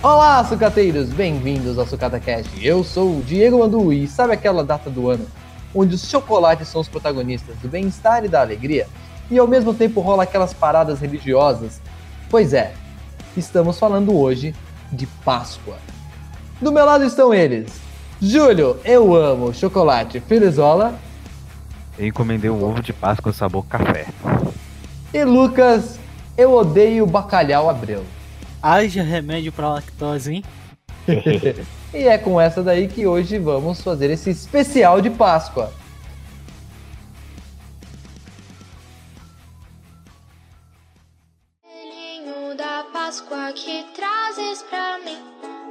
Olá, 0.00 0.44
sucateiros! 0.44 1.08
Bem-vindos 1.08 1.76
ao 1.76 1.84
SucataCast. 1.84 2.64
Eu 2.64 2.84
sou 2.84 3.18
o 3.18 3.22
Diego 3.22 3.58
Mandu 3.58 3.92
e 3.92 4.06
sabe 4.06 4.32
aquela 4.32 4.62
data 4.62 4.88
do 4.88 5.10
ano 5.10 5.26
onde 5.74 5.96
os 5.96 6.08
chocolates 6.08 6.68
são 6.68 6.80
os 6.80 6.86
protagonistas 6.86 7.56
do 7.56 7.66
bem-estar 7.68 8.24
e 8.24 8.28
da 8.28 8.40
alegria 8.40 8.86
e 9.28 9.36
ao 9.36 9.48
mesmo 9.48 9.74
tempo 9.74 10.00
rola 10.00 10.22
aquelas 10.22 10.54
paradas 10.54 11.00
religiosas? 11.00 11.80
Pois 12.30 12.52
é, 12.52 12.74
estamos 13.36 13.76
falando 13.76 14.16
hoje 14.16 14.54
de 14.92 15.04
Páscoa. 15.24 15.78
Do 16.60 16.70
meu 16.70 16.84
lado 16.84 17.02
estão 17.02 17.34
eles. 17.34 17.68
Júlio, 18.22 18.78
eu 18.84 19.16
amo 19.16 19.52
chocolate 19.52 20.20
Filizola. 20.20 20.94
Eu 21.98 22.06
encomendei 22.06 22.48
um 22.48 22.62
ovo 22.62 22.80
de 22.80 22.92
Páscoa 22.92 23.32
sabor 23.32 23.66
café. 23.66 24.06
E 25.12 25.24
Lucas, 25.24 25.98
eu 26.36 26.52
odeio 26.52 27.04
bacalhau 27.04 27.68
Abreu. 27.68 28.04
Haja 28.62 29.02
remédio 29.02 29.52
pra 29.52 29.68
lactose, 29.68 30.34
hein? 30.34 30.44
e 31.94 32.04
é 32.04 32.18
com 32.18 32.40
essa 32.40 32.62
daí 32.62 32.88
que 32.88 33.06
hoje 33.06 33.38
vamos 33.38 33.80
fazer 33.80 34.10
esse 34.10 34.30
especial 34.30 35.00
de 35.00 35.10
Páscoa. 35.10 35.72
Filhinho 41.62 42.56
da 42.56 42.84
Páscoa 42.92 43.52
que 43.52 43.84
trazes 43.94 44.62
pra 44.68 44.98
mim 44.98 45.18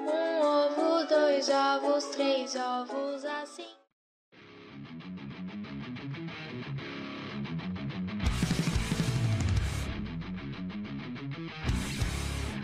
um 0.08 0.42
ovo, 0.42 1.06
dois 1.08 1.50
ovos, 1.50 2.06
três 2.06 2.56
ovos 2.56 3.24
assim. 3.44 3.77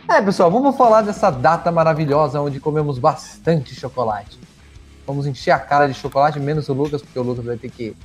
É, 0.09 0.21
pessoal, 0.21 0.51
vamos 0.51 0.75
falar 0.75 1.01
dessa 1.01 1.29
data 1.31 1.71
maravilhosa 1.71 2.39
onde 2.41 2.59
comemos 2.59 2.99
bastante 2.99 3.73
chocolate. 3.73 4.37
Vamos 5.07 5.25
encher 5.25 5.51
a 5.51 5.59
cara 5.59 5.87
de 5.87 5.93
chocolate, 5.93 6.39
menos 6.39 6.67
o 6.69 6.73
Lucas, 6.73 7.01
porque 7.01 7.17
o 7.19 7.23
Lucas 7.23 7.45
vai 7.45 7.57
ter 7.57 7.69
que 7.69 7.95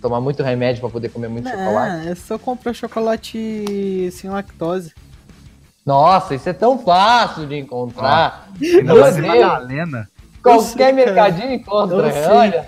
tomar 0.00 0.20
muito 0.20 0.42
remédio 0.42 0.80
para 0.80 0.90
poder 0.90 1.08
comer 1.10 1.28
muito 1.28 1.48
chocolate. 1.48 2.08
É, 2.08 2.14
só 2.14 2.38
comprar 2.38 2.72
chocolate 2.74 4.10
sem 4.12 4.30
lactose. 4.30 4.92
Nossa, 5.84 6.34
isso 6.34 6.48
é 6.48 6.52
tão 6.52 6.78
fácil 6.78 7.46
de 7.46 7.56
encontrar. 7.58 8.48
Mais 8.84 9.18
em 9.18 9.22
Madalena. 9.22 10.08
Qualquer 10.42 10.86
sei, 10.86 10.92
mercadinho 10.92 11.52
encontra, 11.54 11.96
olha 11.96 12.12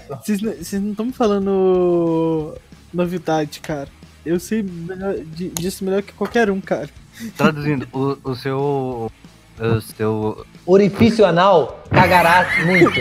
só. 0.06 0.16
Não- 0.16 0.18
Vocês 0.22 0.40
não 0.82 0.90
estão 0.90 1.06
me 1.06 1.12
falando 1.12 2.54
novidade, 2.92 3.60
cara. 3.60 3.88
Eu 4.26 4.40
sei 4.40 4.62
melhor- 4.62 5.16
di- 5.24 5.48
disso 5.50 5.84
melhor 5.84 6.02
que 6.02 6.12
qualquer 6.12 6.50
um, 6.50 6.60
cara. 6.60 6.90
Traduzindo, 7.36 7.86
o, 7.92 8.18
o 8.30 8.34
seu. 8.34 9.10
O 9.58 9.80
seu. 9.80 10.44
Orifício 10.66 11.24
anal 11.24 11.82
cagará 11.90 12.44
muito. 12.66 13.00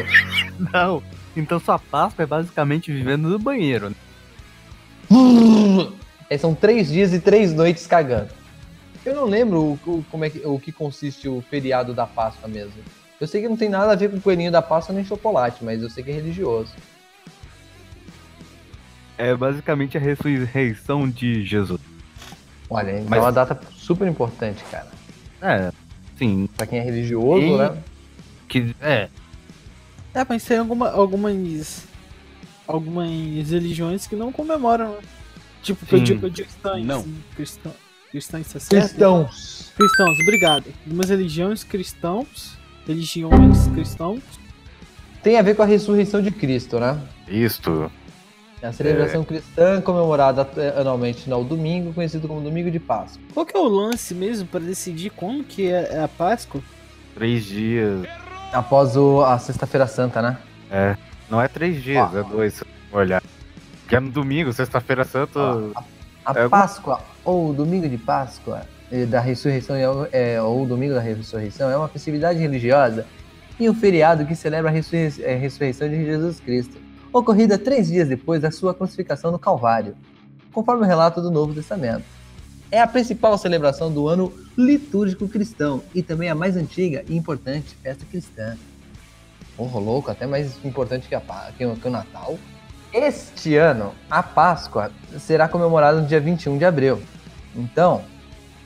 Não. 0.72 1.03
Então 1.36 1.59
sua 1.59 1.78
Páscoa 1.78 2.23
é 2.23 2.26
basicamente 2.26 2.92
vivendo 2.94 3.28
no 3.28 3.40
banheiro. 3.40 3.90
né? 3.90 3.96
É, 6.28 6.40
são 6.40 6.56
três 6.56 6.88
dias 6.88 7.14
e 7.14 7.20
três 7.20 7.53
noites 7.53 7.86
cagando. 7.86 8.30
Eu 9.06 9.14
não 9.16 9.26
lembro 9.26 9.59
o, 9.62 9.73
o- 9.86 10.06
como 10.09 10.26
é 10.26 10.30
que, 10.31 10.40
o 10.44 10.59
que 10.59 10.72
consiste 10.72 11.30
o 11.30 11.44
feriado 11.52 11.94
da 11.94 12.08
Páscoa 12.08 12.48
mesmo. 12.48 12.73
Eu 13.22 13.28
sei 13.28 13.42
que 13.44 13.48
não 13.48 13.56
tem 13.56 13.70
nada 13.70 13.92
a 13.92 13.96
ver 13.96 14.09
com 14.09 14.18
o 14.18 14.22
coelhinho 14.22 14.52
da 14.52 14.59
Páscoa 14.62 14.96
nem 14.96 15.06
chocolate, 15.06 15.64
mas 15.64 15.84
eu 15.84 15.90
sei 15.90 16.03
que 16.03 16.09
é 16.09 16.14
religioso. 16.16 16.72
É 19.18 19.36
basicamente 19.36 19.98
a 19.98 20.02
ressurreição 20.02 21.10
de 21.10 21.46
Jesus. 21.46 21.80
Olha, 22.70 22.92
então 22.92 23.06
Mas- 23.09 23.20
é 23.20 23.22
uma 23.22 23.31
data 23.31 23.59
super 23.74 24.08
importante, 24.08 24.64
cara. 24.72 24.88
É, 25.42 25.72
sim. 26.18 26.50
Pra 26.58 26.66
quem 26.66 26.80
é 26.80 26.81
religioso, 26.81 27.46
E- 27.46 27.58
né? 27.58 27.78
Que, 28.48 28.75
é, 28.81 29.09
É, 30.14 30.25
mas 30.28 30.44
tem 30.46 30.58
alguma, 30.58 30.90
algumas. 30.90 31.84
Algumas 32.68 33.09
religiões 33.52 34.08
que 34.08 34.16
não 34.16 34.31
comemoram, 34.31 34.94
né? 34.94 35.00
Tipo, 35.62 35.86
que 35.86 35.96
eu 35.96 36.00
digo 36.00 36.31
cristãs. 36.31 36.86
Não. 36.86 37.04
Cristão, 37.36 37.74
cristãos, 38.12 38.48
tá 38.54 38.59
certo? 38.59 38.88
Cristãos. 38.90 39.72
Cristãos, 39.75 40.18
obrigado. 40.22 40.66
Algumas 40.86 41.09
religiões 41.09 41.64
cristãos. 41.64 42.58
Religiões 42.88 43.68
cristãos. 43.74 44.22
Tem 45.22 45.38
a 45.38 45.42
ver 45.42 45.56
com 45.56 45.64
a 45.64 45.66
ressurreição 45.66 46.22
de 46.22 46.31
Cristo, 46.31 46.80
né? 46.80 47.00
isto. 47.28 47.92
É 48.66 48.70
a 48.70 48.74
celebração 48.74 49.24
cristã 49.24 49.80
comemorada 49.80 50.48
eh, 50.58 50.74
anualmente 50.76 51.30
no 51.30 51.44
domingo, 51.44 51.94
conhecido 51.94 52.28
como 52.28 52.42
Domingo 52.42 52.72
de 52.72 52.80
Páscoa. 52.80 53.22
Qual 53.31 53.46
que 53.46 53.56
é 53.56 53.59
o 53.59 53.68
lance 53.68 54.16
mesmo 54.16 54.48
pra 54.48 54.59
decidir 54.59 55.12
como 55.12 55.44
que 55.44 55.68
é 55.72 55.90
é 55.92 56.03
a 56.03 56.08
Páscoa? 56.08 56.59
Três 57.14 57.44
dias. 57.46 58.08
Após 58.52 58.98
o- 58.98 59.22
a 59.22 59.38
Sexta-feira 59.38 59.86
Santa, 59.86 60.20
né? 60.20 60.38
É. 60.72 60.98
Não 61.30 61.40
é 61.40 61.48
três 61.48 61.84
dias, 61.84 62.09
Ó. 62.12 62.18
é 62.18 62.24
dois. 62.24 62.54
se 62.56 62.66
Olhar. 62.92 63.22
Que 63.88 63.96
é 63.98 64.00
no 64.00 64.09
domingo, 64.09 64.52
sexta-feira 64.52 65.04
santa. 65.04 65.40
A 66.25 66.34
É, 66.40 66.50
Páscoa, 66.50 67.02
ou 67.24 67.52
o 67.52 67.54
Domingo 67.54 67.88
de 67.88 68.00
Páscoa, 68.00 68.62
da 69.09 69.20
ressurreição, 69.20 69.75
é, 70.12 70.42
ou 70.42 70.64
o 70.64 70.66
Domingo 70.66 70.96
da 70.96 71.02
Ressurreição, 71.02 71.70
é 71.70 71.78
uma 71.78 71.88
festividade 71.88 72.40
religiosa 72.40 73.06
e 73.59 73.70
um 73.70 73.75
feriado 73.75 74.25
que 74.25 74.36
celebra 74.36 74.72
a 74.72 74.74
ressurrei- 74.74 75.14
eh, 75.22 75.36
ressurreição 75.36 75.88
de 75.88 76.04
Jesus 76.04 76.40
Cristo, 76.40 76.78
ocorrida 77.20 77.58
três 77.58 77.88
dias 77.88 78.08
depois 78.09 78.42
da 78.42 78.52
sua 78.52 78.74
crucificação 78.74 79.31
no 79.31 79.40
Calvário, 79.40 79.96
conforme 80.52 80.84
o 80.84 80.86
relato 80.86 81.22
do 81.22 81.31
Novo 81.31 81.53
Testamento. 81.53 82.03
É 82.72 82.81
a 82.81 82.88
principal 82.88 83.38
celebração 83.38 83.92
do 83.92 84.08
ano 84.08 84.34
litúrgico 84.58 85.28
cristão 85.28 85.81
e 85.94 86.02
também 86.02 86.30
a 86.30 86.36
mais 86.36 86.58
antiga 86.58 87.04
e 87.08 87.16
importante 87.16 87.75
festa 87.81 88.06
cristã. 88.09 88.58
Porra, 89.56 89.80
louco, 89.80 90.12
até 90.12 90.25
mais 90.28 90.64
importante 90.66 91.08
que, 91.08 91.16
a, 91.16 91.22
que 91.58 91.66
o- 91.66 91.75
que 91.75 91.88
o 91.88 91.92
Natal. 91.92 92.38
Este 92.92 93.56
ano, 93.56 93.94
a 94.09 94.22
Páscoa 94.22 94.92
será 95.20 95.48
comemorada 95.48 96.02
no 96.02 96.08
dia 96.08 96.20
21 96.20 96.58
de 96.58 96.66
abril. 96.66 97.02
Então, 97.56 98.02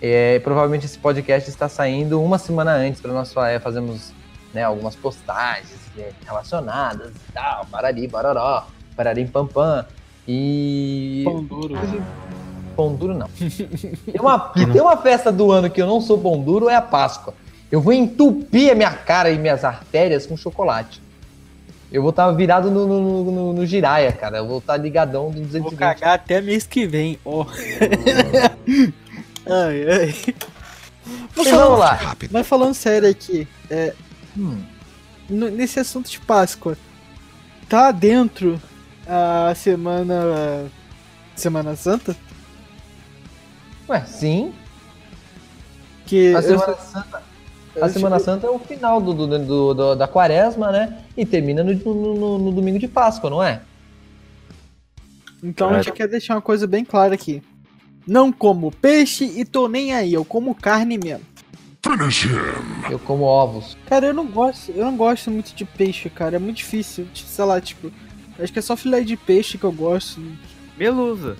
é, 0.01 0.39
provavelmente 0.39 0.85
esse 0.85 0.97
podcast 0.97 1.49
está 1.49 1.67
saindo 1.69 2.21
uma 2.23 2.37
semana 2.39 2.71
antes 2.73 3.01
para 3.01 3.11
nós 3.13 3.35
é, 3.37 3.59
fazermos 3.59 4.11
né, 4.53 4.63
algumas 4.63 4.95
postagens 4.95 5.77
é, 5.97 6.11
relacionadas 6.25 7.11
e 7.11 7.31
tal, 7.33 7.65
barari, 7.65 8.07
baroró, 8.07 8.65
bararim 8.95 9.27
pam 9.27 9.47
pam. 9.47 9.85
E. 10.27 11.23
Pão 11.25 11.43
duro. 11.43 11.75
Pão 12.75 12.95
duro 12.95 13.13
não. 13.13 13.27
Tem 14.05 14.21
uma, 14.21 14.39
tem 14.39 14.81
uma 14.81 14.97
festa 14.97 15.31
do 15.31 15.51
ano 15.51 15.69
que 15.69 15.81
eu 15.81 15.87
não 15.87 15.99
sou 15.99 16.17
pão 16.19 16.39
duro, 16.41 16.69
é 16.69 16.75
a 16.75 16.81
Páscoa. 16.81 17.33
Eu 17.71 17.81
vou 17.81 17.91
entupir 17.93 18.71
a 18.71 18.75
minha 18.75 18.91
cara 18.91 19.29
e 19.31 19.37
minhas 19.37 19.63
artérias 19.65 20.25
com 20.25 20.37
chocolate. 20.37 21.01
Eu 21.91 22.01
vou 22.03 22.11
estar 22.11 22.31
virado 22.31 22.69
no, 22.69 22.85
no, 22.87 23.01
no, 23.01 23.31
no- 23.31 23.53
no 23.53 23.65
giraia, 23.65 24.11
cara. 24.11 24.37
Eu 24.37 24.47
vou 24.47 24.59
estar 24.59 24.77
ligadão 24.77 25.29
do 25.31 25.37
Vou 25.37 25.45
220. 25.45 25.77
cagar 25.79 26.13
até 26.15 26.39
mês 26.41 26.67
que 26.67 26.85
vem, 26.85 27.17
ó. 27.25 27.45
ai, 29.49 29.85
ai. 29.89 30.15
Mas 31.35 31.49
vamos 31.49 31.79
lá. 31.79 32.15
mas 32.31 32.47
falando 32.47 32.73
sério 32.75 33.09
aqui, 33.09 33.47
é, 33.69 33.93
Hum, 34.37 34.61
nesse 35.29 35.79
assunto 35.79 36.09
de 36.09 36.19
Páscoa, 36.19 36.77
tá 37.67 37.91
dentro 37.91 38.61
a 39.07 39.53
semana. 39.55 40.69
Semana 41.35 41.75
Santa? 41.75 42.15
Ué, 43.87 44.01
sim. 44.05 44.53
Que 46.05 46.35
A 46.35 46.39
eu 46.39 46.43
Semana 46.43 46.65
sou- 46.65 46.77
Santa, 46.85 47.23
eu 47.75 47.85
a 47.85 47.89
Semana 47.89 48.15
sou- 48.19 48.25
Santa 48.25 48.47
é 48.47 48.49
o 48.49 48.59
final 48.59 48.99
do, 49.01 49.13
do- 49.13 49.27
do- 49.45 49.73
do- 49.73 49.95
da 49.95 50.07
quaresma, 50.07 50.71
né? 50.71 50.99
E 51.15 51.25
termina 51.25 51.63
no, 51.63 51.73
no- 51.73 52.15
no- 52.15 52.37
no 52.39 52.51
domingo 52.51 52.77
de 52.79 52.87
Páscoa, 52.87 53.29
não 53.29 53.41
é? 53.43 53.61
Então 55.41 55.69
a 55.69 55.81
gente 55.81 55.93
quer 55.93 56.07
deixar 56.07 56.35
uma 56.35 56.41
coisa 56.41 56.67
bem 56.67 56.83
clara 56.83 57.13
aqui. 57.13 57.41
Não 58.05 58.31
como 58.31 58.71
peixe 58.71 59.23
e 59.23 59.45
tô 59.45 59.67
nem 59.67 59.93
aí, 59.93 60.13
eu 60.13 60.25
como 60.25 60.53
carne 60.55 60.97
mesmo. 60.97 61.23
Eu 62.89 62.99
como 62.99 63.23
ovos. 63.23 63.77
Cara, 63.87 64.07
eu 64.07 64.13
não 64.13 64.27
gosto, 64.27 64.71
eu 64.71 64.83
não 64.85 64.95
gosto 64.97 65.31
muito 65.31 65.53
de 65.55 65.63
peixe, 65.65 66.09
cara. 66.09 66.35
É 66.35 66.39
muito 66.39 66.57
difícil. 66.57 67.07
tipo, 67.13 67.29
Sei 67.29 67.45
lá, 67.45 67.59
tipo, 67.61 67.91
acho 68.39 68.51
que 68.51 68.59
é 68.59 68.61
só 68.61 68.75
filé 68.75 69.01
de 69.01 69.15
peixe 69.15 69.57
que 69.57 69.63
eu 69.63 69.71
gosto. 69.71 70.21
Melusa. 70.77 71.37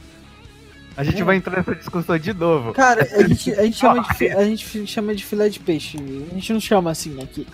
A 0.96 1.04
gente 1.04 1.22
É. 1.22 1.24
vai 1.24 1.36
entrar 1.38 1.58
nessa 1.58 1.76
discussão 1.76 2.18
de 2.18 2.34
novo. 2.34 2.74
Cara, 2.74 3.04
a 3.04 3.28
gente, 3.28 3.54
a 3.54 3.64
gente, 3.64 3.78
chama, 3.78 4.02
de, 4.02 4.28
a 4.32 4.44
gente 4.44 4.88
chama 4.88 5.14
de 5.16 5.24
filé 5.26 5.50
de 5.50 5.60
peixe. 5.60 5.98
A 6.32 6.34
gente 6.34 6.54
não 6.54 6.60
chama 6.60 6.92
assim 6.92 7.22
aqui. 7.22 7.46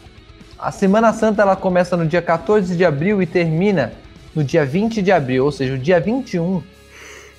A 0.58 0.72
Semana 0.72 1.12
Santa 1.12 1.42
ela 1.42 1.56
começa 1.56 1.98
no 1.98 2.08
dia 2.08 2.22
14 2.22 2.76
de 2.76 2.86
abril 2.86 3.22
e 3.22 3.26
termina 3.26 3.94
no 4.34 4.44
dia 4.44 4.66
20 4.66 5.02
de 5.02 5.12
abril, 5.12 5.46
ou 5.46 5.52
seja, 5.52 5.74
o 5.74 5.78
dia 5.78 6.00
21 6.00 6.62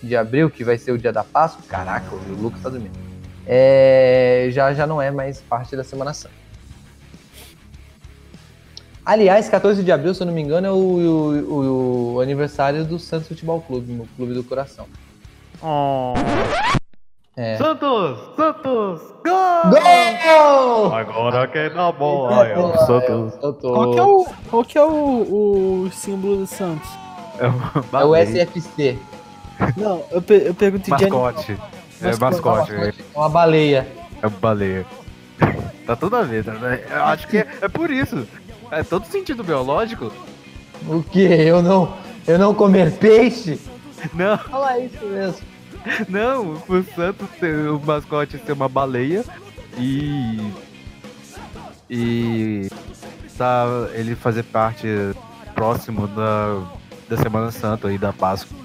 de 0.03 0.15
abril, 0.17 0.51
que 0.51 0.63
vai 0.63 0.77
ser 0.79 0.93
o 0.93 0.99
dia 0.99 1.13
da 1.13 1.25
Páscoa. 1.25 1.65
Caraca, 1.69 2.15
o 2.15 2.33
Lucas 2.35 2.61
tá 2.63 2.69
dormindo. 2.69 3.06
É, 3.47 4.49
já, 4.51 4.73
já 4.75 4.87
não 4.87 5.01
é 5.01 5.11
mais 5.11 5.41
parte 5.41 5.77
da 5.77 5.85
Semana 5.85 6.13
Santa. 6.13 6.35
Aliás, 9.05 9.49
14 9.49 9.85
de 9.85 9.93
abril, 9.93 10.13
se 10.15 10.21
eu 10.23 10.27
não 10.27 10.35
me 10.35 10.43
engano, 10.43 10.67
é 10.67 10.71
o, 10.73 10.75
o- 10.75 12.15
o 12.15 12.21
aniversário 12.21 12.85
do 12.85 12.99
Santos 12.99 13.29
Futebol 13.29 13.61
Clube, 13.61 13.93
no 13.93 14.05
Clube 14.17 14.35
do 14.35 14.43
Coração. 14.43 14.87
É. 17.37 17.57
Santos! 17.57 18.19
Santos! 18.35 19.01
Gol! 19.25 19.71
Gol! 19.71 20.93
Agora 20.95 21.47
quem 21.47 21.71
dá 21.73 21.93
bola 21.93 22.49
é 22.49 22.59
o 22.59 22.77
Santos. 22.79 23.35
Santos. 23.35 23.61
Qual 23.63 23.93
que 23.93 23.99
é 23.99 24.03
o, 24.03 24.27
qual 24.51 24.65
que 24.65 24.79
é 24.79 24.85
o, 24.85 25.85
o 25.85 25.91
símbolo 25.93 26.39
do 26.39 26.47
Santos? 26.47 26.89
É 27.39 27.47
o, 27.47 28.01
É 28.01 28.05
o 28.05 28.17
SFC. 28.17 28.99
Não, 29.77 30.03
eu, 30.11 30.21
pe- 30.21 30.49
eu 30.49 30.55
perguntei 30.55 30.95
de 30.97 31.05
animal. 31.05 31.23
mascote. 31.33 31.57
É 32.03 32.17
Mascote. 32.17 32.73
é, 32.75 32.89
É 32.89 32.95
uma 33.15 33.29
baleia. 33.29 33.87
é 34.23 34.29
baleia. 34.41 34.87
Tá 35.87 35.95
tudo 35.95 36.17
a 36.17 36.23
ver, 36.23 36.45
tá? 36.45 36.53
Eu 36.55 37.05
acho 37.05 37.29
que 37.29 37.39
é, 37.39 37.47
é 37.63 37.69
por 37.69 37.91
isso. 37.91 38.27
É 38.71 38.83
todo 38.83 39.07
sentido 39.07 39.45
biológico. 39.45 40.13
O 40.89 41.03
que? 41.03 41.21
Eu 41.23 41.63
não, 41.63 41.97
eu 42.27 42.39
não 42.39 42.55
comer 42.55 42.93
peixe? 42.93 43.61
Não, 44.13 44.37
Fala 44.39 44.79
isso 44.81 45.05
mesmo. 45.07 45.41
não, 46.09 46.53
o 46.69 46.85
Santos 46.95 47.29
ter 47.41 47.69
o 47.69 47.79
mascote 47.81 48.39
ser 48.45 48.53
uma 48.53 48.69
baleia 48.69 49.25
e. 49.79 50.53
E. 51.89 52.69
Tá, 53.39 53.67
ele 53.93 54.15
fazer 54.17 54.43
parte 54.45 54.87
próximo 55.55 56.07
da, 56.09 56.63
da 57.09 57.17
Semana 57.23 57.51
Santa 57.51 57.93
e 57.93 57.99
da 57.99 58.13
Páscoa. 58.13 58.57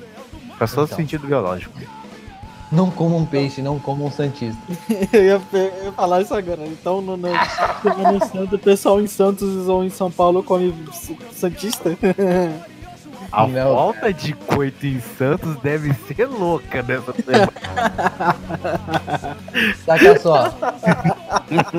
Faz 0.57 0.71
todo 0.73 0.85
Então. 0.85 0.97
sentido 0.97 1.27
biológico. 1.27 1.77
Não 2.71 2.89
comam 2.89 3.25
peixe, 3.25 3.61
não 3.61 3.77
comam 3.77 4.09
santista. 4.09 4.61
Eu 5.11 5.23
ia, 5.23 5.41
eu 5.51 5.85
ia 5.85 5.91
falar 5.91 6.21
isso 6.21 6.33
agora. 6.33 6.65
Então, 6.65 7.01
no, 7.01 7.17
no, 7.17 7.27
Semana 7.81 8.25
Santa, 8.25 8.55
o 8.55 8.59
pessoal 8.59 9.01
em 9.01 9.07
Santos 9.07 9.67
ou 9.67 9.83
em 9.83 9.89
São 9.89 10.09
Paulo 10.09 10.41
come 10.41 10.73
Santista? 11.33 11.97
A 13.31 13.47
Não, 13.47 13.75
falta 13.75 14.13
de 14.13 14.33
coito 14.33 14.85
em 14.85 14.99
Santos 14.99 15.55
deve 15.57 15.93
ser 15.93 16.25
louca 16.25 16.83
nessa 16.83 17.13
semana. 17.13 17.51
Saca 19.85 20.19
só. 20.19 20.53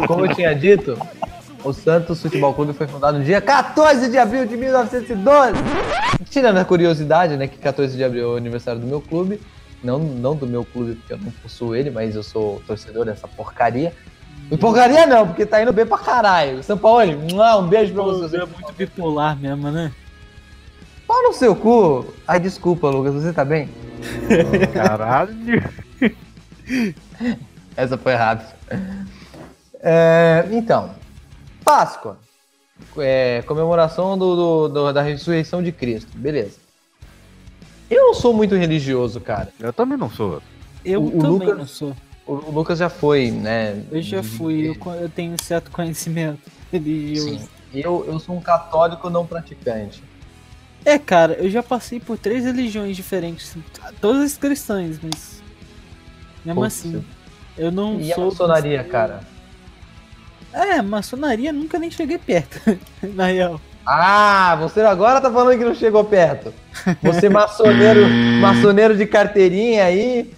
Como 0.06 0.26
eu 0.26 0.34
tinha 0.34 0.54
dito, 0.54 0.98
o 1.62 1.72
Santos 1.72 2.22
Futebol 2.22 2.54
Clube 2.54 2.72
foi 2.72 2.86
fundado 2.86 3.18
no 3.18 3.24
dia 3.24 3.40
14 3.40 4.10
de 4.10 4.18
abril 4.18 4.46
de 4.46 4.56
1912. 4.56 5.54
Tirando 6.30 6.56
a 6.56 6.64
curiosidade, 6.64 7.36
né, 7.36 7.46
que 7.46 7.58
14 7.58 7.96
de 7.96 8.02
abril 8.02 8.30
é 8.30 8.34
o 8.34 8.36
aniversário 8.36 8.80
do 8.80 8.86
meu 8.86 9.00
clube. 9.00 9.38
Não, 9.82 9.98
não 9.98 10.36
do 10.36 10.46
meu 10.46 10.64
clube, 10.64 10.94
porque 10.94 11.12
eu 11.12 11.18
não 11.18 11.30
possuo 11.30 11.74
ele, 11.74 11.90
mas 11.90 12.14
eu 12.14 12.22
sou 12.22 12.62
torcedor 12.66 13.04
dessa 13.04 13.26
porcaria. 13.26 13.92
E 14.50 14.56
porcaria 14.56 15.06
não, 15.06 15.26
porque 15.26 15.44
tá 15.46 15.62
indo 15.62 15.72
bem 15.72 15.86
pra 15.86 15.98
caralho. 15.98 16.62
São 16.62 16.76
Paulo, 16.78 17.02
um 17.02 17.66
beijo 17.68 17.92
pra 17.94 18.02
você. 18.02 18.36
é 18.36 18.46
muito 18.46 18.72
bipolar 18.76 19.36
mesmo, 19.38 19.70
né? 19.70 19.90
Pau 21.06 21.22
no 21.22 21.32
seu 21.32 21.54
cu. 21.56 22.14
Ai, 22.28 22.38
desculpa, 22.38 22.88
Lucas, 22.88 23.14
você 23.14 23.32
tá 23.32 23.44
bem? 23.44 23.68
Caralho. 24.72 25.34
Essa 27.76 27.96
foi 27.98 28.14
rápida. 28.14 28.54
É, 29.80 30.46
então, 30.50 30.90
Páscoa. 31.64 32.18
É, 32.98 33.42
comemoração 33.46 34.18
do, 34.18 34.34
do- 34.36 34.68
do- 34.68 34.92
da 34.92 35.02
ressurreição 35.02 35.62
de 35.62 35.72
Cristo. 35.72 36.10
Beleza. 36.16 36.58
Eu 37.94 38.06
não 38.06 38.14
sou 38.14 38.32
muito 38.32 38.54
religioso, 38.54 39.20
cara. 39.20 39.52
Eu 39.60 39.72
também 39.72 39.98
não 39.98 40.08
sou. 40.10 40.42
Eu 40.84 41.02
O- 41.02 41.06
o 41.08 41.10
também 41.20 41.30
Lucas- 41.48 41.58
não 41.58 41.66
sou. 41.66 41.96
O, 42.26 42.32
o 42.34 42.50
Lucas 42.50 42.78
já 42.78 42.88
foi, 42.88 43.30
né? 43.30 43.82
Eu 43.90 44.00
já 44.02 44.22
fui, 44.22 44.68
eu, 44.68 44.92
eu 44.94 45.08
tenho 45.08 45.34
certo 45.42 45.70
conhecimento 45.70 46.38
religioso. 46.72 47.38
Sim. 47.38 47.48
Eu, 47.74 48.04
eu 48.06 48.18
sou 48.18 48.36
um 48.36 48.40
católico 48.40 49.08
não 49.10 49.26
praticante. 49.26 50.02
É, 50.84 50.98
cara, 50.98 51.34
eu 51.34 51.48
já 51.50 51.62
passei 51.62 52.00
por 52.00 52.18
três 52.18 52.44
religiões 52.44 52.96
diferentes, 52.96 53.56
todas 54.00 54.36
cristãs, 54.36 54.98
mas. 55.02 55.40
Mesmo 56.44 56.64
assim, 56.64 57.04
eu 57.56 57.70
não 57.70 58.00
E 58.00 58.12
a 58.12 58.16
sou. 58.16 58.24
maçonaria, 58.26 58.82
cara? 58.84 59.20
É, 60.52 60.82
maçonaria 60.82 61.52
nunca 61.52 61.78
nem 61.78 61.90
cheguei 61.90 62.18
perto, 62.18 62.60
na 63.14 63.26
real. 63.26 63.60
Ah, 63.86 64.56
você 64.60 64.80
agora 64.80 65.20
tá 65.20 65.30
falando 65.30 65.58
que 65.58 65.64
não 65.64 65.74
chegou 65.74 66.04
perto. 66.04 66.52
Você 67.02 67.28
maçoneiro, 67.28 68.06
maçoneiro 68.40 68.96
de 68.96 69.06
carteirinha 69.06 69.84
aí. 69.84 70.32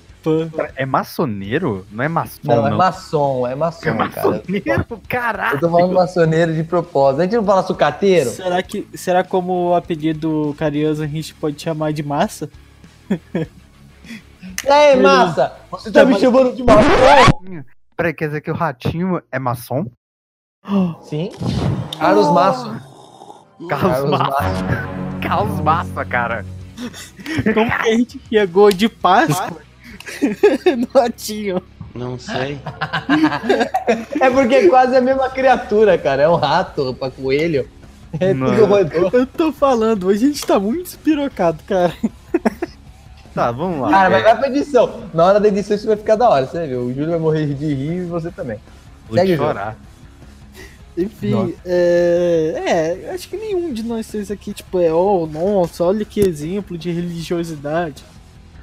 É 0.76 0.86
maçoneiro? 0.86 1.86
Não 1.92 2.02
é 2.02 2.08
maçom, 2.08 2.38
Não, 2.44 2.56
não. 2.56 2.66
é 2.68 2.70
maçom, 2.70 3.46
é 3.46 3.54
maçom, 3.54 3.80
É 3.90 3.92
cara. 3.92 4.04
maçoneiro? 4.08 4.86
Caralho. 5.06 5.56
Eu 5.56 5.60
tô 5.60 5.68
falando 5.70 5.92
maçoneiro 5.92 6.54
de 6.54 6.64
propósito. 6.64 7.20
A 7.20 7.24
gente 7.24 7.36
não 7.36 7.44
fala 7.44 7.62
sucateiro? 7.62 8.30
Será 8.30 8.62
que. 8.62 8.88
Será 8.94 9.22
como 9.22 9.70
o 9.70 9.74
apelido 9.74 10.54
carinhoso 10.58 11.02
a 11.02 11.06
gente 11.06 11.34
pode 11.34 11.60
chamar 11.60 11.92
de 11.92 12.02
massa? 12.02 12.48
E 14.62 14.68
aí, 14.70 15.00
massa? 15.00 15.52
Você 15.70 15.90
tá 15.90 16.04
me 16.06 16.18
chamando 16.18 16.54
de 16.54 16.62
maçom? 16.62 16.82
Peraí, 17.96 18.14
quer 18.14 18.26
dizer 18.28 18.40
que 18.40 18.50
o 18.50 18.54
ratinho 18.54 19.20
é 19.30 19.38
maçom? 19.38 19.86
Sim. 21.02 21.30
Carlos 21.98 22.30
Maço. 22.32 22.93
Carlos 23.68 24.10
Massa. 24.10 24.88
Carlos 25.22 25.60
Massa, 25.60 26.04
cara. 26.04 26.44
Como 27.54 27.70
que 27.70 27.88
a 27.88 27.96
gente 27.96 28.20
chegou 28.28 28.70
de 28.70 28.88
Páscoa 28.88 29.58
no 30.76 30.88
latinho? 30.92 31.62
Não 31.94 32.18
sei. 32.18 32.58
É 34.20 34.28
porque 34.30 34.54
é 34.56 34.68
quase 34.68 34.96
a 34.96 35.00
mesma 35.00 35.30
criatura, 35.30 35.96
cara. 35.96 36.22
É 36.22 36.28
um 36.28 36.34
rato 36.34 36.92
pra 36.94 37.10
coelho. 37.10 37.68
É 38.18 38.34
Não. 38.34 38.48
tudo 38.48 38.66
roedor. 38.66 39.10
Eu 39.12 39.26
tô 39.26 39.52
falando, 39.52 40.08
hoje 40.08 40.24
a 40.24 40.28
gente 40.28 40.44
tá 40.46 40.58
muito 40.58 40.86
espirocado, 40.86 41.58
cara. 41.66 41.92
Tá, 43.34 43.50
vamos 43.50 43.80
lá. 43.80 43.90
Cara, 43.90 44.10
mas 44.10 44.22
vai 44.22 44.38
pra 44.38 44.48
edição. 44.48 45.02
Na 45.12 45.24
hora 45.24 45.40
da 45.40 45.48
edição 45.48 45.76
isso 45.76 45.86
vai 45.86 45.96
ficar 45.96 46.14
da 46.16 46.28
hora, 46.28 46.46
você 46.46 46.66
ver. 46.66 46.76
O 46.76 46.92
Júlio 46.92 47.10
vai 47.10 47.18
morrer 47.18 47.46
de 47.46 47.74
rir 47.74 48.02
e 48.02 48.04
você 48.06 48.30
também. 48.30 48.58
vou 49.08 49.18
segue 49.18 49.32
o 49.34 49.36
jogo. 49.36 49.58
Enfim, 50.96 51.54
é, 51.64 53.04
é, 53.06 53.10
acho 53.10 53.28
que 53.28 53.36
nenhum 53.36 53.72
de 53.72 53.82
nós 53.82 54.06
três 54.06 54.30
aqui, 54.30 54.54
tipo, 54.54 54.78
é, 54.78 54.92
oh, 54.92 55.26
nossa, 55.26 55.82
olha 55.82 56.04
que 56.04 56.20
exemplo 56.20 56.78
de 56.78 56.90
religiosidade. 56.90 58.04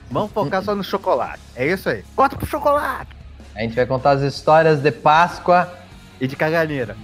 Vamos 0.09 0.31
focar 0.31 0.63
só 0.63 0.73
no 0.75 0.83
chocolate. 0.83 1.41
É 1.55 1.67
isso 1.67 1.89
aí. 1.89 2.03
Bota 2.15 2.35
pro 2.35 2.45
chocolate. 2.45 3.11
A 3.55 3.61
gente 3.61 3.75
vai 3.75 3.85
contar 3.85 4.11
as 4.11 4.21
histórias 4.21 4.79
de 4.79 4.91
Páscoa. 4.91 5.71
E 6.19 6.27
de 6.27 6.35
caganeira. 6.35 6.95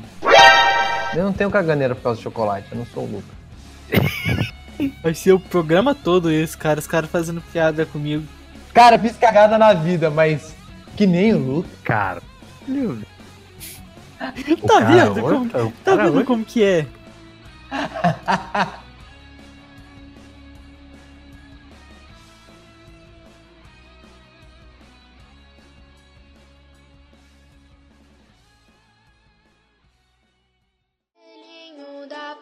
Eu 1.15 1.23
não 1.23 1.33
tenho 1.33 1.49
caganeira 1.49 1.95
por 1.95 2.03
causa 2.03 2.19
do 2.19 2.23
chocolate, 2.23 2.67
eu 2.71 2.77
não 2.77 2.85
sou 2.85 3.03
o 3.03 3.07
Lucas. 3.07 4.53
Vai 5.01 5.15
ser 5.15 5.33
o 5.33 5.39
programa 5.39 5.95
todo 5.95 6.29
esse, 6.29 6.55
cara, 6.55 6.79
os 6.79 6.85
caras 6.85 7.09
fazendo 7.09 7.41
piada 7.41 7.83
comigo. 7.83 8.23
Cara, 8.75 8.99
fiz 8.99 9.17
cagada 9.17 9.57
na 9.57 9.73
vida, 9.73 10.11
mas 10.11 10.53
que 10.95 11.07
nem 11.07 11.33
o 11.33 11.39
Lucas. 11.39 11.71
Cara. 11.83 12.21
Meu, 12.67 12.99
o 14.63 14.67
Tá 14.67 14.79
cara 14.79 14.85
vendo? 15.05 15.25
hoje- 15.25 15.49
Como- 15.51 15.67
o 15.67 15.71
Tá 15.83 15.95
vendo 15.95 16.25
como 16.25 16.45
que 16.45 16.63
é? 16.63 16.87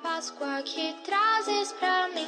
Páscoa 0.01 0.62
que 0.63 0.94
trazes 1.03 1.72
pra 1.74 2.08
mim 2.10 2.27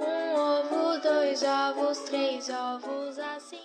um 0.00 0.34
ovo, 0.34 0.98
dois 1.00 1.42
ovos, 1.42 1.98
três 2.00 2.48
ovos 2.48 3.18
assim. 3.18 3.60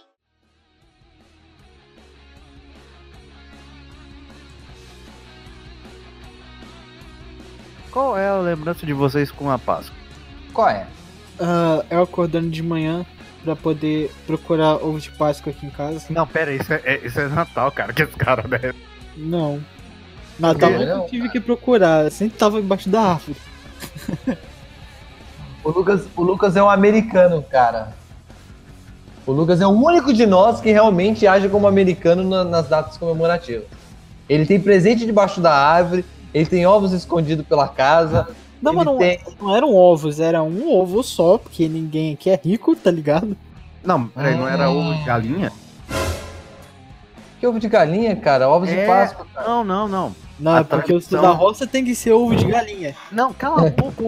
Qual 7.94 8.18
é 8.18 8.28
a 8.28 8.38
lembrança 8.40 8.86
de 8.86 8.92
vocês 8.94 9.30
com 9.32 9.50
a 9.52 9.60
Páscoa? 9.60 9.96
Qual 10.52 10.68
é? 10.68 10.86
Ah, 11.40 11.86
eu 11.90 12.02
acordando 12.02 12.50
de 12.50 12.64
manhã 12.64 13.06
pra 13.44 13.56
poder 13.56 14.12
procurar 14.26 14.76
ovo 14.84 15.00
de 15.00 15.12
Páscoa 15.12 15.52
aqui 15.52 15.66
em 15.66 15.70
casa. 15.70 16.06
Não, 16.10 16.26
pera, 16.26 16.52
isso 16.52 16.74
é, 16.74 16.82
é- 16.84 17.02
isso 17.06 17.20
é 17.20 17.28
Natal, 17.28 17.72
cara, 17.72 17.94
que 17.94 18.02
esse 18.02 18.16
cara 18.16 18.48
né? 18.48 18.74
Não. 19.16 19.62
Natal 20.40 20.72
eu 20.72 20.98
Não, 20.98 21.06
tive 21.08 21.30
que 21.30 21.40
procurar, 21.40 22.10
sempre 22.12 22.38
tava 22.38 22.60
embaixo 22.60 22.90
da 22.90 23.02
árvore. 23.02 23.38
O 25.64 25.70
Lucas, 25.70 26.08
o 26.16 26.24
Lucas 26.24 26.56
é 26.56 26.64
um 26.64 26.70
americano, 26.70 27.44
cara. 27.44 27.94
O 29.26 29.32
Lucas 29.32 29.62
é 29.62 29.68
o 29.68 29.70
único 29.70 30.12
de 30.12 30.26
nós 30.26 30.60
que 30.60 30.72
realmente 30.72 31.26
age 31.28 31.48
como 31.48 31.68
americano 31.68 32.24
na- 32.24 32.44
nas 32.44 32.68
datas 32.68 32.98
comemorativas. 32.98 33.64
Ele 34.28 34.46
tem 34.46 34.60
presente 34.60 35.06
debaixo 35.06 35.40
da 35.40 35.54
árvore, 35.56 36.04
ele 36.34 36.46
tem 36.46 36.66
ovos 36.66 36.92
escondidos 36.94 37.46
pela 37.46 37.68
casa. 37.68 38.28
Não, 38.62 38.74
mas 38.74 38.86
não, 38.86 38.98
tem... 38.98 39.20
não 39.42 39.56
eram 39.56 39.76
ovos, 39.76 40.20
era 40.20 40.42
um 40.42 40.72
ovo 40.72 41.04
só, 41.04 41.38
porque 41.38 41.68
ninguém 41.68 42.14
aqui 42.14 42.30
é 42.30 42.40
rico, 42.42 42.76
tá 42.76 42.90
ligado? 42.90 43.36
Não, 43.84 44.08
peraí, 44.08 44.36
não 44.38 44.48
era 44.48 44.66
Ah. 44.66 44.72
ovo 44.72 44.94
de 44.96 45.04
galinha? 45.04 45.52
Que 47.40 47.48
ovo 47.48 47.60
de 47.60 47.68
galinha, 47.68 48.16
cara? 48.16 48.48
Ovos 48.48 48.70
de 48.70 48.78
É. 48.78 48.88
Páscoa, 48.88 49.26
cara. 49.34 49.48
Não, 49.50 49.64
não, 49.66 49.88
não. 49.88 50.16
Não, 50.40 50.54
A 50.56 50.60
é 50.62 50.64
porque 50.64 50.94
o 50.94 51.00
tradição- 51.00 51.22
da 51.22 51.30
roça 51.30 51.68
tem 51.68 51.84
que 51.86 51.94
ser 51.94 52.12
ovo 52.12 52.36
de 52.36 52.46
galinha. 52.46 52.96
Não, 53.12 53.32
cala 53.34 53.68
a 53.68 53.70
boca, 53.70 54.04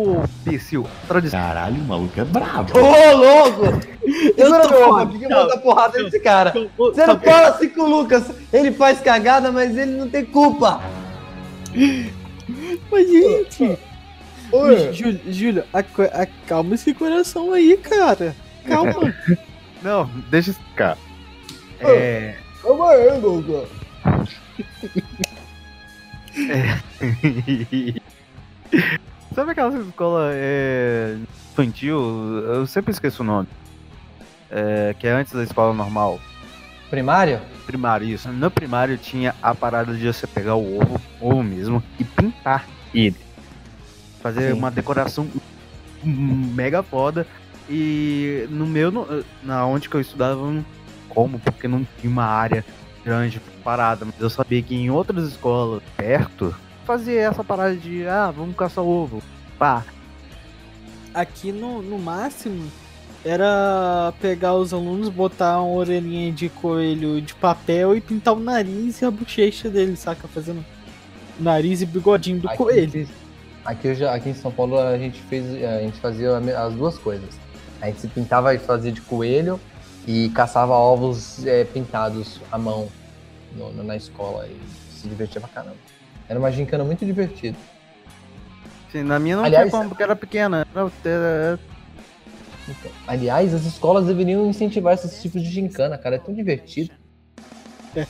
imbecil. 0.46 0.88
Tradição. 1.08 1.40
Caralho, 1.40 1.76
o 1.76 1.86
maluco 1.86 2.20
é 2.20 2.24
brabo. 2.24 2.72
Ô, 2.78 3.16
louco! 3.18 3.82
Eu 4.38 4.52
ovo, 4.54 4.70
falando, 4.70 5.12
tem 5.12 5.20
que 5.20 5.28
não. 5.28 5.44
botar 5.46 5.58
porrada 5.60 6.02
nesse 6.02 6.20
cara. 6.20 6.54
Você 6.78 7.06
não 7.06 7.20
fala 7.20 7.50
assim 7.50 7.70
com 7.70 7.82
o 7.82 7.90
Lucas. 7.90 8.24
Ele 8.52 8.72
faz 8.72 9.00
cagada, 9.02 9.52
mas 9.52 9.78
ele 9.78 9.92
não 9.98 10.10
tem 10.10 10.26
culpa. 10.26 10.82
Mas, 12.92 13.08
gente, 13.08 13.78
Oi. 14.52 14.94
Júlio, 14.94 15.64
acalma 15.74 16.76
esse 16.76 16.94
coração 16.94 17.52
aí, 17.52 17.76
cara. 17.78 18.36
Calma. 18.68 19.14
Não, 19.82 20.10
deixa 20.30 20.52
explicar. 20.52 20.98
É. 21.80 22.36
Calma 22.62 22.90
aí, 22.92 23.20
Lucas. 23.20 23.70
Sabe 29.34 29.52
aquela 29.52 29.78
escola 29.80 30.30
é, 30.34 31.18
infantil? 31.52 32.00
Eu 32.48 32.66
sempre 32.66 32.92
esqueço 32.92 33.24
o 33.24 33.26
nome. 33.26 33.48
É, 34.50 34.96
que 34.98 35.08
é 35.08 35.12
antes 35.12 35.34
da 35.34 35.44
escola 35.44 35.74
normal. 35.74 36.20
Primário? 36.90 37.40
Primário, 37.66 38.08
isso. 38.08 38.30
No 38.32 38.50
primário 38.52 38.98
tinha 38.98 39.34
a 39.42 39.54
parada 39.56 39.94
de 39.96 40.06
você 40.06 40.28
pegar 40.28 40.56
o 40.56 40.78
ovo, 40.78 41.02
ovo 41.20 41.44
mesmo, 41.44 41.84
e 42.00 42.04
pintar 42.04 42.68
ele. 42.94 43.16
Fazer 44.22 44.52
Sim. 44.52 44.58
uma 44.58 44.70
decoração 44.72 45.28
mega 46.04 46.84
foda. 46.84 47.26
E 47.70 48.46
no 48.52 48.68
meu, 48.68 48.92
no- 48.92 49.24
na 49.44 49.66
onde 49.66 49.90
que 49.90 49.96
eu 49.96 50.02
estudava, 50.02 50.40
eu 50.42 50.52
não 50.52 50.66
como, 51.10 51.40
porque 51.40 51.68
não 51.68 51.86
tinha 52.00 52.12
uma 52.12 52.26
área 52.26 52.64
grande 53.04 53.40
parada. 53.64 54.06
Mas 54.06 54.20
eu 54.20 54.30
sabia 54.30 54.62
que 54.62 54.76
em 54.76 54.90
outras 54.92 55.28
escolas 55.30 55.82
perto, 55.98 56.54
fazia 56.86 57.22
essa 57.22 57.44
parada 57.44 57.76
de, 57.76 58.06
ah, 58.08 58.32
vamos 58.36 58.56
caçar 58.56 58.84
ovo. 58.84 59.22
Pá. 59.58 59.84
Aqui 61.14 61.52
no, 61.52 61.82
no 61.82 61.98
máximo 61.98 62.70
era 63.26 64.14
pegar 64.22 64.54
os 64.54 64.72
alunos, 64.72 65.10
botar 65.10 65.60
uma 65.62 65.74
orelhinha 65.76 66.32
de 66.32 66.48
coelho 66.48 67.20
de 67.20 67.34
papel 67.34 67.96
e 67.96 68.00
pintar 68.02 68.36
o 68.36 68.40
nariz 68.40 69.02
e 69.02 69.06
a 69.06 69.10
bochecha 69.12 69.68
dele, 69.70 69.96
saca? 69.96 70.28
Fazendo 70.28 70.64
nariz 71.40 71.82
e 71.82 71.86
bigodinho 71.88 72.40
do 72.40 72.48
Aqui, 72.48 72.58
coelho. 72.58 73.08
Aqui, 73.66 73.88
eu 73.88 73.96
já, 73.96 74.14
aqui 74.14 74.30
em 74.30 74.34
São 74.36 74.52
Paulo 74.52 74.78
a 74.80 74.96
gente 74.98 75.20
fez, 75.24 75.44
a 75.64 75.80
gente 75.82 76.00
fazia 76.00 76.38
as 76.38 76.74
duas 76.76 77.00
coisas. 77.00 77.30
A 77.82 77.88
gente 77.88 78.00
se 78.02 78.08
pintava 78.08 78.54
e 78.54 78.60
fazia 78.60 78.92
de 78.92 79.02
coelho 79.02 79.60
e 80.08 80.30
caçava 80.30 80.74
ovos 80.76 81.44
é, 81.48 81.64
pintados 81.66 82.40
à 82.52 82.58
mão 82.60 82.88
no- 83.58 83.72
no- 83.74 83.84
na 83.84 83.96
escola 83.96 84.48
e 84.48 84.56
se 84.96 85.08
divertia 85.08 85.42
pra 85.42 85.50
caramba. 85.50 85.78
Era 86.30 86.38
uma 86.38 86.52
gincana 86.52 86.84
muito 86.84 87.04
divertida. 87.04 87.58
Assim, 88.88 89.02
na 89.02 89.18
minha 89.18 89.36
não 89.38 89.44
Aliás- 89.44 89.68
tinha 89.68 89.78
como, 89.80 89.90
porque 89.90 90.04
era 90.04 90.16
pequena. 90.16 90.66
Era, 90.74 90.92
era- 91.04 91.60
Então, 92.68 92.92
aliás, 93.08 93.54
as 93.54 93.64
escolas 93.66 94.06
deveriam 94.06 94.48
incentivar 94.48 94.94
esses 94.94 95.22
tipos 95.22 95.42
de 95.42 95.50
gincana, 95.50 95.98
cara. 95.98 96.16
É 96.16 96.20
tão 96.20 96.34
divertido. 96.34 96.92
É. 97.96 98.06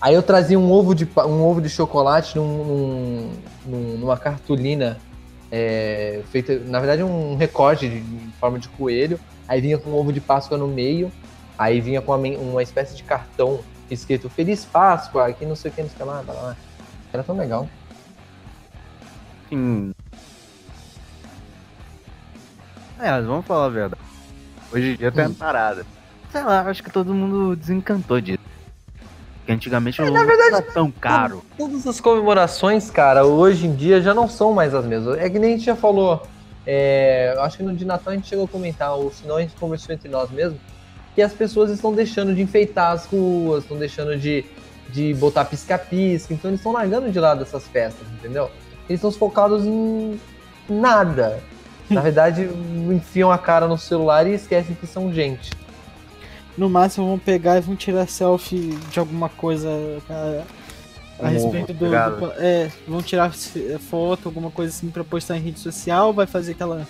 Aí 0.00 0.14
eu 0.14 0.22
trazia 0.22 0.58
um 0.58 0.70
ovo 0.70 0.94
de, 0.94 1.08
um 1.26 1.42
ovo 1.42 1.60
de 1.60 1.68
chocolate 1.68 2.36
num, 2.36 2.64
num- 2.64 3.32
num- 3.66 3.98
numa 3.98 4.16
cartolina 4.16 4.96
é, 5.50 6.22
feita, 6.30 6.58
na 6.60 6.78
verdade, 6.78 7.02
um 7.02 7.36
recorte 7.36 7.88
de, 7.88 7.96
em 7.96 8.32
forma 8.38 8.58
de 8.58 8.68
coelho. 8.68 9.18
Aí 9.48 9.60
vinha 9.60 9.78
com 9.78 9.90
um 9.90 9.94
ovo 9.94 10.12
de 10.12 10.20
Páscoa 10.20 10.56
no 10.56 10.68
meio. 10.68 11.10
Aí 11.56 11.80
vinha 11.80 12.00
com 12.00 12.14
uma, 12.14 12.28
uma 12.38 12.62
espécie 12.62 12.94
de 12.94 13.02
cartão 13.02 13.60
escrito 13.90 14.28
Feliz 14.28 14.64
Páscoa, 14.64 15.26
aqui 15.26 15.44
não 15.44 15.56
sei 15.56 15.70
o 15.70 15.74
que, 15.74 15.82
não 15.82 15.88
sei 15.88 15.96
o 15.96 15.98
que 15.98 16.04
lá. 16.04 16.56
Era 17.12 17.24
tão 17.24 17.36
legal. 17.36 17.68
assim. 19.46 19.90
É, 23.00 23.20
vamos 23.20 23.46
falar 23.46 23.66
a 23.66 23.68
verdade. 23.68 24.02
Hoje 24.72 24.92
em 24.92 24.96
dia 24.96 25.12
tem 25.12 25.26
Hum. 25.26 25.34
parada. 25.34 25.84
Sei 26.30 26.42
lá, 26.42 26.60
acho 26.62 26.82
que 26.82 26.90
todo 26.90 27.14
mundo 27.14 27.56
desencantou 27.56 28.20
disso. 28.20 28.38
Porque 29.38 29.52
antigamente 29.52 30.00
na 30.02 30.10
não 30.10 30.26
verdade, 30.26 30.54
era 30.56 30.62
tão 30.62 30.90
caro. 30.90 31.42
Todas 31.56 31.86
as 31.86 32.00
comemorações, 32.00 32.90
cara, 32.90 33.24
hoje 33.24 33.66
em 33.66 33.74
dia 33.74 34.02
já 34.02 34.12
não 34.12 34.28
são 34.28 34.52
mais 34.52 34.74
as 34.74 34.84
mesmas. 34.84 35.16
É 35.18 35.30
que 35.30 35.38
nem 35.38 35.54
a 35.54 35.56
gente 35.56 35.66
já 35.66 35.76
falou. 35.76 36.26
é, 36.66 37.34
acho 37.38 37.56
que 37.56 37.62
no 37.62 37.74
de 37.74 37.86
Natal 37.86 38.12
a 38.12 38.16
gente 38.16 38.28
chegou 38.28 38.44
a 38.44 38.48
comentar, 38.48 38.92
ou 38.94 39.10
se 39.10 39.26
não 39.26 39.36
a 39.36 39.40
gente 39.40 39.54
conversou 39.54 39.94
entre 39.94 40.06
nós 40.10 40.30
mesmo, 40.30 40.60
que 41.14 41.22
as 41.22 41.32
pessoas 41.32 41.70
estão 41.70 41.94
deixando 41.94 42.34
de 42.34 42.42
enfeitar 42.42 42.92
as 42.92 43.06
ruas, 43.06 43.62
estão 43.64 43.78
deixando 43.78 44.18
de, 44.18 44.44
de 44.90 45.14
botar 45.14 45.46
pisca-pisca, 45.46 46.34
então 46.34 46.50
eles 46.50 46.60
estão 46.60 46.72
largando 46.72 47.10
de 47.10 47.18
lado 47.18 47.40
essas 47.42 47.66
festas, 47.68 48.06
entendeu? 48.18 48.50
Eles 48.86 48.98
estão 49.02 49.10
focados 49.10 49.64
em 49.64 50.20
nada. 50.68 51.42
Na 51.90 52.00
verdade, 52.00 52.42
enfiam 52.90 53.30
a 53.32 53.38
cara 53.38 53.66
no 53.66 53.78
celular 53.78 54.26
e 54.26 54.34
esquecem 54.34 54.74
que 54.74 54.86
são 54.86 55.12
gente. 55.12 55.50
No 56.56 56.68
máximo 56.68 57.06
vão 57.06 57.18
pegar 57.18 57.56
e 57.56 57.60
vão 57.60 57.76
tirar 57.76 58.06
selfie 58.08 58.76
de 58.90 58.98
alguma 58.98 59.28
coisa 59.28 59.68
a, 60.10 60.42
a 61.20 61.28
Um 61.28 61.30
respeito 61.30 61.72
do, 61.72 61.88
do- 61.88 62.32
É, 62.38 62.70
vão 62.86 63.00
tirar 63.00 63.32
se- 63.32 63.78
foto, 63.88 64.26
alguma 64.28 64.50
coisa 64.50 64.72
assim 64.74 64.90
pra 64.90 65.04
postar 65.04 65.36
em 65.36 65.40
rede 65.40 65.60
social, 65.60 66.12
vai 66.12 66.26
fazer 66.26 66.52
aquela. 66.52 66.86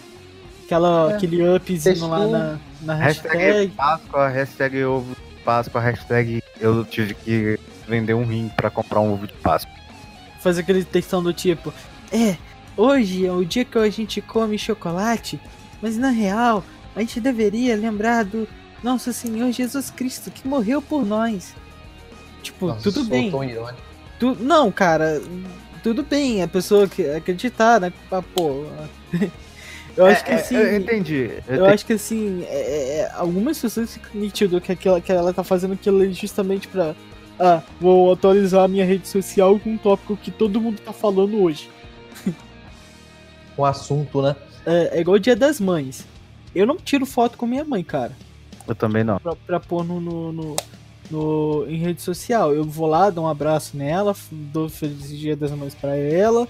Aquela, 0.64 1.12
É. 1.12 1.14
aquele 1.14 1.48
upzinho 1.48 2.08
lá 2.08 2.26
na, 2.26 2.58
na 2.82 2.94
Hashtag 2.94 3.36
hashtag. 3.38 3.72
Páscoa, 3.74 4.28
hashtag 4.28 4.84
ovo 4.84 5.14
de 5.14 5.42
Páscoa, 5.42 5.80
hashtag 5.80 6.42
eu 6.60 6.84
tive 6.84 7.14
que 7.14 7.58
vender 7.86 8.12
um 8.12 8.24
rim 8.26 8.50
pra 8.54 8.68
comprar 8.68 9.00
um 9.00 9.12
ovo 9.14 9.26
de 9.26 9.32
Páscoa. 9.34 9.72
fazer 10.40 10.60
aquele 10.60 10.84
textão 10.84 11.22
do 11.22 11.32
tipo: 11.32 11.72
É, 12.12 12.36
hoje 12.78 13.26
é 13.26 13.32
o 13.32 13.44
dia 13.44 13.64
que 13.64 13.76
a 13.76 13.90
gente 13.90 14.20
come 14.22 14.56
chocolate, 14.58 15.38
mas 15.82 15.98
na 15.98 16.08
real 16.10 16.64
a 16.96 17.00
gente 17.00 17.20
deveria 17.20 17.76
lembrar 17.76 18.24
do 18.24 18.48
nosso 18.82 19.12
Senhor 19.12 19.50
Jesus 19.52 19.90
Cristo 19.90 20.30
que 20.30 20.46
morreu 20.48 20.80
por 20.80 21.04
nós. 21.04 21.54
Tipo, 22.42 22.68
Nossa, 22.68 22.82
tudo 22.84 23.00
sou 23.00 23.04
bem. 23.10 23.30
tão 23.30 23.44
irônico. 23.44 23.82
Tu, 24.18 24.36
não, 24.40 24.70
cara, 24.72 25.20
tudo 25.82 26.02
bem, 26.02 26.42
a 26.42 26.48
pessoa 26.48 26.88
que 26.88 27.04
acreditar, 27.04 27.80
né? 27.80 27.92
Ah, 28.10 28.22
pô. 28.34 28.64
Eu 29.96 30.06
acho 30.06 30.24
que 30.24 30.30
É, 30.30 30.34
é, 30.34 30.36
assim. 30.36 30.54
Eu 30.54 30.76
entendi. 30.76 31.30
Eu 31.48 31.56
Eu 31.56 31.66
acho 31.66 31.84
que 31.84 31.92
assim, 31.92 32.44
é- 32.44 32.46
é- 32.54 32.98
é- 33.00 33.10
algumas 33.14 33.58
pessoas 33.58 33.92
ficam 33.94 34.12
nítido 34.20 34.60
que, 34.60 34.70
aquela, 34.70 35.00
que 35.00 35.10
ela 35.10 35.32
tá 35.34 35.42
fazendo 35.42 35.74
aquilo 35.74 36.00
ali 36.00 36.12
justamente 36.12 36.68
pra. 36.68 36.94
Ah, 37.38 37.62
vou 37.80 38.12
atualizar 38.12 38.64
a 38.64 38.68
minha 38.68 38.84
rede 38.84 39.08
social 39.08 39.58
com 39.58 39.70
um 39.70 39.76
tópico 39.76 40.16
que 40.16 40.30
todo 40.30 40.60
mundo 40.60 40.80
tá 40.80 40.92
falando 40.92 41.40
hoje. 41.42 41.68
Um 43.58 43.64
assunto, 43.64 44.22
né? 44.22 44.36
É, 44.64 44.98
é 44.98 45.00
igual 45.00 45.16
o 45.16 45.20
dia 45.20 45.34
das 45.36 45.58
mães. 45.60 46.06
Eu 46.54 46.66
não 46.66 46.76
tiro 46.76 47.04
foto 47.04 47.36
com 47.36 47.46
minha 47.46 47.64
mãe, 47.64 47.82
cara, 47.84 48.12
eu 48.66 48.74
também 48.74 49.02
não. 49.04 49.18
pra, 49.18 49.34
pra 49.36 49.60
pôr 49.60 49.84
no, 49.84 50.00
no, 50.00 50.32
no- 50.32 50.56
no- 51.10 51.66
em 51.68 51.76
rede 51.76 52.00
social. 52.02 52.54
Eu 52.54 52.64
vou 52.64 52.86
lá, 52.86 53.10
dou 53.10 53.24
um 53.24 53.28
abraço 53.28 53.76
nela, 53.76 54.14
dou 54.30 54.68
feliz 54.68 55.08
dia 55.08 55.36
das 55.36 55.50
mães 55.50 55.74
pra 55.74 55.96
ela. 55.96 56.46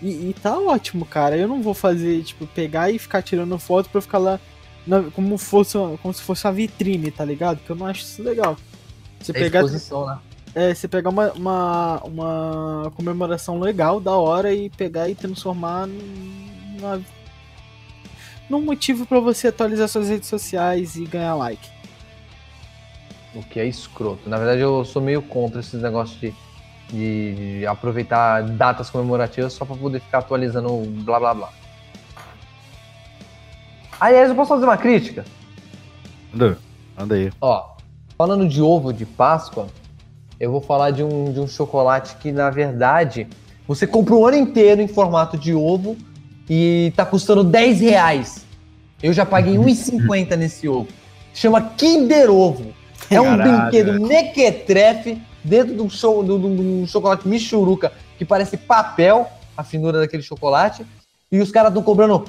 E, 0.00 0.08
e 0.30 0.34
tá 0.40 0.58
ótimo, 0.58 1.04
cara. 1.04 1.36
Eu 1.36 1.48
não 1.48 1.60
vou 1.62 1.74
fazer, 1.74 2.22
tipo, 2.22 2.46
pegar 2.46 2.90
e 2.90 2.98
ficar 2.98 3.20
tirando 3.22 3.58
foto 3.58 3.88
pra 3.90 4.00
ficar 4.00 4.18
lá 4.18 4.40
na- 4.86 5.04
como, 5.10 5.36
fosse, 5.36 5.76
como 6.02 6.14
se 6.14 6.22
fosse 6.22 6.46
uma 6.46 6.52
vitrine, 6.52 7.10
tá 7.10 7.24
ligado? 7.24 7.58
Que 7.64 7.70
eu 7.70 7.76
não 7.76 7.86
acho 7.86 8.02
isso 8.02 8.22
legal. 8.22 8.56
Você 9.20 9.32
É 9.32 9.34
pegar, 9.34 9.60
exposição, 9.60 10.06
né? 10.06 10.18
é, 10.54 10.72
você 10.74 10.86
pegar 10.88 11.10
uma, 11.10 11.32
uma, 11.32 12.00
uma 12.04 12.92
comemoração 12.94 13.58
legal, 13.58 13.98
da 14.00 14.16
hora, 14.16 14.54
e 14.54 14.70
pegar 14.70 15.08
e 15.08 15.14
transformar 15.14 15.88
numa, 16.78 17.02
num 18.48 18.62
motivo 18.62 19.04
pra 19.04 19.20
você 19.20 19.48
atualizar 19.48 19.88
suas 19.88 20.08
redes 20.08 20.28
sociais 20.28 20.96
e 20.96 21.04
ganhar 21.04 21.34
like. 21.34 21.68
O 23.34 23.42
que 23.42 23.60
é 23.60 23.66
escroto. 23.66 24.28
Na 24.28 24.38
verdade, 24.38 24.60
eu 24.60 24.84
sou 24.84 25.02
meio 25.02 25.20
contra 25.20 25.60
esses 25.60 25.80
negócios 25.80 26.18
de, 26.18 26.32
de 26.90 27.66
aproveitar 27.66 28.42
datas 28.42 28.88
comemorativas 28.88 29.52
só 29.52 29.64
pra 29.64 29.76
poder 29.76 30.00
ficar 30.00 30.18
atualizando 30.18 30.72
o 30.72 30.86
blá 30.86 31.18
blá 31.20 31.34
blá. 31.34 31.52
Aliás, 34.00 34.28
eu 34.28 34.34
posso 34.34 34.50
fazer 34.50 34.64
uma 34.64 34.76
crítica? 34.76 35.24
Anda, 36.34 36.58
anda 36.96 37.14
aí. 37.16 37.32
Ó, 37.40 37.76
falando 38.16 38.48
de 38.48 38.62
ovo 38.62 38.92
de 38.92 39.04
Páscoa, 39.04 39.66
eu 40.38 40.50
vou 40.52 40.60
falar 40.60 40.92
de 40.92 41.02
um, 41.02 41.32
de 41.32 41.40
um 41.40 41.48
chocolate 41.48 42.16
que, 42.16 42.30
na 42.30 42.48
verdade, 42.48 43.26
você 43.66 43.86
compra 43.86 44.14
o 44.14 44.26
ano 44.26 44.36
inteiro 44.36 44.80
em 44.80 44.88
formato 44.88 45.36
de 45.36 45.52
ovo 45.52 45.96
e 46.48 46.92
tá 46.96 47.04
custando 47.04 47.44
10 47.44 47.80
reais. 47.80 48.46
Eu 49.02 49.12
já 49.12 49.24
paguei 49.26 49.54
1,50 49.56 50.36
nesse 50.36 50.68
ovo. 50.68 50.88
Chama 51.34 51.60
Kinder 51.76 52.30
Ovo. 52.30 52.72
É 53.10 53.20
um 53.20 53.24
Caralho, 53.24 53.60
brinquedo 53.70 54.00
mequetrefe 54.08 55.20
dentro 55.44 55.74
de 55.74 55.80
um, 55.80 55.88
show, 55.88 56.22
de 56.24 56.32
um- 56.32 56.56
de 56.56 56.62
um 56.62 56.86
chocolate 56.86 57.26
michuruca 57.28 57.92
que 58.18 58.24
parece 58.24 58.56
papel, 58.56 59.28
a 59.56 59.62
finura 59.62 60.00
daquele 60.00 60.22
chocolate. 60.22 60.84
E 61.30 61.38
os 61.40 61.50
caras 61.50 61.70
estão 61.70 61.82
cobrando 61.82 62.24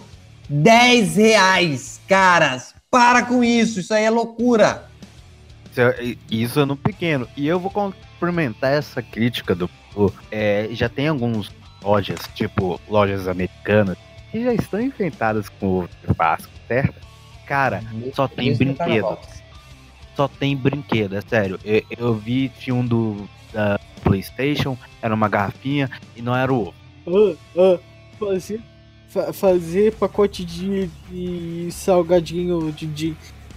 10 0.47 1.15
reais, 1.15 1.99
caras. 2.07 2.73
Para 2.91 3.23
com 3.23 3.43
isso, 3.43 3.79
isso 3.79 3.93
aí 3.93 4.03
é 4.03 4.09
loucura. 4.09 4.85
Isso 5.71 6.59
é- 6.59 6.61
é 6.61 6.65
no 6.65 6.75
pequeno. 6.75 7.27
E 7.35 7.47
eu 7.47 7.59
vou 7.59 7.71
complementar 7.71 8.73
essa 8.73 9.01
crítica 9.01 9.55
do 9.55 9.69
é, 10.31 10.69
já 10.71 10.87
tem 10.87 11.07
alguns 11.07 11.51
lojas, 11.83 12.19
tipo 12.35 12.79
lojas 12.87 13.27
americanas, 13.27 13.97
que 14.31 14.43
já 14.43 14.53
estão 14.53 14.79
enfrentadas 14.81 15.49
com 15.49 15.79
ovo 15.79 15.89
de 16.07 16.13
Páscoa, 16.13 16.51
certo? 16.67 16.95
Cara, 17.45 17.83
só 18.13 18.27
tem 18.27 18.51
o 18.53 18.57
brinquedo. 18.57 19.17
só 20.15 20.27
tem 20.27 20.55
brinquedo, 20.55 21.15
é 21.15 21.21
sério. 21.21 21.59
Eu, 21.63 21.81
eu 21.97 22.13
vi, 22.15 22.49
tinha 22.59 22.75
um 22.75 22.85
do 22.85 23.27
da 23.51 23.79
PlayStation, 24.03 24.77
era 25.01 25.13
uma 25.15 25.27
garrafinha 25.27 25.89
e 26.15 26.21
não 26.21 26.35
era 26.35 26.53
o 26.53 26.67
ovo. 26.67 26.73
Ah, 27.07 27.35
ah, 27.57 27.79
fazer, 28.19 28.61
fa- 29.07 29.33
fazer 29.33 29.93
pacote 29.95 30.45
de, 30.45 30.87
de 31.09 31.71
salgadinho 31.71 32.71
de, 32.71 32.85
de, 32.85 33.15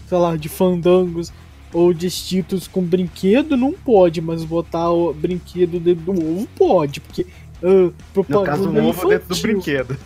sei 0.09 0.17
lá, 0.19 0.35
de 0.37 0.49
fandangos 0.49 1.31
ou 1.75 1.93
de 1.93 2.11
Cheetos 2.11 2.67
com 2.67 2.83
brinquedo 2.83 3.57
não 3.57 3.73
pode, 3.73 4.21
mas 4.23 4.43
botar 4.45 4.91
o 4.91 5.13
brinquedo 5.13 5.79
dentro 5.79 6.05
do 6.05 6.13
ovo 6.13 6.49
pode, 6.57 7.01
porque 7.01 7.27
ah, 7.63 7.91
No 8.29 8.43
caso, 8.45 8.71
um 8.71 8.89
ovo 8.89 9.09
dentro 9.09 9.29
do 9.29 9.35
infantil. 9.35 9.43
brinquedo. 9.53 9.99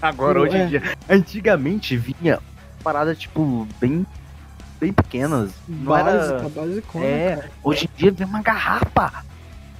Agora, 0.00 0.40
hoje 0.40 0.56
É. 0.56 0.64
em 0.64 0.68
dia. 0.68 0.82
Antigamente 1.08 1.96
vinha 1.96 2.38
parada, 2.82 3.14
tipo, 3.14 3.66
bem. 3.80 4.06
Bem 4.78 4.92
pequenas. 4.92 5.52
Não 5.66 5.86
Básica, 5.86 6.34
era. 6.36 6.48
basicona, 6.50 7.04
É, 7.06 7.36
cara. 7.36 7.50
hoje 7.64 7.86
em 7.92 7.96
dia 7.96 8.12
vem 8.12 8.26
uma 8.26 8.42
garrafa. 8.42 9.24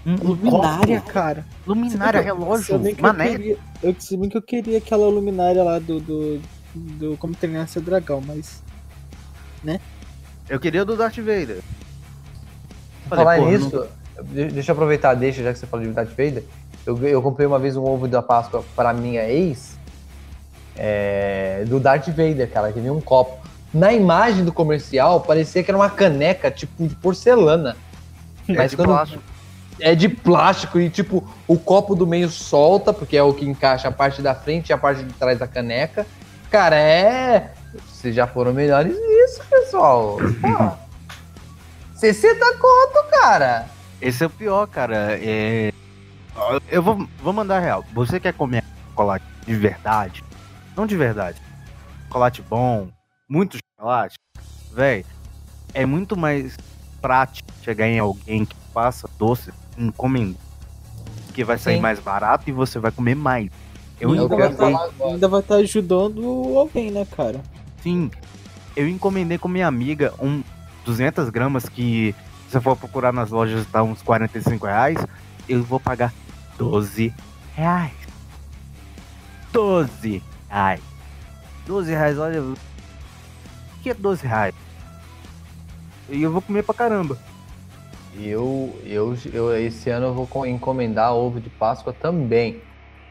Um, 0.06 0.12
um 0.12 0.16
Luminária, 0.28 1.00
copo, 1.00 1.12
cara. 1.12 1.44
luminária, 1.66 2.20
Se 2.20 2.25
relógio, 2.26 2.64
se 2.64 2.78
bem 2.78 2.94
que 2.94 3.00
eu 3.00 3.06
mané. 3.06 3.30
queria- 3.30 3.58
Eu, 3.82 3.96
se 3.99 4.16
bem 4.16 4.28
que 4.30 4.37
eu 4.38 4.42
queria 4.42 4.78
aquela 4.78 5.06
luminária 5.08 5.62
lá 5.62 5.78
do. 5.78 6.00
do, 6.00 6.40
do 6.75 7.16
como 7.18 7.35
treinar 7.35 7.68
seu 7.68 7.82
dragão, 7.82 8.23
mas. 8.25 8.62
Eu 10.49 10.61
queria 10.61 10.85
do 10.85 10.96
Darth 10.96 11.16
Vader. 11.18 11.61
Falei, 13.08 13.25
Falar 13.25 13.37
pô, 13.38 13.46
nisso, 13.50 13.87
de- 14.23 14.46
deixa 14.46 14.70
eu 14.70 14.75
aproveitar, 14.75 15.14
deixa, 15.14 15.42
já 15.42 15.52
que 15.52 15.58
você 15.58 15.66
falou 15.66 15.85
de 15.87 15.92
Darth 15.92 16.11
Vader. 16.11 16.44
Eu, 16.87 16.96
eu 17.04 17.20
comprei 17.20 17.46
uma 17.46 17.58
vez 17.58 17.76
um 17.76 17.82
ovo 17.82 18.06
da 18.08 18.23
Páscoa 18.23 18.64
para 18.76 18.92
minha 18.92 19.28
ex, 19.28 19.75
é, 20.76 21.64
do 21.66 21.78
Darth 21.80 22.06
Vader, 22.09 22.50
cara, 22.50 22.73
que 22.73 22.80
vinha 22.80 22.92
um 22.92 23.00
copo. 23.00 23.45
Na 23.75 23.92
imagem 23.92 24.45
do 24.45 24.52
comercial, 24.52 25.21
parecia 25.21 25.62
que 25.62 25.71
era 25.71 25.76
uma 25.78 25.90
caneca, 25.90 26.50
tipo, 26.50 26.87
de 26.87 26.95
porcelana. 26.95 27.76
é 28.49 28.52
mas 28.54 28.71
de 28.71 28.76
quando- 28.76 28.88
plástico. 28.88 29.23
É 29.78 29.95
de 29.95 30.09
plástico 30.09 30.80
e, 30.80 30.88
tipo, 30.88 31.28
o 31.47 31.59
copo 31.59 31.95
do 31.95 32.06
meio 32.06 32.30
solta, 32.30 32.95
porque 32.95 33.14
é 33.14 33.23
o 33.23 33.35
que 33.35 33.45
encaixa 33.45 33.88
a 33.88 33.92
parte 33.92 34.23
da 34.23 34.35
frente 34.35 34.71
e 34.71 34.73
a 34.73 34.78
parte 34.78 35.02
de 35.04 35.12
trás 35.12 35.38
da 35.38 35.47
caneca. 35.47 36.06
Cara, 36.50 36.76
é. 36.76 37.52
Vocês 37.92 38.14
já 38.14 38.26
foram 38.26 38.54
melhores 38.54 38.97
nisso, 38.99 39.42
pessoal. 39.50 40.16
Pô, 40.40 40.73
60 41.95 42.38
conto, 42.56 43.11
cara. 43.21 43.66
Esse 44.00 44.25
é 44.25 44.26
o 44.26 44.30
pior, 44.30 44.66
cara. 44.66 45.18
É... 45.21 45.73
Eu 46.71 46.83
vou, 46.83 47.06
vou 47.23 47.33
mandar 47.35 47.59
real. 47.61 47.85
Você 47.95 48.18
quer 48.18 48.33
comer 48.33 48.64
chocolate 48.88 49.25
de 49.47 49.54
verdade? 49.54 50.25
Não 50.76 50.87
de 50.87 50.97
verdade. 50.97 51.40
Chocolate 52.06 52.42
bom, 52.42 52.88
muito 53.28 53.59
chocolate. 53.78 54.16
Véi, 54.73 55.04
é 55.73 55.87
muito 55.87 56.16
mais 56.16 56.56
prático 57.00 57.49
chegar 57.62 57.88
em 57.88 57.99
alguém 57.99 58.45
que 58.45 58.54
passa 58.73 59.09
doce 59.18 59.50
encomendar. 59.78 60.40
Que 61.33 61.45
vai 61.45 61.59
sair 61.59 61.76
Sim. 61.76 61.80
mais 61.80 61.99
barato 61.99 62.49
e 62.49 62.52
você 62.52 62.78
vai 62.78 62.90
comer 62.90 63.14
mais. 63.14 63.50
Eu 64.00 64.14
ia 64.14 64.23
encomendei, 64.23 64.66
agora. 64.66 64.92
Ainda 65.04 65.28
vai 65.28 65.40
estar 65.40 65.56
ajudando 65.56 66.23
alguém, 66.59 66.90
né, 66.90 67.06
cara? 67.06 67.40
sim. 67.83 68.11
Eu 68.75 68.87
encomendei 68.87 69.38
com 69.38 69.49
minha 69.49 69.66
amiga 69.66 70.12
um 70.21 70.42
200 70.85 71.30
gramas 71.30 71.66
que 71.66 72.14
se 72.45 72.52
você 72.52 72.61
for 72.61 72.76
procurar 72.76 73.11
nas 73.11 73.30
lojas 73.30 73.66
tá 73.66 73.83
uns 73.83 74.02
45 74.02 74.66
reais. 74.66 74.99
Eu 75.49 75.62
vou 75.62 75.80
pagar 75.80 76.12
12 76.59 77.14
reais. 77.54 77.95
12 79.50 80.23
reais. 80.48 80.80
12 81.66 81.90
reais, 81.90 82.18
olha. 82.18 82.42
O 82.42 82.56
que 83.82 83.90
é 83.90 83.94
12 83.94 84.26
reais? 84.26 84.54
E 86.09 86.22
eu 86.22 86.30
vou 86.30 86.40
comer 86.42 86.62
pra 86.62 86.74
caramba. 86.74 87.18
Eu, 88.18 88.78
eu, 88.85 89.16
eu, 89.32 89.56
esse 89.56 89.90
ano 89.90 90.06
eu 90.06 90.14
vou 90.14 90.26
co- 90.26 90.46
encomendar 90.46 91.12
ovo 91.14 91.40
de 91.40 91.50
Páscoa 91.50 91.92
também. 91.92 92.62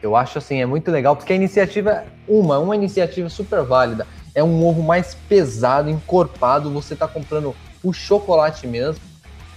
Eu 0.02 0.16
acho 0.16 0.38
assim, 0.38 0.60
é 0.60 0.66
muito 0.66 0.90
legal, 0.90 1.14
porque 1.16 1.32
a 1.32 1.36
iniciativa, 1.36 2.04
uma, 2.26 2.58
uma 2.58 2.74
iniciativa 2.74 3.28
super 3.28 3.62
válida. 3.62 4.06
É 4.34 4.42
um 4.42 4.64
ovo 4.64 4.82
mais 4.82 5.14
pesado, 5.14 5.88
encorpado, 5.88 6.70
você 6.72 6.94
tá 6.96 7.06
comprando 7.08 7.54
o 7.82 7.92
chocolate 7.92 8.66
mesmo. 8.66 9.00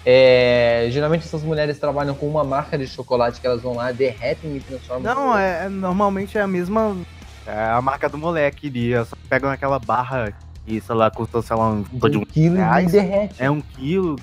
É, 0.06 0.88
geralmente 0.92 1.26
essas 1.26 1.44
mulheres 1.44 1.78
trabalham 1.78 2.16
com 2.16 2.28
uma 2.28 2.44
marca 2.44 2.78
de 2.78 2.88
chocolate 2.88 3.42
que 3.42 3.46
elas 3.48 3.62
vão 3.62 3.74
lá, 3.76 3.92
derretem 3.92 4.56
e 4.56 4.60
transformam. 4.62 5.04
Não, 5.14 5.38
é, 5.38 5.66
é- 5.66 5.70
normalmente 5.70 6.38
é 6.38 6.42
a 6.42 6.48
mesma. 6.48 6.96
É 7.46 7.70
a 7.72 7.82
marca 7.82 8.08
do 8.10 8.18
moleque 8.18 8.68
ali. 8.68 8.94
Só 9.06 9.16
pegam 9.30 9.50
aquela 9.50 9.80
barra 9.80 10.34
que, 10.66 10.80
sei 10.82 10.96
lá, 10.96 11.10
custa, 11.10 11.42
sei 11.42 11.56
lá, 11.56 11.70
um, 11.70 11.84
de 11.84 12.18
um 12.18 12.26
quilo 12.26 12.56
e 12.56 12.60
reais. 12.60 12.92
derrete. 12.92 13.36
é 13.40 13.50
um 13.50 13.62
quilo, 13.62 14.16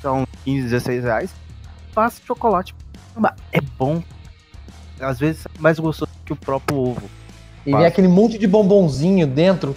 são 0.00 0.26
15, 0.44 0.68
16 0.68 1.04
reais. 1.04 1.30
Passa 1.94 2.20
chocolate. 2.24 2.74
É 3.52 3.60
bom. 3.60 4.02
Às 5.00 5.18
vezes 5.18 5.46
é 5.46 5.60
mais 5.60 5.78
gostoso 5.78 6.10
que 6.24 6.32
o 6.32 6.36
próprio 6.36 6.76
ovo. 6.78 7.02
E 7.66 7.72
vem 7.72 7.84
aquele 7.84 8.08
monte 8.08 8.38
de 8.38 8.46
bombonzinho 8.46 9.26
dentro, 9.26 9.74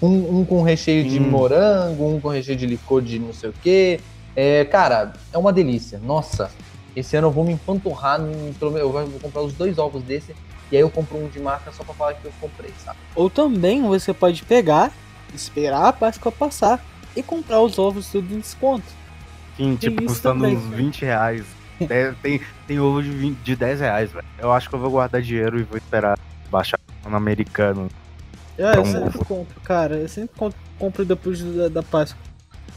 um, 0.00 0.40
um 0.40 0.44
com 0.44 0.62
recheio 0.62 1.02
de 1.04 1.12
Sim. 1.12 1.20
morango, 1.20 2.06
um 2.14 2.20
com 2.20 2.28
recheio 2.28 2.56
de 2.56 2.66
licor 2.66 3.02
de 3.02 3.18
não 3.18 3.32
sei 3.32 3.50
o 3.50 3.54
quê. 3.62 4.00
É, 4.36 4.64
cara, 4.66 5.14
é 5.32 5.38
uma 5.38 5.52
delícia. 5.52 5.98
Nossa, 5.98 6.50
esse 6.94 7.16
ano 7.16 7.26
eu 7.28 7.30
vou 7.32 7.44
me 7.44 7.52
empanturrar. 7.52 8.20
no- 8.20 8.54
Eu 8.78 8.92
vou 8.92 9.06
comprar 9.20 9.42
os 9.42 9.52
dois 9.54 9.76
ovos 9.78 10.02
desse. 10.02 10.34
E 10.72 10.76
aí 10.76 10.80
eu 10.82 10.88
compro 10.88 11.18
um 11.18 11.28
de 11.28 11.38
marca 11.38 11.70
só 11.70 11.84
pra 11.84 11.92
falar 11.92 12.14
que 12.14 12.24
eu 12.24 12.32
comprei, 12.40 12.72
sabe? 12.82 12.98
Ou 13.14 13.28
também 13.28 13.82
você 13.82 14.14
pode 14.14 14.42
pegar, 14.42 14.90
esperar 15.34 15.84
a 15.88 15.92
Páscoa 15.92 16.32
passar 16.32 16.82
e 17.14 17.22
comprar 17.22 17.60
os 17.60 17.78
ovos 17.78 18.08
tudo 18.08 18.34
em 18.34 18.40
desconto. 18.40 18.86
Sim, 19.54 19.76
Tem 19.76 19.90
tipo, 19.90 20.02
isso 20.02 20.14
custando 20.14 20.40
também, 20.40 20.56
uns 20.56 20.64
né? 20.64 20.76
20 20.78 21.04
reais. 21.04 21.44
Tem, 21.82 22.14
tem, 22.22 22.40
tem 22.66 22.78
ovo 22.78 23.02
de, 23.02 23.10
20 23.10 23.38
de 23.38 23.56
10 23.56 23.80
reais, 23.80 24.12
velho. 24.12 24.24
Eu 24.38 24.52
acho 24.52 24.68
que 24.68 24.74
eu 24.76 24.78
vou 24.78 24.90
guardar 24.90 25.20
dinheiro 25.20 25.58
e 25.58 25.64
vou 25.64 25.76
esperar 25.76 26.16
baixar 26.48 26.78
no 27.04 27.16
americano. 27.16 27.88
É, 28.56 28.66
eu 28.66 28.70
Então, 28.70 28.84
sempre 28.84 29.18
compro, 29.24 29.60
cara. 29.62 29.96
Eu 29.96 30.08
sempre 30.08 30.36
compro, 30.38 30.58
compro 30.78 31.04
depois 31.04 31.42
da, 31.42 31.68
da 31.68 31.82
Páscoa. 31.82 32.22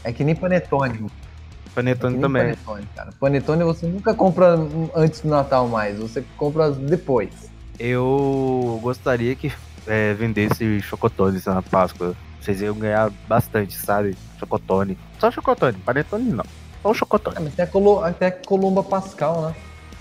É 0.02 0.12
que 0.12 0.24
nem 0.24 0.34
panetone. 0.34 1.06
É 1.06 1.70
Panetone 1.72 2.12
nem 2.14 2.20
também. 2.22 2.42
panetone, 2.42 2.88
cara. 2.96 3.12
Panetone 3.20 3.62
você 3.64 3.86
nunca 3.86 4.12
compra 4.12 4.56
antes 4.94 5.20
do 5.20 5.28
Natal 5.28 5.68
mais. 5.68 5.98
Você 5.98 6.24
compra 6.36 6.70
depois. 6.72 7.30
Eu 7.78 8.78
gostaria 8.82 9.34
que 9.36 9.52
é, 9.86 10.14
vendesse 10.14 10.80
chocotones 10.82 11.44
na 11.44 11.62
Páscoa. 11.62 12.14
Vocês 12.40 12.60
iam 12.62 12.74
ganhar 12.78 13.10
bastante, 13.28 13.74
sabe? 13.76 14.16
Chocotone. 14.38 14.96
Só 15.18 15.30
chocotone, 15.30 15.78
panetone 15.78 16.30
não. 16.30 16.44
Só 16.82 16.90
o 16.90 16.94
chocotone. 16.94 17.36
Ah, 17.36 17.40
mas 17.40 17.54
tem 17.54 17.64
a, 17.64 17.68
Colo- 17.68 18.04
até 18.04 18.26
a 18.26 18.32
Colomba 18.32 18.82
Pascal, 18.82 19.42
né? 19.48 19.54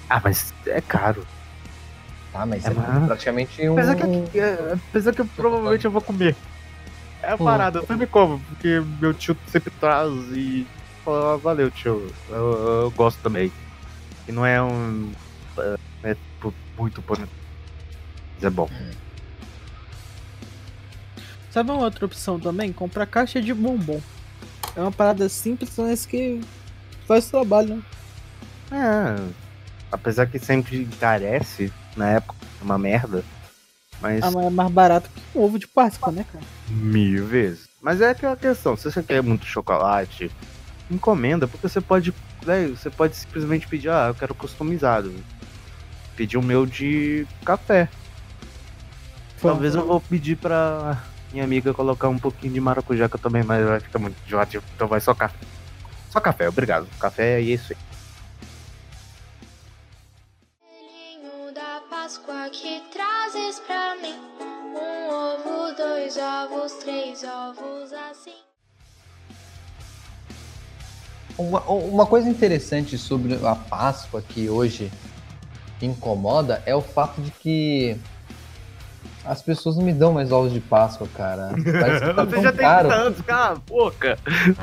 Ah, 0.10 0.22
mas 0.24 0.54
é 0.68 0.80
caro. 0.82 1.26
Tá, 2.32 2.46
mas 2.46 2.66
É, 2.66 2.70
é, 2.70 3.06
praticamente 3.06 3.68
um. 3.70 3.74
Apesar 3.74 3.96
que, 3.96 4.38
é, 4.40 4.74
apesar 4.90 5.14
que 5.14 5.22
eu 5.22 5.26
provavelmente 5.36 5.86
eu 5.86 5.92
vou 5.92 6.02
comer. 6.02 6.36
É 7.24 7.32
a 7.32 7.36
Hum. 7.36 7.38
parada, 7.44 7.80
eu 7.80 7.88
sempre 7.88 8.06
como, 8.06 8.40
porque 8.42 8.84
meu 9.00 9.14
tio 9.14 9.36
sempre 9.48 9.72
traz 9.80 10.12
e 10.34 10.68
fala, 11.04 11.34
"Ah, 11.34 11.38
valeu 11.38 11.72
tio, 11.72 12.06
eu, 12.30 12.84
eu 12.84 12.92
gosto 12.92 13.18
também. 13.24 13.52
E 14.28 14.32
não 14.32 14.46
é 14.46 14.62
um. 14.62 15.12
é, 15.58 16.12
é 16.12 16.18
muito 16.78 17.02
panetone. 17.02 17.45
É 18.46 18.50
bom. 18.50 18.70
Sabe 21.52 21.72
uma 21.72 21.84
outra 21.84 22.06
opção 22.06 22.40
também? 22.40 22.72
Comprar 22.72 23.06
caixa 23.06 23.42
de 23.42 23.54
bombom. 23.54 24.02
É 24.76 24.82
uma 24.82 24.92
parada 24.92 25.28
simples, 25.30 25.72
mas 25.78 26.06
que 26.06 26.42
faz 27.08 27.28
trabalho, 27.28 27.76
né? 27.76 27.82
É. 28.72 29.46
Apesar 29.92 30.26
que 30.28 30.38
sempre 30.38 30.82
encarece, 30.82 31.72
na 31.96 32.10
época, 32.10 32.36
é 32.60 32.64
uma 32.64 32.78
merda. 32.78 33.24
Mas 34.02 34.22
Ah, 34.22 34.32
mas 34.32 34.46
é 34.46 34.50
mais 34.50 34.72
barato 34.72 35.10
que 35.10 35.38
um 35.38 35.42
ovo 35.42 35.58
de 35.58 35.68
Páscoa, 35.68 36.12
né, 36.12 36.26
cara? 36.32 36.44
mil 36.68 37.26
vezes. 37.26 37.70
Mas 37.82 38.02
é 38.02 38.10
aquela 38.10 38.36
questão, 38.36 38.76
se 38.76 38.92
você 38.92 39.02
quer 39.02 39.24
muito 39.24 39.46
chocolate, 39.46 40.30
encomenda, 40.92 41.48
porque 41.48 41.70
você 41.70 41.80
pode. 41.80 42.14
velho, 42.44 42.76
você 42.76 42.90
pode 42.90 43.16
simplesmente 43.16 43.68
pedir, 43.68 43.90
ah, 43.90 44.08
eu 44.10 44.16
quero 44.16 44.36
customizado. 44.36 45.14
Pedir 46.16 46.38
o 46.38 46.44
meu 46.44 46.66
de 46.66 47.26
café. 47.46 47.88
Talvez 49.46 49.76
eu 49.76 49.86
vou 49.86 50.02
pedir 50.02 50.36
pra 50.38 51.04
minha 51.32 51.44
amiga 51.44 51.72
colocar 51.72 52.10
um 52.10 52.18
pouquinho 52.18 52.54
de 52.54 52.60
maracujá, 52.60 53.08
que 53.08 53.16
eu 53.16 53.20
também, 53.20 53.44
mas 53.44 53.64
vai 53.64 53.80
ficar 53.80 54.00
muito 54.00 54.16
enjoativo. 54.26 54.64
Então 54.76 54.88
vai 54.88 55.00
só 55.00 55.14
café. 55.14 55.38
Só 56.10 56.20
café, 56.20 56.50
obrigado. 56.50 56.88
Café 57.00 57.40
e 57.40 57.54
isso 57.54 57.74
aí. 57.74 57.78
Da 61.54 61.82
Páscoa 61.90 62.50
que 62.52 62.82
trazes 62.92 63.60
pra 63.60 63.96
mim 63.98 64.16
um 64.76 65.10
ovo, 65.14 65.76
dois 65.76 66.18
ovos, 66.18 66.74
três 66.74 67.24
ovos 67.24 67.94
assim. 68.10 68.34
Uma, 71.38 71.62
uma 71.70 72.06
coisa 72.06 72.28
interessante 72.28 72.98
sobre 72.98 73.36
a 73.46 73.56
Páscoa 73.56 74.22
que 74.22 74.50
hoje 74.50 74.92
incomoda 75.82 76.64
é 76.66 76.76
o 76.76 76.82
fato 76.82 77.22
de 77.22 77.30
que 77.30 78.00
as 79.26 79.42
pessoas 79.42 79.76
não 79.76 79.84
me 79.84 79.94
dão 79.94 80.12
mais 80.14 80.32
ovos 80.32 80.54
de 80.54 80.60
Páscoa, 80.60 81.08
cara. 81.16 81.50
Parece 81.64 82.06
que 82.06 82.14
tá 82.14 82.24
Você 82.26 82.32
tão 82.36 82.44
já 82.44 82.52
tem 82.52 82.62
caro. 82.62 82.90
tantos, 82.90 83.22
cala 83.26 83.52
a 83.52 83.56
boca. 83.56 84.18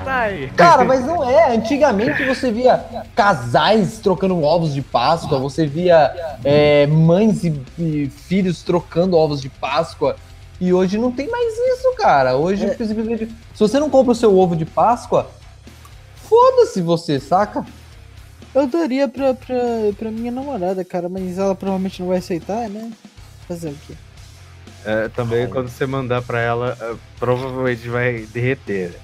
Sai. 0.04 0.52
Cara, 0.56 0.84
mas 0.84 1.04
não 1.04 1.28
é. 1.28 1.54
Antigamente 1.54 2.24
você 2.24 2.50
via 2.52 2.84
casais 3.14 3.98
trocando 3.98 4.40
ovos 4.42 4.72
de 4.74 4.82
Páscoa, 4.82 5.38
você 5.38 5.66
via 5.66 6.12
é, 6.44 6.86
mães 6.86 7.44
e, 7.44 7.60
e 7.78 8.08
filhos 8.10 8.62
trocando 8.62 9.16
ovos 9.16 9.40
de 9.40 9.48
Páscoa. 9.48 10.16
E 10.60 10.72
hoje 10.72 10.96
não 10.96 11.10
tem 11.10 11.28
mais 11.28 11.52
isso, 11.52 11.92
cara. 11.96 12.36
Hoje, 12.36 12.64
É. 12.66 12.74
se 12.76 12.94
você 13.58 13.80
não 13.80 13.90
compra 13.90 14.12
o 14.12 14.14
seu 14.14 14.36
ovo 14.38 14.54
de 14.54 14.64
Páscoa, 14.64 15.28
foda-se 16.16 16.80
você, 16.80 17.18
saca? 17.18 17.64
Eu 18.54 18.66
daria 18.66 19.08
pra, 19.08 19.34
pra, 19.34 19.56
pra 19.98 20.10
minha 20.10 20.30
namorada, 20.30 20.84
cara, 20.84 21.08
mas 21.08 21.38
ela 21.38 21.54
provavelmente 21.54 22.00
não 22.00 22.08
vai 22.10 22.18
aceitar, 22.18 22.68
né? 22.68 22.90
Fazer 23.48 23.70
o 23.70 23.76
quê? 23.86 23.94
É, 24.84 25.08
também 25.08 25.48
quando 25.48 25.68
você 25.68 25.86
mandar 25.86 26.22
pra 26.22 26.40
ela, 26.40 26.76
é, 26.80 26.94
provavelmente 27.18 27.88
vai 27.88 28.20
derreter. 28.26 28.98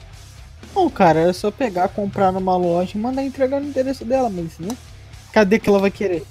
Bom, 0.75 0.91
cara, 0.91 1.21
é 1.21 1.33
só 1.33 1.51
pegar, 1.51 1.89
comprar 1.89 2.33
numa 2.33 2.57
loja 2.57 2.93
e 2.97 3.01
mandar 3.01 3.23
entregar 3.23 3.61
no 3.61 3.69
endereço 3.69 4.05
dela, 4.05 4.29
mas, 4.29 4.59
né? 4.59 4.77
Cadê 5.33 5.59
que 5.59 5.69
ela 5.69 5.79
vai 5.79 5.91
querer? 5.91 6.25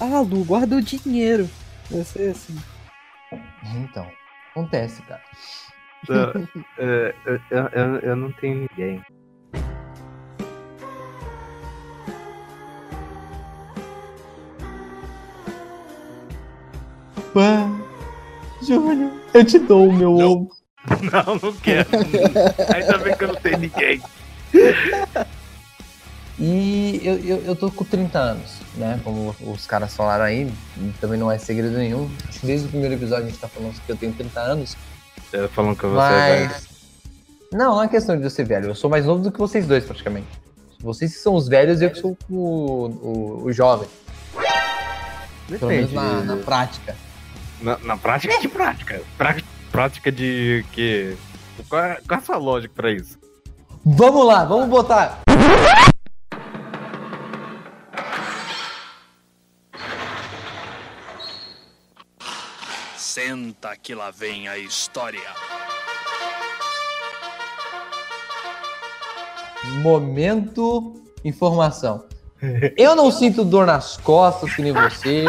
Ah, 0.00 0.20
Lu, 0.20 0.44
guarda 0.44 0.76
o 0.76 0.82
dinheiro. 0.82 1.48
Vai 1.90 2.04
ser 2.04 2.30
assim. 2.30 2.56
Então, 3.76 4.10
acontece, 4.50 5.02
cara. 5.02 5.22
Eu, 6.08 6.48
é, 6.78 7.14
eu, 7.26 7.40
eu, 7.50 7.66
eu- 7.72 7.98
eu 8.00 8.16
não 8.16 8.32
tenho 8.32 8.66
ninguém. 8.70 9.00
Pá, 17.32 17.68
Júnior, 18.62 19.10
eu 19.34 19.44
te 19.44 19.58
dou 19.58 19.88
o 19.88 19.92
meu 19.92 20.14
ovo. 20.14 20.50
Não, 21.12 21.34
não 21.34 21.52
quero. 21.54 21.88
Ainda 22.74 22.98
bem 22.98 23.16
que 23.16 23.24
eu 23.24 23.28
não 23.28 23.34
tenho 23.36 23.58
ninguém. 23.58 24.02
E 26.38 27.00
eu, 27.04 27.18
eu, 27.18 27.44
eu 27.44 27.56
tô 27.56 27.70
com 27.70 27.84
30 27.84 28.18
anos, 28.18 28.52
né? 28.76 28.98
Como 29.04 29.36
os 29.42 29.66
caras 29.66 29.94
falaram 29.94 30.24
aí, 30.24 30.50
também 30.98 31.18
não 31.18 31.30
é 31.30 31.36
segredo 31.36 31.76
nenhum. 31.76 32.10
Acho 32.26 32.40
que 32.40 32.46
desde 32.46 32.66
o 32.66 32.70
primeiro 32.70 32.94
episódio 32.94 33.26
a 33.26 33.28
gente 33.28 33.38
tá 33.38 33.46
falando 33.46 33.74
que 33.74 33.92
eu 33.92 33.96
tenho 33.96 34.12
30 34.14 34.40
anos. 34.40 34.76
É, 35.32 35.46
Falando 35.48 35.76
que 35.76 35.86
você 35.86 36.12
é 36.12 36.46
Mas. 36.48 36.68
Não, 37.52 37.74
não 37.76 37.82
é 37.82 37.88
questão 37.88 38.16
de 38.16 38.24
eu 38.24 38.30
ser 38.30 38.44
velho. 38.44 38.68
Eu 38.68 38.74
sou 38.74 38.88
mais 38.88 39.04
novo 39.04 39.22
do 39.22 39.30
que 39.30 39.38
vocês 39.38 39.66
dois, 39.66 39.84
praticamente. 39.84 40.28
Vocês 40.80 41.12
que 41.12 41.18
são 41.18 41.34
os 41.34 41.46
velhos 41.46 41.82
e 41.82 41.84
eu 41.84 41.90
que 41.90 41.98
sou 41.98 42.16
o, 42.30 42.36
o, 42.36 43.42
o 43.44 43.52
jovem. 43.52 43.88
velho. 44.34 45.58
Pelo 45.58 45.70
menos 45.70 45.90
Depende. 45.90 45.94
na, 45.94 46.22
na 46.22 46.36
prática. 46.36 46.96
Na, 47.60 47.78
na 47.78 47.96
prática 47.96 48.38
de 48.40 48.48
prática. 48.48 49.02
Pra- 49.18 49.36
prática 49.70 50.10
de 50.10 50.64
que. 50.72 51.16
Qual 51.68 51.82
é, 51.82 52.00
qual 52.06 52.18
é 52.18 52.22
a 52.22 52.24
sua 52.26 52.36
lógica 52.36 52.72
pra 52.74 52.90
isso? 52.90 53.18
Vamos 53.84 54.26
lá, 54.26 54.44
vamos 54.44 54.68
botar. 54.68 55.20
Senta 62.96 63.74
que 63.76 63.94
lá 63.94 64.10
vem 64.10 64.48
a 64.48 64.58
história. 64.58 65.20
Momento 69.82 71.02
informação. 71.24 72.04
Eu 72.76 72.94
não 72.96 73.10
sinto 73.10 73.44
dor 73.44 73.66
nas 73.66 73.96
costas 73.98 74.54
que 74.54 74.62
nem 74.62 74.72
você. 74.72 75.24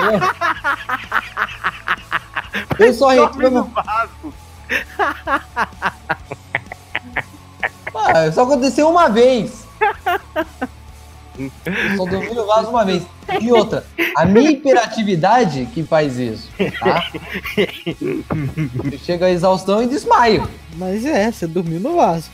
Eu 2.81 2.93
só 2.93 3.09
reclamo. 3.09 3.71
vaso. 3.73 4.33
Ah, 7.93 8.27
isso 8.27 8.39
aconteceu 8.41 8.89
uma 8.89 9.09
vez. 9.09 9.65
Eu 11.37 11.97
só 11.97 12.05
dormi 12.05 12.33
no 12.33 12.45
vaso 12.45 12.69
uma 12.69 12.85
vez. 12.85 13.03
E 13.39 13.51
outra, 13.51 13.85
a 14.17 14.25
minha 14.25 14.51
hiperatividade 14.51 15.65
que 15.73 15.83
faz 15.83 16.17
isso, 16.17 16.49
tá? 16.79 17.11
Eu 18.91 18.97
chego 18.99 19.25
à 19.25 19.29
exaustão 19.29 19.83
e 19.83 19.87
desmaio. 19.87 20.47
Mas 20.75 21.05
é, 21.05 21.31
você 21.31 21.47
dormiu 21.47 21.79
no 21.79 21.95
vaso. 21.95 22.29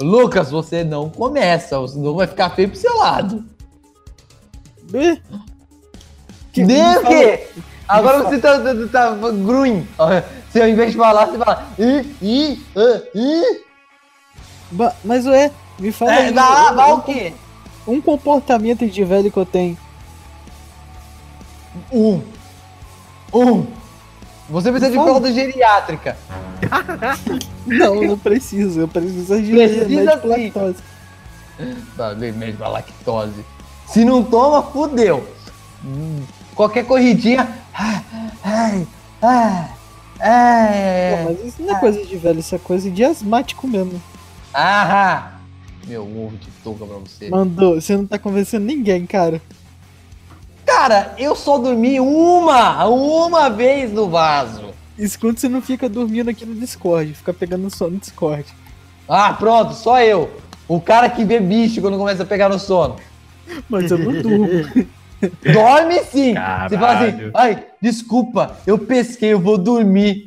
Lucas, 0.00 0.50
você 0.50 0.82
não 0.84 1.08
começa, 1.10 1.86
senão 1.88 2.14
vai 2.14 2.26
ficar 2.26 2.50
feio 2.50 2.68
pro 2.68 2.78
seu 2.78 2.96
lado. 2.98 3.44
Que- 6.52 6.64
quê? 7.06 7.48
Agora 7.92 8.22
você 8.22 8.38
tá, 8.38 8.58
tá, 8.58 8.74
tá. 8.90 10.24
Se 10.50 10.60
ao 10.60 10.68
invés 10.68 10.92
de 10.92 10.96
falar, 10.98 11.26
você 11.26 11.38
fala. 11.38 11.66
Ih, 11.78 12.60
ah, 12.76 13.02
ih. 13.14 13.60
Ba- 14.70 14.94
Mas 15.04 15.26
ué, 15.26 15.50
me 15.78 15.92
fala 15.92 16.12
É, 16.12 16.18
aí, 16.26 16.32
dá, 16.32 16.72
um- 16.72 16.76
dá 16.76 16.94
o 16.94 17.02
quê? 17.02 17.32
Um 17.86 18.00
comportamento 18.00 18.86
de 18.86 19.04
velho 19.04 19.30
que 19.30 19.36
eu 19.36 19.46
tenho. 19.46 19.76
Um. 21.92 22.22
Um. 23.32 23.66
Você 24.48 24.70
precisa 24.70 24.90
de 24.92 24.98
fralda 25.02 25.32
geriátrica. 25.32 26.16
Não, 27.66 27.94
não 28.02 28.18
preciso. 28.18 28.80
Eu 28.80 28.88
preciso 28.88 29.40
de 29.40 29.52
Precisa 29.52 29.86
sim. 30.20 30.28
lactose. 30.28 30.76
Tá, 31.96 32.12
remédio 32.12 32.56
pra 32.56 32.68
lactose. 32.68 33.44
Se 33.86 34.04
não 34.04 34.22
toma, 34.24 34.62
fudeu. 34.64 35.26
Qualquer 36.56 36.84
corridinha. 36.84 37.48
Ai, 38.62 38.86
ai, 39.20 39.70
ai, 40.20 41.10
Pô, 41.10 41.16
ai. 41.16 41.24
mas 41.24 41.44
isso 41.44 41.62
não 41.62 41.76
é 41.76 41.80
coisa 41.80 42.06
de 42.06 42.16
velho, 42.16 42.38
isso 42.38 42.54
é 42.54 42.58
coisa 42.58 42.88
de 42.88 43.02
asmático 43.02 43.66
mesmo. 43.66 44.00
Ah, 44.54 45.32
meu 45.86 46.02
ovo 46.02 46.36
de 46.36 46.48
touca 46.62 46.86
pra 46.86 46.98
você. 46.98 47.28
Mandou, 47.28 47.80
você 47.80 47.96
não 47.96 48.06
tá 48.06 48.18
convencendo 48.18 48.64
ninguém, 48.64 49.04
cara. 49.04 49.42
Cara, 50.64 51.14
eu 51.18 51.34
só 51.34 51.58
dormi 51.58 51.98
uma, 51.98 52.84
uma 52.86 53.48
vez 53.50 53.92
no 53.92 54.08
vaso. 54.08 54.66
Isso 54.96 55.18
quando 55.18 55.38
você 55.38 55.48
não 55.48 55.60
fica 55.60 55.88
dormindo 55.88 56.30
aqui 56.30 56.46
no 56.46 56.54
Discord, 56.54 57.14
fica 57.14 57.34
pegando 57.34 57.68
sono 57.74 57.92
no 57.92 57.98
Discord. 57.98 58.44
Ah, 59.08 59.32
pronto, 59.32 59.74
só 59.74 60.00
eu. 60.00 60.30
O 60.68 60.80
cara 60.80 61.08
que 61.10 61.24
vê 61.24 61.40
bicho 61.40 61.80
quando 61.80 61.98
começa 61.98 62.22
a 62.22 62.26
pegar 62.26 62.48
no 62.48 62.58
sono. 62.58 62.96
Mas 63.68 63.90
eu 63.90 63.98
não 63.98 64.22
durmo. 64.22 64.48
Dorme 65.52 66.00
sim. 66.04 66.34
Você 66.34 66.76
fala 66.78 66.98
assim, 66.98 67.12
Caralho. 67.12 67.30
ai, 67.34 67.64
desculpa, 67.80 68.56
eu 68.66 68.78
pesquei, 68.78 69.32
eu 69.32 69.40
vou 69.40 69.56
dormir. 69.56 70.26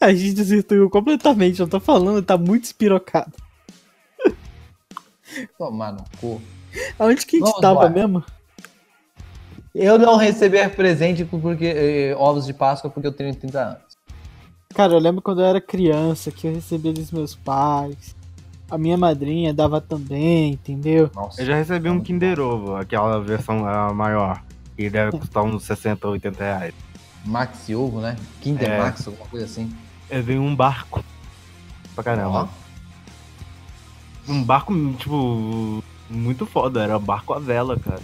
A 0.00 0.12
gente 0.12 0.34
desvirtuou 0.34 0.88
completamente, 0.88 1.60
eu 1.60 1.66
tô 1.66 1.80
falando, 1.80 2.22
tá 2.22 2.38
muito 2.38 2.64
espirocado. 2.64 3.45
Tomar 5.58 5.92
no 5.92 6.04
cu. 6.20 6.40
Aonde 6.98 7.24
que 7.26 7.36
a 7.36 7.38
gente 7.38 7.48
Vamos 7.48 7.60
tava 7.60 7.74
embora. 7.86 7.90
mesmo? 7.90 8.24
Eu 9.74 9.98
não 9.98 10.16
receber 10.16 10.70
presente 10.74 11.24
porque 11.24 11.66
eh, 11.66 12.16
ovos 12.18 12.46
de 12.46 12.54
Páscoa 12.54 12.90
porque 12.90 13.06
eu 13.06 13.12
tenho 13.12 13.34
30 13.34 13.60
anos. 13.60 13.78
Cara, 14.74 14.92
eu 14.94 14.98
lembro 14.98 15.22
quando 15.22 15.40
eu 15.40 15.46
era 15.46 15.60
criança 15.60 16.30
que 16.30 16.46
eu 16.46 16.54
recebia 16.54 16.92
dos 16.92 17.10
meus 17.10 17.34
pais. 17.34 18.14
A 18.70 18.76
minha 18.76 18.96
madrinha 18.96 19.54
dava 19.54 19.80
também, 19.80 20.52
entendeu? 20.52 21.10
Nossa. 21.14 21.40
Eu 21.40 21.46
já 21.46 21.54
recebi 21.54 21.88
um 21.88 22.00
Kinder 22.00 22.40
Ovo, 22.40 22.74
aquela 22.76 23.20
versão 23.20 23.66
a 23.66 23.92
maior. 23.92 24.42
Que 24.76 24.90
deve 24.90 25.12
custar 25.18 25.44
uns 25.44 25.62
60 25.64 26.06
ou 26.06 26.12
80 26.14 26.44
reais. 26.44 26.74
Maxi 27.24 27.74
ovo, 27.74 28.00
né? 28.00 28.16
Kinder 28.40 28.70
É. 28.70 28.78
Max, 28.78 29.06
alguma 29.06 29.26
coisa 29.26 29.46
assim. 29.46 29.72
Eu 30.10 30.22
veio 30.22 30.40
um 30.42 30.54
barco. 30.54 31.02
Pra 31.94 32.04
caramba. 32.04 32.48
Um 34.28 34.42
barco, 34.42 34.74
tipo, 34.94 35.82
muito 36.10 36.46
foda. 36.46 36.82
Era 36.82 36.96
um 36.98 37.00
barco 37.00 37.32
a 37.32 37.38
vela, 37.38 37.78
cara. 37.78 38.02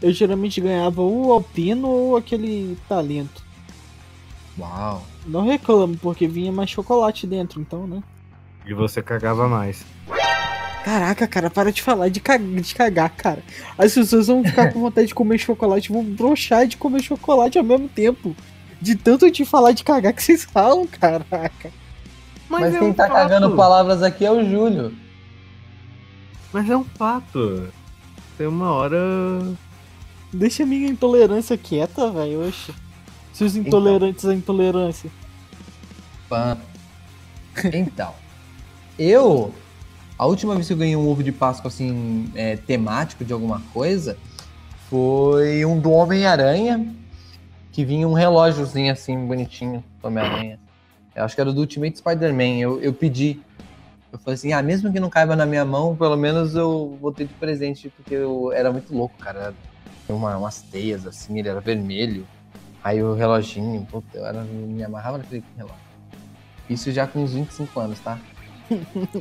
Eu 0.00 0.12
geralmente 0.12 0.60
ganhava 0.60 1.00
ou 1.00 1.32
alpino 1.32 1.88
ou 1.88 2.16
aquele 2.16 2.76
talento. 2.88 3.42
Uau. 4.58 5.04
Não 5.26 5.44
reclamo, 5.46 5.96
porque 5.96 6.26
vinha 6.26 6.52
mais 6.52 6.70
chocolate 6.70 7.26
dentro, 7.26 7.60
então, 7.60 7.86
né? 7.86 8.02
E 8.66 8.74
você 8.74 9.00
cagava 9.02 9.48
mais. 9.48 9.84
Caraca, 10.84 11.26
cara, 11.26 11.50
para 11.50 11.70
de 11.72 11.82
falar 11.82 12.08
de, 12.08 12.20
ca- 12.20 12.36
de 12.38 12.74
cagar, 12.74 13.10
cara. 13.10 13.42
As 13.76 13.92
pessoas 13.94 14.26
vão 14.28 14.42
ficar 14.44 14.70
com 14.72 14.80
vontade 14.80 15.08
de 15.08 15.14
comer 15.14 15.38
chocolate, 15.38 15.92
vão 15.92 16.04
broxar 16.04 16.66
de 16.66 16.76
comer 16.76 17.02
chocolate 17.02 17.58
ao 17.58 17.64
mesmo 17.64 17.88
tempo. 17.88 18.34
De 18.80 18.94
tanto 18.94 19.28
de 19.30 19.44
falar 19.44 19.72
de 19.72 19.82
cagar 19.82 20.12
que 20.12 20.22
vocês 20.22 20.44
falam, 20.44 20.86
caraca. 20.86 21.70
Mas, 22.48 22.74
é 22.74 22.78
quem 22.78 22.88
um 22.88 22.92
tá 22.92 23.06
fato. 23.06 23.16
cagando 23.16 23.54
palavras 23.54 24.02
aqui 24.02 24.24
é 24.24 24.30
o 24.30 24.44
Júlio. 24.48 24.94
Mas 26.52 26.68
é 26.68 26.76
um 26.76 26.84
fato. 26.84 27.68
Tem 28.36 28.46
uma 28.46 28.72
hora. 28.72 28.98
Deixa 30.32 30.62
a 30.62 30.66
minha 30.66 30.88
intolerância 30.88 31.56
quieta, 31.58 32.10
velho. 32.10 32.46
Oxe. 32.46 32.72
Se 33.32 33.44
os 33.44 33.54
intolerantes 33.54 34.24
à 34.24 34.34
intolerância. 34.34 35.10
Pã. 36.28 36.56
Então, 37.72 38.14
eu. 38.98 39.52
A 40.16 40.26
última 40.26 40.54
vez 40.54 40.66
que 40.66 40.72
eu 40.72 40.76
ganhei 40.76 40.96
um 40.96 41.08
ovo 41.08 41.22
de 41.22 41.30
Páscoa 41.30 41.68
assim, 41.68 42.30
é, 42.34 42.56
temático 42.56 43.24
de 43.24 43.32
alguma 43.32 43.60
coisa, 43.72 44.16
foi 44.90 45.64
um 45.64 45.78
do 45.78 45.92
Homem-Aranha, 45.92 46.92
que 47.70 47.84
vinha 47.84 48.08
um 48.08 48.12
relógiozinho 48.12 48.92
assim, 48.92 49.26
bonitinho 49.26 49.84
do 50.00 50.08
Homem-Aranha. 50.08 50.58
Eu 51.18 51.24
acho 51.24 51.34
que 51.34 51.40
era 51.40 51.52
do 51.52 51.60
Ultimate 51.60 51.98
Spider-Man. 51.98 52.58
Eu, 52.58 52.80
eu 52.80 52.94
pedi. 52.94 53.40
Eu 54.12 54.18
falei 54.20 54.36
assim, 54.36 54.52
ah, 54.52 54.62
mesmo 54.62 54.92
que 54.92 55.00
não 55.00 55.10
caiba 55.10 55.34
na 55.34 55.44
minha 55.44 55.64
mão, 55.64 55.96
pelo 55.96 56.16
menos 56.16 56.54
eu 56.54 56.96
vou 57.00 57.12
ter 57.12 57.26
de 57.26 57.34
presente, 57.34 57.90
porque 57.90 58.14
eu 58.14 58.52
era 58.52 58.72
muito 58.72 58.94
louco, 58.94 59.18
cara. 59.18 59.52
Tinha 60.06 60.14
uma, 60.14 60.36
umas 60.36 60.62
teias 60.62 61.04
assim, 61.06 61.36
ele 61.38 61.48
era 61.48 61.60
vermelho. 61.60 62.24
Aí 62.84 63.02
o 63.02 63.14
reloginho, 63.14 63.84
puta, 63.90 64.16
eu 64.16 64.24
era, 64.24 64.44
me 64.44 64.84
amarrava 64.84 65.18
naquele 65.18 65.42
relógio. 65.56 65.76
Isso 66.70 66.92
já 66.92 67.04
com 67.04 67.24
uns 67.24 67.32
25 67.32 67.80
anos, 67.80 67.98
tá? 67.98 68.16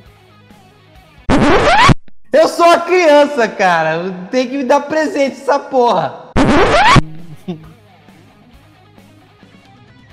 eu 2.31 2.47
sou 2.47 2.67
uma 2.67 2.79
criança, 2.79 3.47
cara. 3.47 4.27
Tem 4.29 4.47
que 4.47 4.60
me 4.60 4.63
dar 4.63 4.81
presente 4.81 5.41
essa 5.41 5.57
porra. 5.57 6.27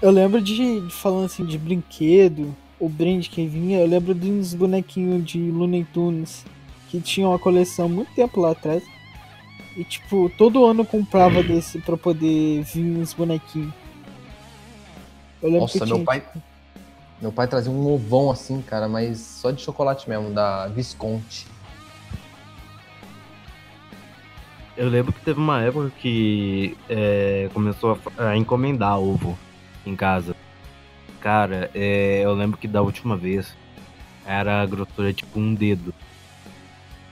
Eu 0.05 0.11
lembro 0.11 0.38
de, 0.43 0.83
de 0.83 0.93
falando 0.93 1.25
assim 1.25 1.47
de 1.47 1.57
brinquedo, 1.57 2.55
o 2.79 2.90
brinde 2.90 3.31
que 3.31 3.47
vinha, 3.47 3.79
eu 3.79 3.87
lembro 3.87 4.14
de 4.14 4.31
uns 4.31 4.53
bonequinhos 4.53 5.25
de 5.25 5.38
Looney 5.51 5.83
Tunes 5.95 6.45
que 6.90 7.01
tinham 7.01 7.31
uma 7.31 7.38
coleção 7.38 7.88
muito 7.88 8.14
tempo 8.14 8.38
lá 8.38 8.51
atrás. 8.51 8.83
E 9.75 9.83
tipo, 9.83 10.31
todo 10.37 10.67
ano 10.67 10.83
eu 10.83 10.85
comprava 10.85 11.43
desse 11.43 11.79
pra 11.79 11.97
poder 11.97 12.62
vir 12.64 12.85
uns 12.85 13.14
bonequinhos. 13.14 13.73
Eu 15.40 15.49
lembro 15.49 15.61
Nossa, 15.62 15.79
que 15.79 15.87
meu 15.87 15.95
tinha. 15.95 16.05
pai. 16.05 16.23
Meu 17.19 17.33
pai 17.33 17.49
trazia 17.49 17.73
um 17.73 17.90
ovão 17.90 18.31
assim, 18.31 18.61
cara, 18.61 18.87
mas 18.87 19.19
só 19.21 19.51
de 19.51 19.62
chocolate 19.62 20.07
mesmo, 20.07 20.35
da 20.35 20.67
Visconti. 20.67 21.47
Eu 24.77 24.90
lembro 24.90 25.14
que 25.14 25.21
teve 25.23 25.40
uma 25.40 25.62
época 25.62 25.90
que 25.99 26.77
é, 26.90 27.49
começou 27.55 27.99
a, 28.19 28.33
a 28.33 28.37
encomendar 28.37 29.01
ovo 29.01 29.38
em 29.87 29.97
casa. 29.97 30.35
Cara, 31.20 31.70
é, 31.75 32.20
eu 32.23 32.35
lembro 32.35 32.59
que 32.59 32.68
da 32.68 32.83
última 32.83 33.16
vez 33.16 33.55
era 34.27 34.62
a 34.62 34.66
grossura 34.66 35.12
tipo 35.12 35.38
um 35.38 35.55
dedo. 35.55 35.94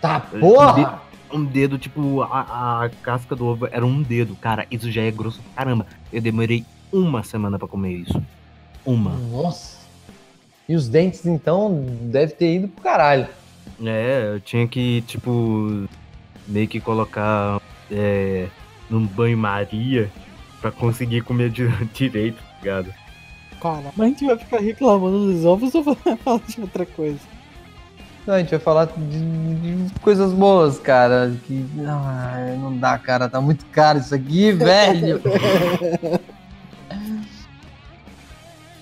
Tá, 0.01 0.21
porra! 0.21 1.01
Um 1.33 1.45
dedo, 1.45 1.79
tipo, 1.79 2.21
a, 2.23 2.85
a 2.85 2.91
casca 3.03 3.35
do 3.35 3.47
ovo 3.47 3.67
era 3.73 3.87
um 3.87 4.03
dedo. 4.03 4.37
Cara, 4.37 4.67
isso 4.71 4.91
já 4.91 5.01
é 5.03 5.11
grosso 5.11 5.41
caramba. 5.57 5.87
Eu 6.13 6.21
demorei 6.21 6.63
uma 6.93 7.23
semana 7.23 7.59
pra 7.59 7.67
comer 7.67 7.93
isso. 7.93 8.23
Uma. 8.85 9.13
Nossa! 9.13 9.79
E 10.69 10.75
os 10.77 10.89
dentes, 10.89 11.25
então, 11.25 11.87
deve 12.03 12.35
ter 12.35 12.57
ido 12.57 12.69
pro 12.69 12.83
caralho. 12.83 13.27
É, 13.83 14.33
eu 14.35 14.41
tinha 14.41 14.69
que, 14.69 15.01
tipo, 15.07 15.89
meio 16.47 16.69
que 16.69 16.81
colocar 16.81 17.61
é, 17.91 18.49
num 18.91 19.07
banho-maria 19.07 20.11
pra 20.61 20.71
conseguir 20.71 21.23
comer 21.23 21.49
di- 21.49 21.67
direito, 21.95 22.43
ligado? 22.63 22.95
Cara, 23.61 23.93
mas 23.97 24.01
a 24.01 24.09
gente 24.09 24.27
vai 24.27 24.37
ficar 24.39 24.61
reclamando 24.61 25.33
dos 25.33 25.45
ovos 25.45 25.75
ou 25.75 25.83
vai 26.05 26.17
falar 26.17 26.41
de 26.47 26.61
outra 26.61 26.85
coisa? 26.87 27.21
Não, 28.27 28.35
a 28.35 28.39
gente 28.39 28.51
vai 28.51 28.59
falar 28.61 28.85
de, 28.87 29.87
de 29.87 30.01
coisas 30.01 30.33
boas, 30.33 30.79
cara. 30.79 31.33
Que. 31.45 31.67
Ai, 31.87 32.57
não 32.57 32.77
dá, 32.77 32.97
cara. 32.99 33.29
Tá 33.29 33.41
muito 33.41 33.65
caro 33.67 33.99
isso 33.99 34.15
aqui, 34.15 34.51
velho. 34.53 35.21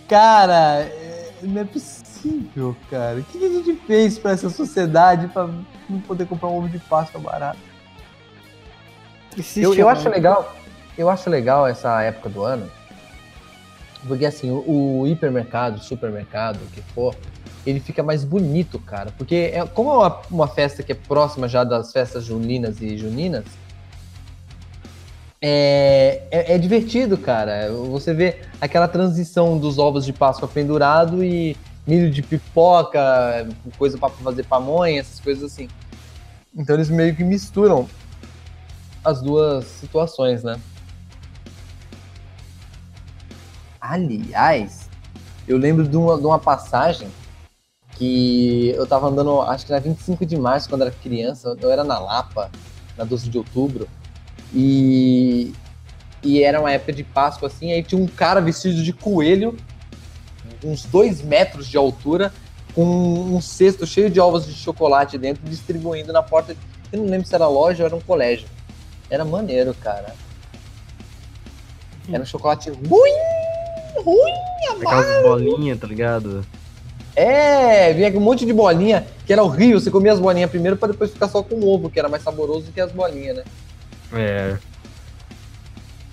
cara, 0.08 0.80
é- 0.82 1.32
não 1.42 1.62
é 1.62 1.64
possível, 1.64 2.76
cara. 2.90 3.18
O 3.20 3.24
que 3.24 3.42
a 3.42 3.48
gente 3.48 3.74
fez 3.86 4.18
pra 4.18 4.32
essa 4.32 4.50
sociedade 4.50 5.28
pra 5.28 5.48
não 5.88 6.00
poder 6.00 6.26
comprar 6.26 6.48
um 6.48 6.58
ovo 6.58 6.68
de 6.68 6.78
Páscoa 6.78 7.18
barato? 7.20 7.58
Existe 9.36 9.62
Eu, 9.62 9.74
eu 9.74 9.88
acho 9.88 10.08
legal. 10.08 10.54
Eu 10.98 11.08
acho 11.08 11.30
legal 11.30 11.66
essa 11.66 12.02
época 12.02 12.28
do 12.28 12.42
ano. 12.42 12.70
Porque 14.06 14.26
assim, 14.26 14.50
o, 14.50 15.00
o 15.00 15.06
hipermercado, 15.06 15.78
supermercado, 15.80 16.56
o 16.56 16.66
que 16.70 16.80
for, 16.94 17.14
ele 17.66 17.80
fica 17.80 18.02
mais 18.02 18.24
bonito, 18.24 18.78
cara. 18.78 19.12
Porque 19.16 19.50
é, 19.52 19.64
como 19.66 19.90
é 19.90 19.96
uma, 19.96 20.20
uma 20.30 20.48
festa 20.48 20.82
que 20.82 20.92
é 20.92 20.94
próxima 20.94 21.48
já 21.48 21.64
das 21.64 21.92
festas 21.92 22.24
julinas 22.24 22.80
e 22.80 22.96
juninas, 22.96 23.44
é, 25.42 26.22
é, 26.30 26.54
é 26.54 26.58
divertido, 26.58 27.16
cara. 27.16 27.70
Você 27.90 28.12
vê 28.12 28.38
aquela 28.60 28.88
transição 28.88 29.58
dos 29.58 29.78
ovos 29.78 30.04
de 30.04 30.12
Páscoa 30.12 30.48
pendurado 30.48 31.24
e 31.24 31.56
milho 31.86 32.10
de 32.10 32.22
pipoca, 32.22 33.48
coisa 33.78 33.98
pra 33.98 34.10
fazer 34.10 34.44
pamonha, 34.44 35.00
essas 35.00 35.20
coisas 35.20 35.44
assim. 35.44 35.68
Então 36.54 36.76
eles 36.76 36.90
meio 36.90 37.14
que 37.14 37.24
misturam 37.24 37.88
as 39.04 39.22
duas 39.22 39.64
situações, 39.64 40.42
né? 40.42 40.60
Aliás, 43.90 44.88
eu 45.48 45.58
lembro 45.58 45.88
de 45.88 45.96
uma, 45.96 46.16
de 46.16 46.24
uma 46.24 46.38
passagem 46.38 47.08
que 47.96 48.68
eu 48.76 48.86
tava 48.86 49.08
andando, 49.08 49.40
acho 49.42 49.66
que 49.66 49.72
na 49.72 49.80
25 49.80 50.24
de 50.24 50.36
março, 50.36 50.68
quando 50.68 50.82
era 50.82 50.92
criança, 50.92 51.56
eu 51.60 51.68
era 51.72 51.82
na 51.82 51.98
Lapa, 51.98 52.52
na 52.96 53.02
12 53.02 53.28
de 53.28 53.36
outubro, 53.36 53.88
e, 54.54 55.52
e 56.22 56.40
era 56.40 56.60
uma 56.60 56.70
época 56.70 56.92
de 56.92 57.02
Páscoa 57.02 57.48
assim, 57.48 57.72
aí 57.72 57.82
tinha 57.82 58.00
um 58.00 58.06
cara 58.06 58.40
vestido 58.40 58.80
de 58.80 58.92
coelho, 58.92 59.56
uns 60.62 60.84
dois 60.84 61.20
metros 61.20 61.66
de 61.66 61.76
altura, 61.76 62.32
com 62.72 62.84
um 62.84 63.40
cesto 63.40 63.84
cheio 63.88 64.08
de 64.08 64.20
ovos 64.20 64.46
de 64.46 64.54
chocolate 64.54 65.18
dentro, 65.18 65.42
distribuindo 65.50 66.12
na 66.12 66.22
porta. 66.22 66.56
Eu 66.92 67.00
não 67.00 67.06
lembro 67.06 67.26
se 67.26 67.34
era 67.34 67.48
loja 67.48 67.82
ou 67.82 67.86
era 67.86 67.96
um 67.96 68.00
colégio. 68.00 68.46
Era 69.10 69.24
maneiro, 69.24 69.74
cara. 69.74 70.14
Era 72.08 72.22
um 72.22 72.26
chocolate 72.26 72.70
ruim, 72.70 73.29
ruim, 74.02 74.84
Aquelas 74.84 75.22
bolinhas, 75.22 75.78
tá 75.78 75.86
ligado? 75.86 76.44
É, 77.14 77.92
vinha 77.92 78.10
com 78.12 78.18
um 78.18 78.22
monte 78.22 78.46
de 78.46 78.52
bolinha, 78.52 79.06
que 79.26 79.32
era 79.32 79.42
horrível. 79.42 79.80
Você 79.80 79.90
comia 79.90 80.12
as 80.12 80.18
bolinhas 80.20 80.50
primeiro 80.50 80.76
pra 80.76 80.88
depois 80.88 81.10
ficar 81.10 81.28
só 81.28 81.42
com 81.42 81.56
o 81.56 81.68
ovo, 81.68 81.90
que 81.90 81.98
era 81.98 82.08
mais 82.08 82.22
saboroso 82.22 82.66
do 82.66 82.72
que 82.72 82.80
as 82.80 82.92
bolinhas, 82.92 83.36
né? 83.38 83.44
É. 84.12 84.56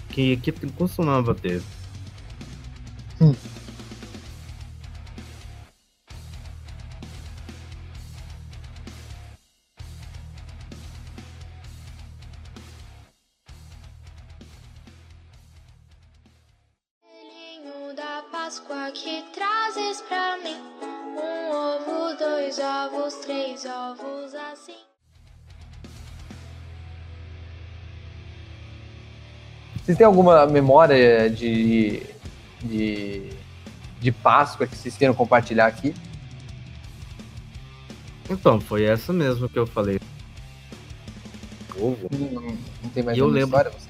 Que, 0.09 0.37
que 0.37 0.51
costumava 0.71 1.35
ter. 1.35 1.61
Coelhinho 3.19 3.56
Páscoa 18.47 18.89
que 18.93 19.23
trazes 19.33 19.99
pra 20.07 20.37
mim 20.37 20.55
um 20.81 21.51
ovo, 21.51 22.15
dois 22.17 22.57
ovos, 22.57 23.15
três 23.15 23.65
ovos 23.65 24.33
assim. 24.33 24.77
Vocês 29.83 29.97
têm 29.97 30.07
alguma 30.07 30.45
memória 30.45 31.29
de, 31.29 32.03
de, 32.63 33.29
de 33.99 34.11
Páscoa 34.13 34.65
que 34.65 34.77
vocês 34.77 34.95
queiram 34.95 35.13
compartilhar 35.13 35.65
aqui? 35.65 35.93
Então, 38.29 38.61
foi 38.61 38.85
essa 38.85 39.11
mesmo 39.11 39.49
que 39.49 39.59
eu 39.59 39.67
falei. 39.67 39.99
Ovo. 41.77 42.07
Não, 42.17 42.41
não 42.81 42.89
tem 42.93 43.03
mais 43.03 43.17
Eu 43.17 43.29
nenhuma 43.29 43.57
lembro. 43.57 43.57
história? 43.57 43.71
Você? 43.71 43.89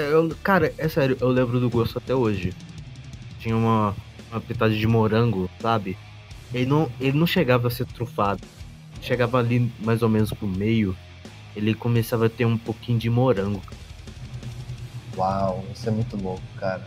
É, 0.00 0.12
eu, 0.12 0.36
cara, 0.40 0.72
é 0.78 0.88
sério, 0.88 1.16
eu 1.20 1.30
lembro 1.30 1.58
do 1.58 1.68
gosto 1.68 1.98
até 1.98 2.14
hoje. 2.14 2.54
Tinha 3.42 3.56
uma, 3.56 3.92
uma 4.30 4.40
pitada 4.40 4.72
de 4.72 4.86
morango, 4.86 5.50
sabe? 5.60 5.98
Ele 6.54 6.66
não, 6.66 6.88
ele 7.00 7.18
não 7.18 7.26
chegava 7.26 7.66
a 7.66 7.70
ser 7.70 7.86
trufado. 7.86 8.40
Chegava 9.00 9.38
ali 9.38 9.68
mais 9.80 10.00
ou 10.00 10.08
menos 10.08 10.32
pro 10.32 10.46
meio. 10.46 10.96
Ele 11.56 11.74
começava 11.74 12.26
a 12.26 12.30
ter 12.30 12.44
um 12.44 12.56
pouquinho 12.56 13.00
de 13.00 13.10
morango. 13.10 13.60
Uau, 15.16 15.64
isso 15.74 15.88
é 15.88 15.92
muito 15.92 16.16
louco, 16.16 16.40
cara. 16.56 16.86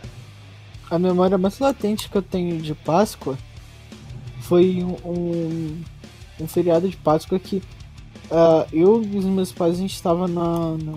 A 0.90 0.98
memória 0.98 1.36
mais 1.36 1.58
latente 1.58 2.08
que 2.08 2.16
eu 2.16 2.22
tenho 2.22 2.58
de 2.62 2.74
Páscoa 2.74 3.36
foi 4.40 4.82
um, 4.82 4.96
um, 5.04 5.82
um 6.40 6.48
feriado 6.48 6.88
de 6.88 6.96
Páscoa 6.96 7.38
que 7.38 7.62
ah, 8.30 8.66
eu 8.72 9.02
e 9.02 9.18
os 9.18 9.26
meus 9.26 9.52
pais 9.52 9.74
a 9.74 9.80
gente 9.80 9.94
estava 9.94 10.26
na, 10.26 10.76
na 10.80 10.96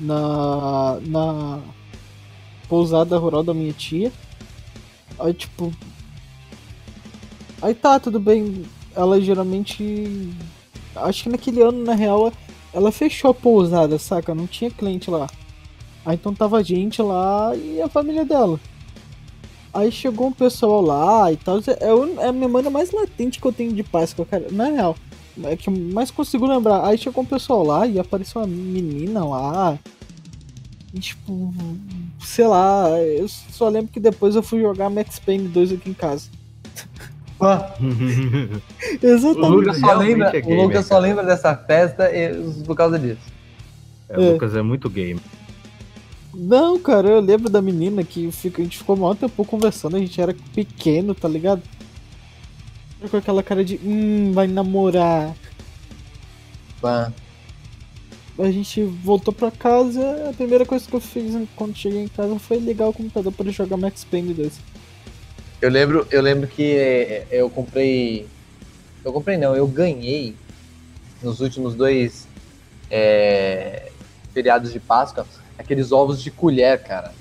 na 0.00 1.00
na 1.06 1.60
pousada 2.68 3.16
rural 3.16 3.44
da 3.44 3.54
minha 3.54 3.72
tia. 3.72 4.12
Aí 5.18 5.32
tipo 5.34 5.72
aí 7.62 7.74
tá 7.74 7.98
tudo 7.98 8.18
bem. 8.20 8.64
Ela 8.94 9.20
geralmente 9.20 10.32
Acho 10.96 11.24
que 11.24 11.28
naquele 11.28 11.60
ano, 11.60 11.82
na 11.84 11.92
real, 11.94 12.32
ela 12.72 12.92
fechou 12.92 13.30
a 13.30 13.34
pousada, 13.34 13.98
saca? 13.98 14.32
Não 14.32 14.46
tinha 14.46 14.70
cliente 14.70 15.10
lá. 15.10 15.28
Aí 16.06 16.14
então 16.14 16.32
tava 16.32 16.62
gente 16.62 17.02
lá 17.02 17.50
e 17.56 17.80
a 17.80 17.88
família 17.88 18.24
dela. 18.24 18.60
Aí 19.72 19.90
chegou 19.90 20.28
um 20.28 20.32
pessoal 20.32 20.80
lá 20.80 21.32
e 21.32 21.36
tal. 21.36 21.58
É 21.80 21.92
o- 21.92 22.20
é 22.20 22.28
a 22.28 22.32
memória 22.32 22.70
mais 22.70 22.92
latente 22.92 23.40
que 23.40 23.46
eu 23.46 23.52
tenho 23.52 23.72
de 23.72 23.82
Páscoa, 23.82 24.24
cara. 24.24 24.46
Na 24.52 24.66
real. 24.66 24.94
É 25.42 25.56
que 25.56 25.68
mais 25.68 26.12
consigo 26.12 26.46
lembrar. 26.46 26.86
Aí 26.86 26.96
chegou 26.96 27.24
um 27.24 27.26
pessoal 27.26 27.64
lá 27.64 27.84
e 27.88 27.98
apareceu 27.98 28.40
uma 28.40 28.46
menina 28.46 29.24
lá. 29.24 29.76
E, 30.94 31.00
tipo, 31.00 31.52
sei 32.20 32.46
lá, 32.46 32.88
eu 33.00 33.26
só 33.26 33.68
lembro 33.68 33.90
que 33.92 33.98
depois 33.98 34.36
eu 34.36 34.44
fui 34.44 34.60
jogar 34.60 34.88
Max 34.88 35.18
Payne 35.18 35.48
2 35.48 35.72
aqui 35.72 35.90
em 35.90 35.94
casa. 35.94 36.28
Ah, 37.40 37.74
o 37.82 39.06
Exatamente. 39.06 39.50
Lucas 39.50 39.78
só, 39.78 39.94
lembra, 39.94 40.26
é 40.28 40.38
o 40.38 40.42
gamer, 40.46 40.62
Lucas 40.62 40.86
só 40.86 40.98
lembra 40.98 41.24
dessa 41.24 41.56
festa 41.56 42.08
por 42.64 42.76
causa 42.76 42.96
disso. 42.96 43.20
É, 44.08 44.16
o 44.16 44.32
Lucas 44.34 44.54
é 44.54 44.62
muito 44.62 44.88
game. 44.88 45.20
Não, 46.32 46.78
cara, 46.78 47.08
eu 47.08 47.20
lembro 47.20 47.50
da 47.50 47.60
menina 47.60 48.04
que 48.04 48.30
fica, 48.30 48.62
a 48.62 48.64
gente 48.64 48.78
ficou 48.78 48.96
maior 48.96 49.16
tempo 49.16 49.44
conversando, 49.44 49.96
a 49.96 50.00
gente 50.00 50.20
era 50.20 50.34
pequeno, 50.54 51.12
tá 51.12 51.28
ligado? 51.28 51.62
Com 53.10 53.16
aquela 53.16 53.42
cara 53.42 53.64
de, 53.64 53.80
hum, 53.84 54.30
vai 54.32 54.46
namorar. 54.46 55.34
Pá. 56.80 57.12
A 58.38 58.50
gente 58.50 58.82
voltou 58.82 59.32
pra 59.32 59.50
casa, 59.50 60.28
a 60.28 60.32
primeira 60.32 60.66
coisa 60.66 60.86
que 60.86 60.94
eu 60.94 61.00
fiz 61.00 61.34
quando 61.54 61.76
cheguei 61.76 62.02
em 62.02 62.08
casa 62.08 62.36
foi 62.38 62.58
ligar 62.58 62.88
o 62.88 62.92
computador 62.92 63.32
pra 63.32 63.50
jogar 63.50 63.76
Max 63.76 64.04
Payne 64.04 64.34
2. 64.34 64.52
Eu 65.62 65.70
lembro, 65.70 66.06
eu 66.10 66.20
lembro 66.20 66.48
que 66.48 66.76
eh, 66.76 67.26
eu 67.30 67.48
comprei. 67.48 68.26
Eu 69.04 69.12
comprei 69.12 69.36
não, 69.36 69.54
eu 69.54 69.66
ganhei 69.66 70.34
nos 71.22 71.40
últimos 71.40 71.74
dois 71.74 72.26
eh, 72.90 73.90
feriados 74.32 74.72
de 74.72 74.80
Páscoa 74.80 75.24
aqueles 75.58 75.92
ovos 75.92 76.22
de 76.22 76.30
colher, 76.30 76.82
cara. 76.82 77.12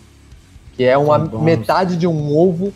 Que 0.76 0.84
é 0.84 0.98
uma 0.98 1.20
bons. 1.20 1.44
metade 1.44 1.96
de 1.96 2.08
um 2.08 2.36
ovo 2.36 2.74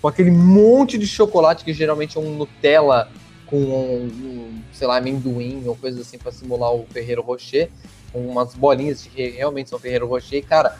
com 0.00 0.08
aquele 0.08 0.30
monte 0.30 0.98
de 0.98 1.06
chocolate 1.06 1.64
que 1.64 1.72
geralmente 1.72 2.16
é 2.16 2.20
um 2.20 2.36
Nutella 2.36 3.10
com 3.48 3.56
um, 3.56 4.06
um, 4.06 4.62
sei 4.72 4.86
lá, 4.86 4.98
amendoim 4.98 5.62
ou 5.66 5.74
coisa 5.76 6.00
assim 6.00 6.18
pra 6.18 6.30
simular 6.30 6.72
o 6.72 6.86
Ferreiro 6.86 7.22
Rocher, 7.22 7.70
com 8.12 8.26
umas 8.26 8.54
bolinhas 8.54 9.02
que 9.02 9.30
realmente 9.30 9.70
são 9.70 9.78
Ferreiro 9.78 10.06
Rocher. 10.06 10.38
E, 10.38 10.42
cara, 10.42 10.78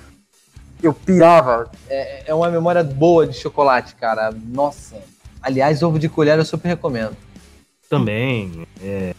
eu 0.83 0.92
pirava. 0.92 1.70
É, 1.88 2.31
é 2.31 2.35
uma 2.35 2.50
memória 2.50 2.85
boa 2.85 3.26
de 3.26 3.37
chocolate, 3.37 3.94
cara. 3.94 4.31
Nossa. 4.31 5.02
Aliás, 5.42 5.83
ovo 5.83 5.98
de 5.98 6.09
colher 6.09 6.38
eu 6.38 6.44
super 6.44 6.68
recomendo. 6.68 7.16
Também. 7.88 8.66
É... 8.83 9.14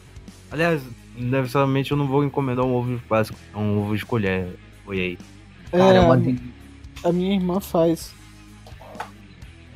Aliás, 0.52 0.82
necessariamente 1.16 1.92
eu 1.92 1.98
não 1.98 2.08
vou 2.08 2.24
encomendar 2.24 2.66
um 2.66 2.74
ovo 2.74 2.98
de 2.98 3.02
é 3.54 3.58
um 3.58 3.80
ovo 3.80 3.98
de 3.98 4.06
colher. 4.06 4.48
Foi 4.86 5.00
aí. 5.00 5.18
Cara, 5.72 5.94
é, 5.94 5.98
É, 5.98 6.00
uma 6.00 6.14
a, 6.14 6.18
delícia. 6.18 6.46
a 7.04 7.12
minha 7.12 7.36
irmã 7.36 7.60
faz. 7.60 8.12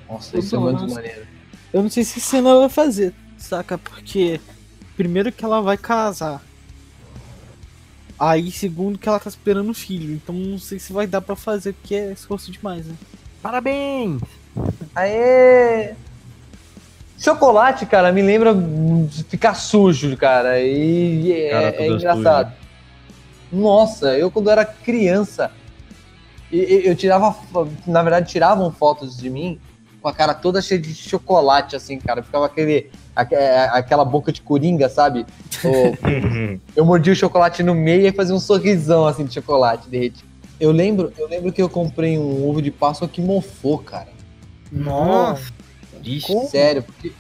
Nossa, 0.09 0.37
isso 0.37 0.55
é 0.55 0.59
muito 0.59 0.87
maneiro. 0.87 1.25
Eu 1.71 1.81
não 1.81 1.89
sei 1.89 2.03
se 2.03 2.19
esse 2.19 2.37
ano 2.37 2.49
ela 2.49 2.59
vai 2.61 2.69
fazer, 2.69 3.13
saca? 3.43 3.77
Porque 3.77 4.39
primeiro 4.95 5.31
que 5.31 5.43
ela 5.43 5.61
vai 5.61 5.77
casar. 5.77 6.41
Aí 8.17 8.51
segundo 8.51 8.97
que 8.97 9.07
ela 9.09 9.19
tá 9.19 9.29
esperando 9.29 9.69
um 9.69 9.73
filho. 9.73 10.13
Então 10.13 10.33
não 10.35 10.57
sei 10.59 10.79
se 10.79 10.93
vai 10.93 11.05
dar 11.07 11.21
pra 11.21 11.35
fazer, 11.35 11.73
porque 11.73 11.95
é 11.95 12.11
esforço 12.11 12.51
demais, 12.51 12.85
né? 12.85 12.95
Parabéns! 13.41 14.21
Aê! 14.95 15.93
Chocolate, 17.19 17.85
cara, 17.85 18.11
me 18.11 18.21
lembra 18.21 18.53
de 18.53 19.23
ficar 19.23 19.53
sujo, 19.55 20.15
cara. 20.17 20.59
E 20.61 21.31
é, 21.31 21.49
Cara, 21.49 21.67
é 21.67 21.71
tudo 21.71 21.95
engraçado. 21.95 22.53
Nossa, 23.51 24.17
eu 24.17 24.31
quando 24.31 24.49
era 24.49 24.65
criança, 24.65 25.51
e- 26.51 26.57
e- 26.57 26.87
eu 26.87 26.95
tirava, 26.95 27.35
na 27.87 28.01
verdade, 28.01 28.29
tiravam 28.29 28.71
fotos 28.71 29.15
de 29.15 29.29
mim 29.29 29.59
com 30.03 30.09
a 30.09 30.13
cara 30.13 30.33
toda 30.33 30.61
cheia 30.61 30.79
de 30.79 30.93
chocolate, 30.93 31.77
assim, 31.77 31.97
cara. 31.97 32.21
Ficava 32.21 32.45
aquele, 32.45 32.91
aque- 33.15 33.33
é, 33.35 33.69
aquela 33.71 34.03
boca 34.03 34.33
de 34.33 34.41
coringa, 34.41 34.89
sabe? 34.89 35.25
Eu 36.75 36.83
mordia 36.83 37.13
o 37.13 37.15
chocolate 37.15 37.63
no 37.63 37.73
meio 37.73 38.05
e 38.05 38.11
fazia 38.11 38.35
um 38.35 38.39
sorrisão, 38.39 39.07
assim, 39.07 39.23
de 39.23 39.33
chocolate 39.33 39.87
derretido. 39.89 40.27
Eu 40.59 40.71
lembro, 40.71 41.11
eu 41.17 41.27
lembro 41.27 41.51
que 41.53 41.61
eu 41.61 41.69
comprei 41.69 42.17
um 42.19 42.47
ovo 42.47 42.61
de 42.61 42.69
Páscoa 42.69 43.07
que 43.07 43.21
mofou, 43.21 43.77
cara. 43.79 44.09
Nossa! 44.71 45.51
Ixi, 46.03 46.47
Sério, 46.47 46.83
porque, 46.83 47.13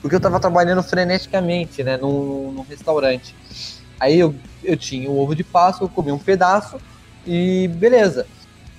porque 0.00 0.16
eu 0.16 0.20
tava 0.20 0.40
trabalhando 0.40 0.82
freneticamente, 0.82 1.82
né, 1.84 1.98
num, 1.98 2.50
num 2.50 2.62
restaurante. 2.62 3.34
Aí 4.00 4.18
eu, 4.18 4.34
eu 4.64 4.74
tinha 4.76 5.10
o 5.10 5.18
ovo 5.18 5.34
de 5.36 5.44
Páscoa, 5.44 5.84
eu 5.84 5.88
comi 5.90 6.10
um 6.10 6.18
pedaço 6.18 6.78
e 7.26 7.68
beleza. 7.74 8.26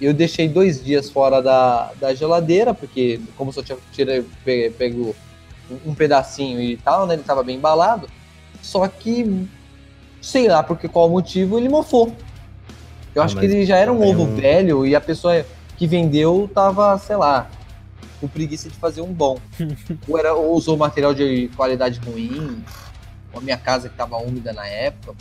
Eu 0.03 0.13
deixei 0.13 0.49
dois 0.49 0.83
dias 0.83 1.09
fora 1.09 1.41
da, 1.41 1.91
da 1.99 2.13
geladeira, 2.13 2.73
porque 2.73 3.21
como 3.37 3.53
só 3.53 3.63
tinha 3.63 3.77
tirei, 3.93 4.21
pe- 4.43 4.69
pego 4.77 5.15
um, 5.85 5.95
pedacinho 5.95 6.59
e 6.59 6.75
tal, 6.75 7.07
né, 7.07 7.13
ele 7.13 7.23
tava 7.23 7.41
bem 7.41 7.55
embalado. 7.55 8.09
Só 8.61 8.85
que, 8.87 9.47
sei 10.21 10.49
lá 10.49 10.61
por 10.61 10.77
qual 10.89 11.09
motivo, 11.09 11.57
ele 11.57 11.69
mofou. 11.69 12.13
Eu 13.15 13.21
Ah, 13.21 13.25
acho 13.25 13.37
que 13.37 13.45
ele 13.45 13.65
já 13.65 13.77
era 13.77 13.93
um 13.93 14.03
ovo 14.05 14.23
um- 14.23 14.35
velho 14.35 14.85
e 14.85 14.93
a 14.93 14.99
pessoa 14.99 15.45
que 15.77 15.87
vendeu 15.87 16.49
tava, 16.53 16.97
sei 16.97 17.15
lá, 17.15 17.49
com 18.19 18.27
preguiça 18.27 18.67
de 18.69 18.75
fazer 18.75 19.01
um 19.01 19.13
bom. 19.13 19.39
ou, 20.07 20.19
era, 20.19 20.33
ou 20.33 20.53
usou 20.53 20.75
material 20.75 21.13
de 21.13 21.49
qualidade 21.55 21.99
ruim, 22.05 22.61
ou 23.31 23.39
a 23.39 23.41
minha 23.41 23.57
casa 23.57 23.87
que 23.87 23.95
tava 23.95 24.17
úmida 24.17 24.51
na 24.51 24.67
época. 24.67 25.15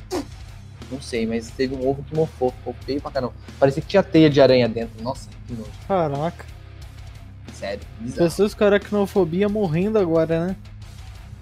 Não 0.92 1.00
sei, 1.00 1.26
mas 1.26 1.50
teve 1.50 1.74
um 1.74 1.88
ovo 1.88 2.02
que 2.02 2.14
mofou, 2.14 2.50
ficou 2.50 2.76
feio 2.84 3.00
pra 3.00 3.10
caramba. 3.10 3.32
Parecia 3.58 3.80
que 3.80 3.88
tinha 3.88 4.02
teia 4.02 4.28
de 4.28 4.40
aranha 4.42 4.68
dentro. 4.68 5.02
Nossa, 5.02 5.30
que 5.46 5.54
nojo. 5.54 5.70
Caraca. 5.88 6.44
Sério, 7.54 7.80
bizarro. 7.98 8.28
Pessoas 8.28 8.54
com 8.54 8.64
aracnofobia 8.64 9.48
morrendo 9.48 9.98
agora, 9.98 10.48
né? 10.48 10.56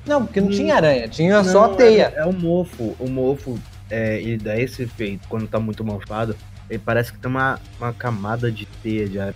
Não, 0.07 0.25
porque 0.25 0.41
não 0.41 0.51
tinha 0.51 0.77
aranha, 0.77 1.09
tinha 1.09 1.43
só 1.43 1.65
a 1.65 1.69
Não, 1.69 1.77
teia. 1.77 2.13
É, 2.17 2.21
é 2.21 2.25
o 2.25 2.33
mofo. 2.33 2.95
O 2.99 3.09
mofo, 3.09 3.59
é, 3.91 4.21
ele 4.21 4.39
dá 4.39 4.59
esse 4.59 4.85
efeito 4.85 5.27
quando 5.29 5.49
tá 5.49 5.59
muito 5.59 5.85
mofado. 5.85 6.37
Ele 6.69 6.79
parece 6.79 7.13
que 7.13 7.19
tem 7.19 7.31
uma, 7.31 7.59
uma 7.79 7.93
camada 7.93 8.53
de 8.53 8.67
teia 8.67 9.09
de 9.09 9.19
ar. 9.19 9.35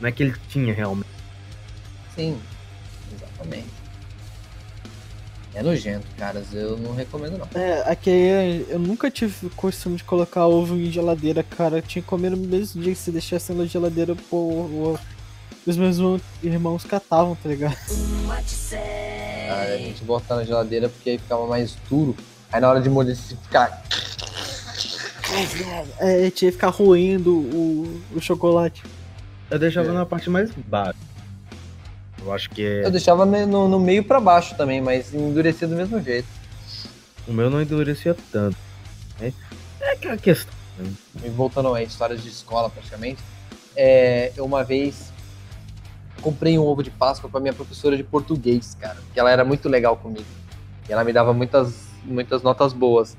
Não 0.00 0.08
é 0.08 0.12
que 0.12 0.24
ele 0.24 0.34
tinha 0.48 0.74
realmente. 0.74 1.08
Sim, 2.16 2.36
exatamente. 3.14 3.81
É 5.54 5.62
nojento, 5.62 6.06
caras. 6.16 6.46
Eu 6.52 6.78
não 6.78 6.94
recomendo, 6.94 7.36
não. 7.38 7.60
É, 7.60 7.82
aqui 7.86 8.10
é- 8.10 8.64
eu 8.70 8.78
nunca 8.78 9.10
tive 9.10 9.50
costume 9.50 9.96
de 9.96 10.04
colocar 10.04 10.46
ovo 10.46 10.74
em 10.76 10.90
geladeira, 10.90 11.42
cara. 11.42 11.76
Eu 11.78 11.82
tinha 11.82 12.02
que 12.02 12.08
comer 12.08 12.30
no 12.30 12.36
mesmo 12.38 12.80
dia 12.82 12.92
que 12.94 12.98
se 12.98 13.10
deixasse 13.10 13.52
na 13.52 13.64
geladeira, 13.66 14.16
pô, 14.30 14.36
o- 14.36 14.98
os 15.66 15.76
meus 15.76 15.98
irmãos- 16.42 16.84
catavam, 16.84 17.36
tá 17.36 17.48
ligado? 17.50 17.76
A 19.50 19.76
gente 19.76 20.02
botava 20.04 20.40
na 20.40 20.46
geladeira 20.46 20.88
porque 20.88 21.10
aí 21.10 21.18
ficava 21.18 21.46
mais 21.46 21.76
duro. 21.90 22.16
Aí 22.50 22.60
na 22.60 22.68
hora 22.70 22.80
de 22.80 22.88
morder, 22.88 23.14
você 23.16 23.36
ficar. 23.36 23.82
É, 25.98 26.30
tinha 26.30 26.50
que 26.50 26.56
ficar 26.56 26.68
roendo 26.68 27.30
o, 27.34 28.02
o 28.14 28.20
chocolate. 28.20 28.82
Eu 29.50 29.58
deixava 29.58 29.88
É. 29.88 29.92
na 29.92 30.06
parte 30.06 30.28
mais 30.30 30.50
baixa. 30.50 30.94
Eu 32.24 32.32
acho 32.32 32.50
que 32.50 32.64
é. 32.64 32.84
Eu 32.86 32.90
deixava 32.90 33.24
no, 33.26 33.68
no 33.68 33.80
meio 33.80 34.04
pra 34.04 34.20
baixo 34.20 34.56
também, 34.56 34.80
mas 34.80 35.12
endurecia 35.12 35.66
do 35.66 35.74
mesmo 35.74 36.00
jeito. 36.00 36.28
O 37.26 37.32
meu 37.32 37.50
não 37.50 37.60
endurecia 37.60 38.16
tanto. 38.30 38.56
É, 39.20 39.32
é 39.80 39.92
aquela 39.92 40.16
questão. 40.16 40.52
E 41.24 41.28
voltando 41.28 41.72
a 41.74 41.82
histórias 41.82 42.22
de 42.22 42.28
escola 42.28 42.70
praticamente, 42.70 43.22
é, 43.76 44.32
eu 44.36 44.44
uma 44.44 44.64
vez 44.64 45.12
comprei 46.20 46.58
um 46.58 46.64
ovo 46.64 46.82
de 46.82 46.90
Páscoa 46.90 47.28
pra 47.28 47.40
minha 47.40 47.52
professora 47.52 47.96
de 47.96 48.04
português, 48.04 48.76
cara, 48.80 48.96
que 49.12 49.18
ela 49.18 49.30
era 49.30 49.44
muito 49.44 49.68
legal 49.68 49.96
comigo. 49.96 50.24
E 50.88 50.92
ela 50.92 51.04
me 51.04 51.12
dava 51.12 51.32
muitas, 51.32 51.88
muitas 52.04 52.42
notas 52.42 52.72
boas. 52.72 53.16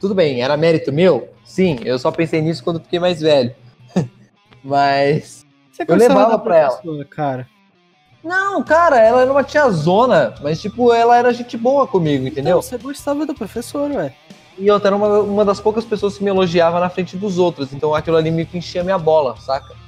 Tudo 0.00 0.14
bem, 0.14 0.42
era 0.42 0.56
mérito 0.56 0.92
meu? 0.92 1.28
Sim, 1.44 1.78
eu 1.84 1.98
só 1.98 2.10
pensei 2.10 2.40
nisso 2.42 2.62
quando 2.62 2.80
fiquei 2.80 2.98
mais 2.98 3.20
velho. 3.20 3.54
Mas. 4.62 5.46
Você 5.72 5.84
Eu 5.86 5.96
levava 5.96 6.30
da 6.32 6.38
pra 6.38 6.58
ela. 6.58 7.04
cara. 7.08 7.48
Não, 8.24 8.62
cara, 8.62 8.98
ela 8.98 9.20
era 9.22 9.30
uma 9.30 9.44
tiazona, 9.44 10.34
mas 10.42 10.60
tipo, 10.60 10.92
ela 10.92 11.16
era 11.16 11.32
gente 11.32 11.56
boa 11.58 11.86
comigo, 11.86 12.26
entendeu? 12.26 12.58
Então, 12.58 12.62
você 12.62 12.78
gostava 12.78 13.26
da 13.26 13.34
professora, 13.34 13.94
ué. 13.94 14.14
E 14.56 14.70
outra, 14.70 14.88
era 14.88 14.96
uma, 14.96 15.18
uma 15.20 15.44
das 15.44 15.60
poucas 15.60 15.84
pessoas 15.84 16.16
que 16.16 16.24
me 16.24 16.30
elogiava 16.30 16.80
na 16.80 16.88
frente 16.88 17.16
dos 17.16 17.38
outros. 17.38 17.72
Então 17.72 17.94
aquilo 17.94 18.16
ali 18.16 18.30
meio 18.30 18.46
que 18.46 18.56
enchia 18.56 18.82
minha 18.84 18.98
bola, 18.98 19.36
saca? 19.36 19.74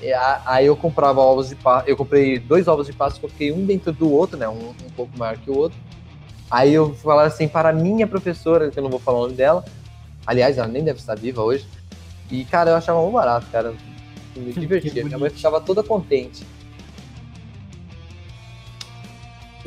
E 0.00 0.12
a- 0.12 0.42
aí 0.46 0.66
eu 0.66 0.76
comprava 0.76 1.20
ovos 1.20 1.48
de 1.48 1.56
Páscoa. 1.56 1.88
Eu 1.90 1.96
comprei 1.96 2.38
dois 2.38 2.68
ovos 2.68 2.86
de 2.86 2.92
Páscoa, 2.92 3.26
eu 3.26 3.30
fiquei 3.30 3.50
um 3.52 3.64
dentro 3.66 3.92
do 3.92 4.12
outro, 4.12 4.36
né? 4.36 4.48
Um, 4.48 4.68
um 4.70 4.90
pouco 4.94 5.16
maior 5.18 5.36
que 5.36 5.50
o 5.50 5.56
outro. 5.56 5.76
Aí 6.48 6.72
eu 6.74 6.94
falava 6.94 7.26
assim 7.26 7.48
para 7.48 7.70
a 7.70 7.72
minha 7.72 8.06
professora, 8.06 8.70
que 8.70 8.78
eu 8.78 8.82
não 8.84 8.90
vou 8.90 9.00
falar 9.00 9.18
o 9.18 9.22
nome 9.22 9.34
dela. 9.34 9.64
Aliás, 10.24 10.58
ela 10.58 10.68
nem 10.68 10.84
deve 10.84 11.00
estar 11.00 11.16
viva 11.16 11.42
hoje. 11.42 11.66
E, 12.30 12.44
cara, 12.44 12.70
eu 12.70 12.76
achava 12.76 13.00
muito 13.00 13.14
barato, 13.14 13.46
cara. 13.50 13.74
Me 14.36 14.52
divertia. 14.54 15.04
Minha 15.04 15.18
mãe 15.18 15.30
ficava 15.30 15.60
toda 15.60 15.82
contente. 15.82 16.46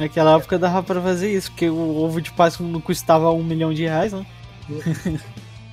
Naquela 0.02 0.36
época 0.36 0.58
dava 0.58 0.82
pra 0.82 1.00
fazer 1.00 1.32
isso, 1.32 1.52
porque 1.52 1.70
o 1.70 1.98
ovo 1.98 2.20
de 2.20 2.32
Páscoa 2.32 2.66
não 2.66 2.82
custava 2.82 3.32
um 3.32 3.44
milhão 3.44 3.72
de 3.72 3.84
reais, 3.84 4.12
né? 4.12 4.26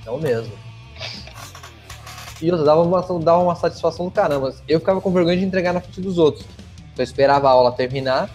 Não 0.05 0.19
mesmo. 0.19 0.53
E 2.39 2.51
outra, 2.51 2.63
dava 2.63 2.83
uma, 2.83 3.01
dava 3.19 3.39
uma 3.39 3.55
satisfação 3.55 4.05
do 4.05 4.11
caramba. 4.11 4.53
Eu 4.67 4.79
ficava 4.79 5.01
com 5.01 5.11
vergonha 5.11 5.35
de 5.35 5.43
entregar 5.43 5.73
na 5.73 5.81
frente 5.81 5.99
dos 5.99 6.19
outros. 6.19 6.45
Então 6.77 6.99
eu 6.99 7.03
esperava 7.03 7.47
a 7.47 7.51
aula 7.51 7.71
terminar 7.71 8.29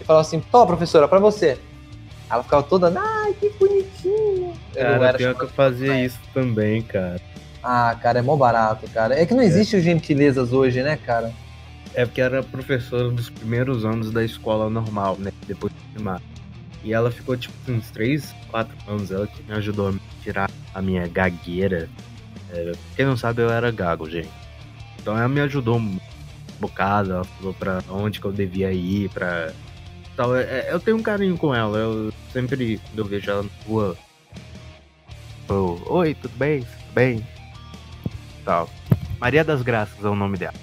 e 0.00 0.04
falava 0.04 0.24
assim, 0.24 0.38
tô, 0.38 0.64
professora, 0.64 1.08
pra 1.08 1.18
você. 1.18 1.58
Ela 2.30 2.44
ficava 2.44 2.62
toda, 2.62 2.92
ai, 2.96 3.34
que 3.34 3.50
bonitinho. 3.50 4.52
Eu 4.72 4.82
Cara, 4.82 5.08
era 5.08 5.18
pior 5.18 5.34
que 5.34 5.44
eu 5.44 5.48
fazia 5.48 6.04
isso 6.04 6.18
também, 6.32 6.80
cara. 6.80 7.20
Ah, 7.60 7.96
cara, 8.00 8.20
é 8.20 8.22
mó 8.22 8.36
barato, 8.36 8.88
cara. 8.90 9.20
É 9.20 9.26
que 9.26 9.34
não 9.34 9.42
existe 9.42 9.80
gentilezas 9.80 10.52
hoje, 10.52 10.80
né, 10.80 10.96
cara? 10.96 11.32
É 11.94 12.04
porque 12.04 12.20
era 12.20 12.42
professora 12.42 13.10
dos 13.10 13.28
primeiros 13.28 13.84
anos 13.84 14.10
da 14.10 14.24
escola 14.24 14.70
normal, 14.70 15.16
né? 15.18 15.32
Depois 15.46 15.72
do 15.72 15.92
primário. 15.94 16.24
E 16.84 16.92
ela 16.92 17.10
ficou, 17.10 17.36
tipo, 17.36 17.54
uns 17.68 17.90
3, 17.90 18.34
4 18.50 18.74
anos. 18.88 19.10
Ela 19.10 19.26
que 19.26 19.42
me 19.42 19.52
ajudou 19.54 19.88
a 19.90 19.94
tirar 20.22 20.50
a 20.72 20.80
minha 20.80 21.06
gagueira. 21.08 21.88
É, 22.50 22.72
quem 22.96 23.04
não 23.04 23.16
sabe, 23.16 23.42
eu 23.42 23.50
era 23.50 23.70
gago, 23.70 24.08
gente. 24.08 24.30
Então 24.98 25.16
ela 25.16 25.28
me 25.28 25.40
ajudou 25.40 25.78
um 25.78 25.98
bocado. 26.60 27.12
Ela 27.12 27.24
falou 27.24 27.54
pra 27.54 27.82
onde 27.90 28.20
que 28.20 28.26
eu 28.26 28.32
devia 28.32 28.72
ir, 28.72 29.10
pra... 29.10 29.52
Tal. 30.16 30.36
É, 30.36 30.42
é, 30.42 30.68
eu 30.70 30.78
tenho 30.78 30.96
um 30.96 31.02
carinho 31.02 31.36
com 31.36 31.54
ela. 31.54 31.76
Eu 31.76 32.12
sempre, 32.32 32.80
quando 32.86 32.98
eu 32.98 33.04
vejo 33.04 33.30
ela 33.30 33.42
na 33.42 33.50
rua... 33.66 33.96
Oi, 35.48 36.14
tudo 36.14 36.36
bem? 36.36 36.60
Tudo 36.60 36.94
bem? 36.94 37.26
Tal. 38.44 38.70
Maria 39.18 39.42
das 39.42 39.62
Graças 39.62 40.04
é 40.04 40.08
o 40.08 40.14
nome 40.14 40.38
dela. 40.38 40.54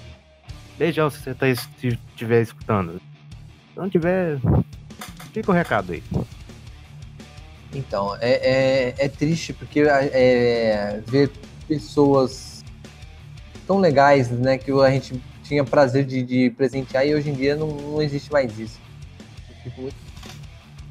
Beijão 0.78 1.10
se 1.10 1.18
você 1.18 1.34
tá, 1.34 1.48
estiver 1.48 2.40
escutando. 2.40 3.00
Se 3.74 3.78
não 3.78 3.90
tiver, 3.90 4.38
fica 5.32 5.50
o 5.50 5.54
recado 5.54 5.92
aí. 5.92 6.02
Então, 7.74 8.16
é, 8.20 8.30
é, 8.30 8.94
é 8.96 9.08
triste 9.08 9.52
porque 9.52 9.80
é, 9.80 11.02
ver 11.04 11.30
pessoas 11.66 12.64
tão 13.66 13.78
legais, 13.78 14.30
né, 14.30 14.56
que 14.56 14.70
a 14.70 14.90
gente 14.90 15.20
tinha 15.42 15.64
prazer 15.64 16.04
de, 16.04 16.22
de 16.22 16.50
presentear 16.50 17.06
e 17.06 17.14
hoje 17.14 17.28
em 17.28 17.34
dia 17.34 17.56
não, 17.56 17.68
não 17.68 18.00
existe 18.00 18.30
mais 18.30 18.56
isso. 18.58 18.78
Eu 19.48 19.56
fico 19.64 19.82
muito 19.82 19.96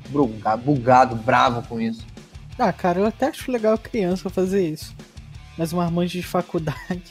bugado, 0.09 0.61
bugado, 0.63 1.15
bravo 1.15 1.67
com 1.67 1.79
isso. 1.79 2.05
Ah, 2.59 2.73
cara, 2.73 2.99
eu 2.99 3.05
até 3.05 3.27
acho 3.27 3.51
legal 3.51 3.77
criança 3.77 4.29
fazer 4.29 4.67
isso. 4.67 4.95
Mas 5.57 5.71
uma 5.71 5.85
armante 5.85 6.19
de 6.19 6.25
faculdade. 6.25 7.03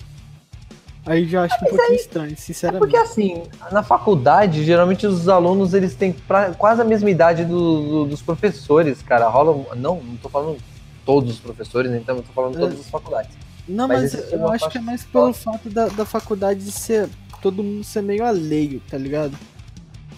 Aí 1.07 1.27
já 1.29 1.45
acho 1.45 1.55
um 1.55 1.69
pouquinho 1.69 1.95
estranho, 1.95 2.33
É 2.33 2.37
sinceramente. 2.37 2.81
porque 2.81 2.97
assim, 2.97 3.43
na 3.71 3.83
faculdade, 3.83 4.65
geralmente 4.65 5.07
os 5.07 5.29
alunos 5.29 5.73
eles 5.73 5.95
têm 5.95 6.13
pra- 6.13 6.53
quase 6.53 6.83
a 6.83 6.85
mesma 6.85 7.09
idade 7.09 7.45
do- 7.45 7.83
do- 7.83 8.05
dos 8.07 8.21
professores, 8.21 9.03
cara. 9.03 9.29
Rola. 9.29 9.75
Não, 9.77 10.01
não 10.03 10.17
tô 10.17 10.29
falando 10.29 10.59
todos 11.05 11.35
os 11.35 11.39
professores, 11.39 11.93
então 11.93 12.17
eu 12.17 12.23
tô 12.23 12.33
falando 12.33 12.59
todas 12.59 12.81
as 12.81 12.91
faculdades. 12.91 13.31
Não, 13.69 13.87
Mas 13.87 14.13
mas, 14.15 14.33
eu 14.33 14.49
acho 14.49 14.69
que 14.69 14.79
é 14.79 14.81
mais 14.81 15.05
pelo 15.05 15.33
fato 15.33 15.71
da, 15.71 15.87
da 15.87 16.05
faculdade 16.05 16.61
de 16.65 16.73
ser. 16.73 17.09
Todo 17.41 17.63
mundo 17.63 17.85
ser 17.85 18.03
meio 18.03 18.25
alheio, 18.25 18.81
tá 18.91 18.99
ligado? 18.99 19.37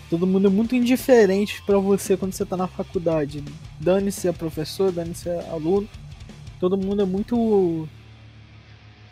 Todo 0.08 0.26
mundo 0.26 0.46
é 0.46 0.50
muito 0.50 0.74
indiferente 0.74 1.62
pra 1.66 1.78
você 1.78 2.16
quando 2.16 2.32
você 2.32 2.46
tá 2.46 2.56
na 2.56 2.66
faculdade. 2.66 3.44
Dane-se 3.78 4.26
a 4.26 4.32
professor, 4.32 4.90
dane-se 4.90 5.28
a 5.28 5.50
aluno. 5.52 5.86
Todo 6.58 6.78
mundo 6.78 7.02
é 7.02 7.04
muito. 7.04 7.86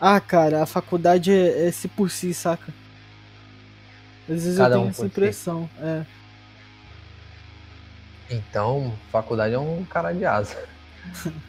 Ah, 0.01 0.21
cara, 0.21 0.63
a 0.63 0.67
faculdade 0.67 1.33
é, 1.33 1.69
é 1.69 1.73
se 1.73 1.89
por 1.89 2.11
si, 2.11 2.35
saca? 2.35 2.73
Às 4.29 4.45
vezes 4.45 4.59
Cada 4.59 4.75
eu 4.75 4.79
um 4.79 4.83
tenho 4.83 4.91
essa 4.91 5.03
por 5.03 5.11
si. 5.11 5.19
impressão. 5.19 5.71
É. 5.81 6.03
Então, 8.29 8.93
faculdade 9.13 9.55
é 9.55 9.59
um 9.59 9.85
cara 9.85 10.13
de 10.13 10.25
asa. 10.25 10.57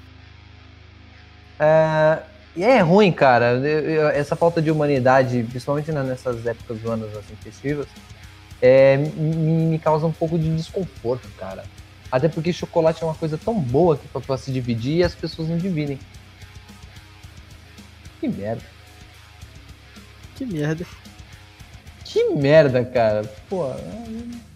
É, 1.60 2.20
e 2.56 2.64
é 2.64 2.80
ruim, 2.82 3.12
cara. 3.12 3.54
Eu- 3.54 3.90
eu- 3.90 4.08
Essa 4.10 4.36
falta 4.36 4.62
de 4.62 4.70
humanidade, 4.70 5.44
principalmente 5.50 5.92
nessas 5.92 6.46
épocas 6.46 6.78
do 6.80 6.92
ano 6.92 7.08
assim, 7.18 7.36
festivas, 7.44 7.88
é, 8.62 8.98
me, 8.98 9.10
me 9.72 9.80
causa 9.80 10.06
um 10.06 10.12
pouco 10.12 10.38
de 10.38 10.56
desconforto, 10.56 11.28
cara. 11.40 11.64
Até 12.12 12.30
porque 12.30 12.54
chocolate 12.54 13.02
é 13.02 13.06
uma 13.08 13.16
coisa 13.16 13.38
tão 13.38 13.60
boa 13.60 13.98
que 13.98 14.08
pra, 14.08 14.22
pra 14.22 14.38
se 14.38 14.52
dividir 14.52 14.98
e 14.98 15.04
as 15.04 15.16
pessoas 15.16 15.50
não 15.50 15.58
dividem. 15.58 16.00
Que 18.20 18.28
merda. 18.28 18.64
Que 20.36 20.46
merda. 20.46 20.86
Que 22.04 22.24
merda, 22.30 22.86
cara. 22.86 23.24
Pô, 23.50 23.72
é- 23.72 24.48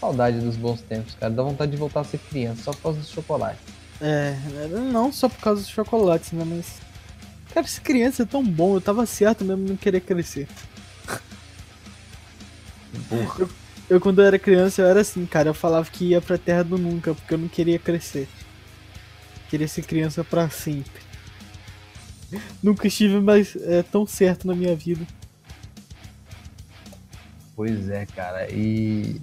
saudade 0.00 0.38
dos 0.40 0.56
bons 0.56 0.80
tempos, 0.82 1.14
cara. 1.14 1.32
Dá 1.32 1.42
vontade 1.42 1.70
de 1.70 1.76
voltar 1.76 2.00
a 2.00 2.04
ser 2.04 2.18
criança 2.18 2.62
só 2.64 2.72
por 2.72 2.82
causa 2.82 3.00
do 3.00 3.06
chocolate. 3.06 3.58
É, 4.00 4.36
não 4.92 5.12
só 5.12 5.28
por 5.28 5.40
causa 5.40 5.62
dos 5.62 5.70
chocolates, 5.70 6.32
né? 6.32 6.44
Mas. 6.44 6.80
Cara, 7.52 7.64
essa 7.66 7.80
criança 7.80 8.24
é 8.24 8.26
tão 8.26 8.44
bom, 8.44 8.74
eu 8.74 8.80
tava 8.80 9.06
certo 9.06 9.44
mesmo 9.44 9.64
em 9.64 9.68
não 9.70 9.76
querer 9.76 10.00
crescer. 10.00 10.48
Eu, 13.38 13.48
eu, 13.88 14.00
quando 14.00 14.20
eu 14.20 14.26
era 14.26 14.38
criança, 14.38 14.82
eu 14.82 14.86
era 14.86 15.00
assim, 15.00 15.24
cara. 15.26 15.48
Eu 15.50 15.54
falava 15.54 15.88
que 15.90 16.06
ia 16.06 16.20
pra 16.20 16.36
terra 16.38 16.64
do 16.64 16.76
nunca, 16.76 17.14
porque 17.14 17.34
eu 17.34 17.38
não 17.38 17.48
queria 17.48 17.78
crescer. 17.78 18.28
Queria 19.48 19.68
ser 19.68 19.82
criança 19.82 20.24
pra 20.24 20.48
sempre. 20.50 21.03
Nunca 22.62 22.86
estive 22.86 23.20
mais 23.20 23.56
é, 23.62 23.82
tão 23.82 24.06
certo 24.06 24.46
na 24.46 24.54
minha 24.54 24.74
vida. 24.74 25.04
Pois 27.56 27.88
é, 27.88 28.06
cara. 28.06 28.48
E 28.50 29.20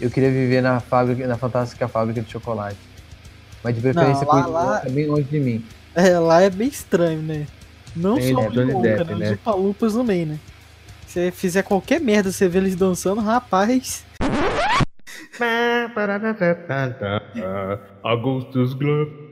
eu 0.00 0.10
queria 0.10 0.30
viver 0.30 0.62
na 0.62 0.80
fábrica, 0.80 1.26
na 1.26 1.38
fantástica 1.38 1.88
fábrica 1.88 2.20
de 2.20 2.30
chocolate. 2.30 2.76
Mas 3.62 3.74
de 3.74 3.80
preferência 3.80 4.26
Não, 4.26 4.34
lá- 4.34 4.46
lá- 4.46 4.82
é 4.84 4.90
bem 4.90 5.06
longe 5.06 5.24
de 5.24 5.40
mim. 5.40 5.64
É, 5.94 6.18
lá 6.18 6.42
é 6.42 6.50
bem 6.50 6.68
estranho, 6.68 7.22
né? 7.22 7.46
Não 7.96 8.16
Tem, 8.16 8.34
só 8.34 8.40
né, 8.40 8.48
o 8.48 8.50
Johnny 8.50 8.82
Depp, 8.82 9.10
né? 9.12 9.16
né? 9.16 9.26
Os 9.30 9.34
Upalupas 9.36 9.92
também, 9.94 10.26
né? 10.26 10.38
Se 11.06 11.12
você 11.14 11.30
fizer 11.30 11.62
qualquer 11.62 12.00
merda, 12.00 12.32
você 12.32 12.48
vê 12.48 12.58
eles 12.58 12.74
dançando, 12.74 13.20
rapaz. 13.20 14.04
Augustus 18.02 18.74
Globo. 18.74 19.23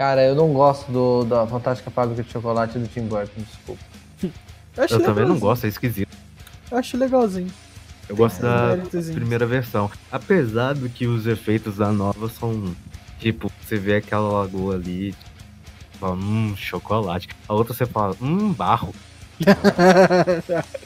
Cara, 0.00 0.24
eu 0.24 0.34
não 0.34 0.50
gosto 0.54 0.90
do, 0.90 1.24
da 1.26 1.46
fantástica 1.46 1.90
fábrica 1.90 2.22
de 2.22 2.30
chocolate 2.30 2.78
do 2.78 2.88
Tim 2.88 3.02
Burton, 3.02 3.42
desculpa. 3.42 3.82
Eu, 4.74 4.84
acho 4.84 4.94
Eu 4.94 5.00
também 5.02 5.26
não 5.26 5.38
gosto, 5.38 5.66
é 5.66 5.68
esquisito. 5.68 6.08
Eu 6.70 6.78
acho 6.78 6.96
legalzinho. 6.96 7.50
Eu 8.08 8.16
gosto 8.16 8.40
Tem 8.40 8.48
da 8.48 8.68
méritozinhos. 8.68 9.14
primeira 9.18 9.44
versão. 9.46 9.90
Apesar 10.10 10.72
do 10.72 10.88
que 10.88 11.06
os 11.06 11.26
efeitos 11.26 11.76
da 11.76 11.92
nova 11.92 12.30
são. 12.30 12.74
Tipo, 13.18 13.52
você 13.62 13.76
vê 13.76 13.96
aquela 13.96 14.26
lagoa 14.40 14.76
ali. 14.76 15.14
Fala, 16.00 16.14
hum, 16.14 16.54
chocolate. 16.56 17.28
A 17.46 17.52
outra 17.52 17.74
você 17.74 17.84
fala, 17.84 18.16
hum, 18.22 18.54
barro. 18.54 18.94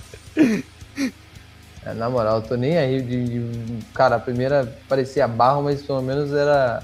É, 1.86 1.92
na 1.92 2.08
moral, 2.08 2.36
eu 2.36 2.42
tô 2.42 2.56
nem 2.56 2.78
aí 2.78 3.02
de, 3.02 3.24
de- 3.46 3.84
Cara, 3.92 4.16
a 4.16 4.18
primeira 4.18 4.74
parecia 4.88 5.28
barro, 5.28 5.62
mas 5.62 5.82
pelo 5.82 6.00
menos 6.00 6.32
era 6.32 6.82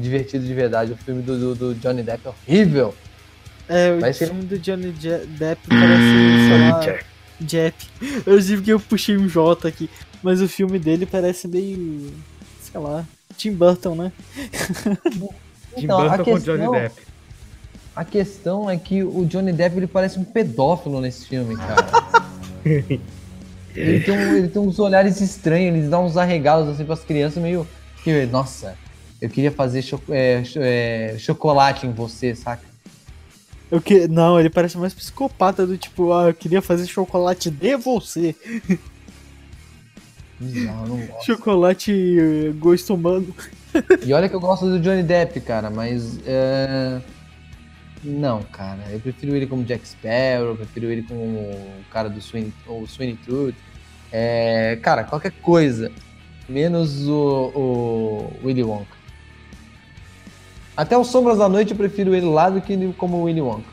divertido 0.00 0.44
de 0.44 0.54
verdade. 0.54 0.92
O 0.92 0.96
filme 0.96 1.22
do, 1.22 1.38
do, 1.38 1.54
do 1.54 1.74
Johnny 1.76 2.02
Depp 2.02 2.26
é 2.26 2.30
horrível. 2.30 2.94
É, 3.68 3.92
o 3.92 4.00
Mas 4.00 4.18
filme 4.18 4.42
do 4.42 4.58
Johnny 4.58 4.92
Je- 4.98 5.26
Depp 5.26 5.60
parece, 5.68 6.48
sei 6.48 6.92
lá, 6.92 6.98
Jeff. 7.40 7.86
Eu 8.26 8.38
digo 8.40 8.62
que 8.62 8.70
eu 8.72 8.80
puxei 8.80 9.16
um 9.16 9.28
J 9.28 9.68
aqui, 9.68 9.88
mas 10.22 10.40
o 10.42 10.48
filme 10.48 10.78
dele 10.78 11.06
parece 11.06 11.46
meio, 11.46 12.12
sei 12.60 12.80
lá, 12.80 13.04
Tim 13.36 13.52
Burton, 13.52 13.94
né? 13.94 14.12
Tim 15.76 15.84
Então, 15.84 16.00
a 16.00 16.08
Burton 16.16 16.24
com 16.24 16.38
Johnny 16.38 16.58
questão- 16.58 16.72
Depp. 16.72 17.02
A 17.94 18.04
questão 18.04 18.70
é 18.70 18.76
que 18.76 19.02
o 19.02 19.24
Johnny 19.26 19.52
Depp 19.52 19.76
ele 19.76 19.86
parece 19.86 20.18
um 20.18 20.24
pedófilo 20.24 21.00
nesse 21.00 21.26
filme, 21.26 21.56
cara. 21.56 21.86
ele, 23.74 24.00
tem 24.00 24.14
ele 24.14 24.48
tem 24.48 24.62
uns 24.62 24.78
olhares 24.78 25.20
estranhos, 25.20 25.76
ele 25.76 25.88
dá 25.88 25.98
uns 25.98 26.16
arregalos 26.16 26.68
assim 26.68 26.84
pras 26.84 27.00
crianças, 27.04 27.42
meio. 27.42 27.66
que, 28.02 28.26
Nossa, 28.26 28.76
eu 29.20 29.28
queria 29.28 29.50
fazer 29.52 29.82
cho- 29.82 30.00
é, 30.08 30.42
cho- 30.44 30.60
é, 30.62 31.16
chocolate 31.18 31.86
em 31.86 31.92
você, 31.92 32.34
saca? 32.34 32.62
Eu 33.70 33.80
que... 33.80 34.08
Não, 34.08 34.38
ele 34.40 34.50
parece 34.50 34.76
mais 34.76 34.92
psicopata 34.92 35.66
do 35.66 35.76
tipo, 35.78 36.12
ah, 36.12 36.28
eu 36.28 36.34
queria 36.34 36.60
fazer 36.60 36.86
chocolate 36.86 37.50
de 37.50 37.76
você. 37.76 38.34
Eu 40.40 40.86
não 40.88 41.06
gosto. 41.06 41.26
Chocolate 41.26 41.92
eh, 41.92 42.52
gosto 42.58 42.94
humano. 42.94 43.34
E 44.04 44.12
olha 44.12 44.28
que 44.28 44.34
eu 44.34 44.40
gosto 44.40 44.66
do 44.68 44.80
Johnny 44.80 45.04
Depp, 45.04 45.40
cara, 45.42 45.70
mas. 45.70 46.18
é, 46.26 47.00
Não, 48.02 48.42
cara. 48.42 48.80
Eu 48.90 48.98
prefiro 48.98 49.36
ele 49.36 49.46
como 49.46 49.62
Jack 49.62 49.86
Sparrow, 49.86 50.48
eu 50.48 50.56
prefiro 50.56 50.86
ele 50.86 51.04
como 51.04 51.22
o 51.38 51.84
cara 51.88 52.08
do 52.10 52.20
Sweeney, 52.20 52.52
o 52.66 52.84
Sweeney 52.88 53.16
Todd. 53.24 53.54
É... 54.10 54.76
Cara, 54.82 55.04
qualquer 55.04 55.30
coisa. 55.30 55.92
Menos 56.48 57.06
o, 57.06 57.52
o 57.54 58.32
Willy 58.44 58.64
Wonka. 58.64 58.96
Até 60.80 60.96
o 60.96 61.04
Sombras 61.04 61.36
da 61.36 61.46
Noite 61.46 61.72
eu 61.72 61.76
prefiro 61.76 62.14
ele 62.14 62.24
lá 62.24 62.48
do 62.48 62.58
que 62.62 62.90
como 62.94 63.18
o 63.18 63.22
Willy 63.24 63.42
Wonka. 63.42 63.68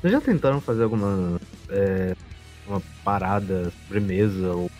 Vocês 0.00 0.12
já 0.12 0.20
tentaram 0.20 0.60
fazer 0.60 0.84
alguma 0.84 1.40
é, 1.68 2.14
uma 2.68 2.80
parada, 3.02 3.72
sobremesa 3.82 4.52
ou 4.52 4.70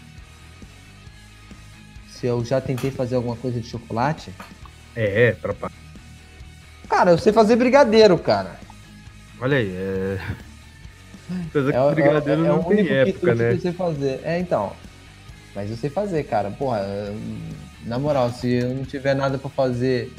se 2.08 2.28
eu 2.28 2.44
já 2.44 2.60
tentei 2.60 2.92
fazer 2.92 3.16
alguma 3.16 3.34
coisa 3.34 3.60
de 3.60 3.66
chocolate? 3.66 4.32
É, 4.96 5.32
pra 5.32 5.52
pa- 5.54 5.70
Cara, 6.88 7.10
eu 7.10 7.18
sei 7.18 7.32
fazer 7.32 7.56
brigadeiro, 7.56 8.16
cara. 8.18 8.58
Olha 9.40 9.58
aí, 9.58 9.68
é. 9.76 10.18
Apesar 11.48 11.70
que 11.72 11.76
É, 11.76 11.82
o- 11.82 11.90
brigadeiro 11.94 12.42
é, 12.42 12.44
é 12.44 12.48
não 12.48 12.62
tem 12.62 12.88
época, 12.88 13.34
né? 13.34 13.52
eu 13.52 13.60
sei 13.60 13.72
fazer. 13.72 14.20
É, 14.24 14.38
então. 14.38 14.72
Mas 15.54 15.70
eu 15.70 15.76
sei 15.76 15.90
fazer, 15.90 16.22
cara. 16.24 16.50
Porra, 16.50 16.80
na 17.84 17.98
moral, 17.98 18.30
se 18.30 18.50
eu 18.54 18.68
não 18.74 18.84
tiver 18.84 19.14
nada 19.14 19.36
pra 19.38 19.50
fazer. 19.50 20.12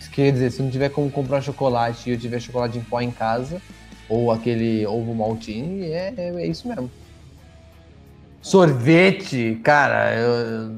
isso 0.00 0.10
Quer 0.10 0.32
dizer, 0.32 0.50
se 0.50 0.62
não 0.62 0.70
tiver 0.70 0.88
como 0.88 1.10
comprar 1.10 1.42
chocolate 1.42 2.08
e 2.08 2.12
eu 2.14 2.18
tiver 2.18 2.40
chocolate 2.40 2.78
em 2.78 2.82
pó 2.82 3.00
em 3.00 3.10
casa, 3.10 3.60
ou 4.08 4.32
aquele 4.32 4.86
ovo 4.86 5.14
maltine, 5.14 5.90
é, 5.90 6.14
é, 6.16 6.28
é 6.30 6.46
isso 6.46 6.66
mesmo. 6.68 6.90
Sorvete, 8.40 9.60
cara, 9.64 10.14
eu, 10.14 10.70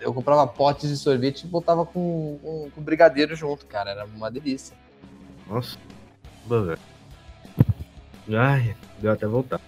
eu 0.00 0.12
comprava 0.12 0.46
potes 0.46 0.88
de 0.88 0.96
sorvete 0.96 1.42
e 1.42 1.46
botava 1.46 1.84
com, 1.84 2.38
com, 2.42 2.70
com 2.74 2.82
brigadeiro 2.82 3.34
junto, 3.34 3.66
cara. 3.66 3.90
Era 3.90 4.04
uma 4.04 4.30
delícia. 4.30 4.76
Nossa. 5.48 5.76
Velho. 6.46 6.78
Ai, 8.36 8.76
deu 8.98 9.12
até 9.12 9.26
voltar. 9.26 9.60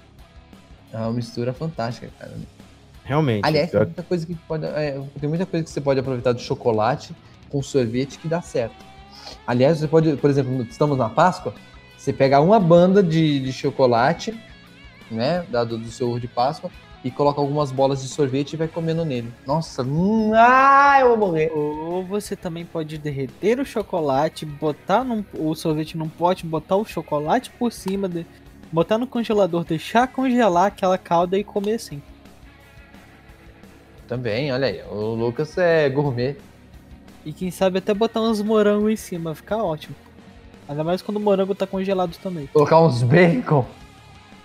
É 0.93 0.97
uma 0.99 1.13
mistura 1.13 1.53
fantástica, 1.53 2.11
cara. 2.19 2.33
Realmente. 3.05 3.45
Aliás, 3.45 3.71
tem 3.71 3.81
muita 3.81 4.03
coisa 4.03 4.27
que 4.27 4.35
pode, 4.35 4.67
é, 4.67 5.03
tem 5.19 5.29
muita 5.29 5.47
coisa 5.47 5.65
que 5.65 5.71
você 5.71 5.81
pode 5.81 6.01
aproveitar 6.01 6.33
do 6.33 6.41
chocolate 6.41 7.15
com 7.49 7.63
sorvete 7.63 8.19
que 8.19 8.29
dá 8.29 8.43
certo. 8.43 8.85
Aliás, 9.47 9.79
você 9.79 9.89
pode, 9.89 10.17
por 10.17 10.29
exemplo, 10.29 10.63
estamos 10.63 10.99
na 10.99 11.09
Páscoa, 11.09 11.55
você 11.97 12.13
pega 12.13 12.41
uma 12.41 12.61
banda 12.61 13.03
de, 13.03 13.41
de 13.41 13.53
chocolate, 13.53 14.39
né, 15.11 15.45
dado 15.51 15.79
do 15.79 15.91
seu 15.91 16.11
ovo 16.11 16.21
de 16.21 16.29
Páscoa, 16.29 16.71
e 17.05 17.11
coloca 17.11 17.41
algumas 17.41 17.71
bolas 17.71 18.03
de 18.03 18.09
sorvete 18.09 18.55
e 18.55 18.57
vai 18.57 18.67
comendo 18.69 19.05
nele. 19.05 19.33
Nossa, 19.47 19.83
hum, 19.83 20.33
ah, 20.35 20.99
eu 21.01 21.09
vou 21.11 21.17
morrer. 21.29 21.51
Ou 21.55 22.05
você 22.05 22.35
também 22.35 22.65
pode 22.65 22.99
derreter 22.99 23.61
o 23.61 23.65
chocolate, 23.65 24.45
botar 24.45 25.05
num- 25.05 25.25
o 25.35 25.55
sorvete 25.55 25.97
num 25.97 26.09
pote, 26.09 26.45
botar 26.45 26.77
o 26.77 26.85
chocolate 26.85 27.51
por 27.51 27.73
cima, 27.73 28.09
de- 28.09 28.27
botar 28.73 28.99
no 28.99 29.07
congelador, 29.07 29.65
deixar 29.65 30.09
congelar 30.09 30.67
aquela 30.67 30.99
calda 30.99 31.39
e 31.39 31.45
comer 31.45 31.75
assim. 31.75 32.03
Também, 34.07 34.51
olha 34.53 34.67
aí, 34.67 34.83
o 34.91 35.15
Lucas 35.15 35.57
é 35.59 35.89
gourmet. 35.89 36.37
E 37.25 37.33
quem 37.33 37.51
sabe 37.51 37.79
até 37.79 37.93
botar 37.93 38.23
uns 38.23 38.41
morangos 38.41 38.91
em 38.91 38.97
cima, 38.97 39.35
fica 39.35 39.57
ótimo. 39.57 39.95
Ainda 40.69 40.83
mais 40.83 41.01
quando 41.03 41.19
o 41.19 41.21
morango 41.21 41.55
tá 41.55 41.67
congelado 41.67 42.17
também. 42.23 42.47
Colocar 42.53 42.81
uns 42.81 43.03
bacon, 43.03 43.65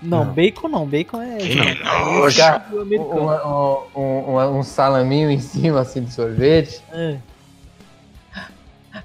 Não, 0.04 0.26
Não. 0.26 0.34
beico 0.34 0.68
não, 0.68 0.86
bacon 0.86 1.22
é. 1.22 1.38
é 1.38 2.82
americano. 2.82 3.88
um, 3.96 4.00
um, 4.00 4.36
um, 4.36 4.58
um 4.60 4.64
salaminho 4.64 5.32
em 5.32 5.40
cima, 5.40 5.80
assim, 5.80 6.04
de 6.04 6.14
sorvete. 6.14 6.82
É. 6.92 7.18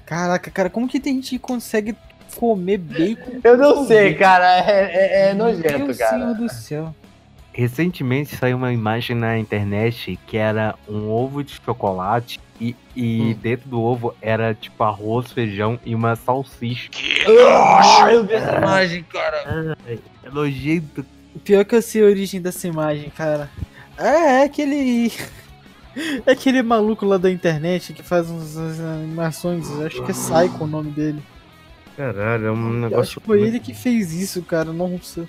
Caraca, 0.05 0.51
cara, 0.51 0.69
como 0.69 0.87
que 0.87 0.99
tem 0.99 1.15
gente 1.15 1.29
que 1.31 1.39
consegue 1.39 1.95
comer 2.35 2.77
bacon? 2.77 3.39
Eu 3.43 3.57
não 3.57 3.87
sei, 3.87 4.13
cara, 4.13 4.57
é, 4.57 4.69
é, 4.69 5.29
é 5.29 5.33
Meu 5.33 5.45
nojento, 5.45 5.97
cara. 5.97 6.17
Senhor 6.17 6.35
do 6.35 6.49
céu. 6.49 6.95
Recentemente 7.53 8.35
saiu 8.35 8.57
uma 8.57 8.71
imagem 8.71 9.15
na 9.15 9.37
internet 9.37 10.19
que 10.27 10.37
era 10.37 10.75
um 10.87 11.09
ovo 11.09 11.43
de 11.43 11.59
chocolate 11.63 12.39
e, 12.59 12.75
e 12.95 13.21
Hum. 13.21 13.39
dentro 13.41 13.69
do 13.69 13.81
ovo 13.81 14.13
era 14.21 14.53
tipo 14.53 14.83
arroz, 14.83 15.31
feijão 15.31 15.79
e 15.85 15.95
uma 15.95 16.15
salsicha. 16.15 16.89
Ah, 17.51 18.11
eu 18.11 18.25
vi 18.25 18.33
essa 18.33 18.57
imagem, 18.57 19.03
cara. 19.03 19.77
É 19.87 20.29
nojento. 20.31 21.05
Pior 21.43 21.63
que 21.65 21.75
eu 21.75 21.81
sei 21.81 22.03
a 22.03 22.05
origem 22.05 22.41
dessa 22.41 22.67
imagem, 22.67 23.09
cara. 23.09 23.49
É, 23.97 24.41
é 24.41 24.43
aquele. 24.43 25.11
É 26.25 26.31
aquele 26.31 26.61
maluco 26.61 27.03
lá 27.05 27.17
da 27.17 27.29
internet 27.31 27.93
que 27.93 28.03
faz 28.03 28.29
uns, 28.29 28.55
umas 28.55 28.79
animações, 28.79 29.67
acho 29.81 30.01
que 30.03 30.11
é 30.11 30.13
Psycho 30.13 30.63
o 30.63 30.67
nome 30.67 30.91
dele. 30.91 31.21
Caralho, 31.97 32.45
é 32.45 32.51
um 32.51 32.67
Eu 32.67 32.73
negócio. 32.73 32.99
acho 33.01 33.19
que 33.19 33.25
foi 33.25 33.41
ele 33.41 33.59
que 33.59 33.73
fez 33.73 34.13
isso, 34.13 34.41
cara. 34.43 34.71
Nossa. 34.71 35.27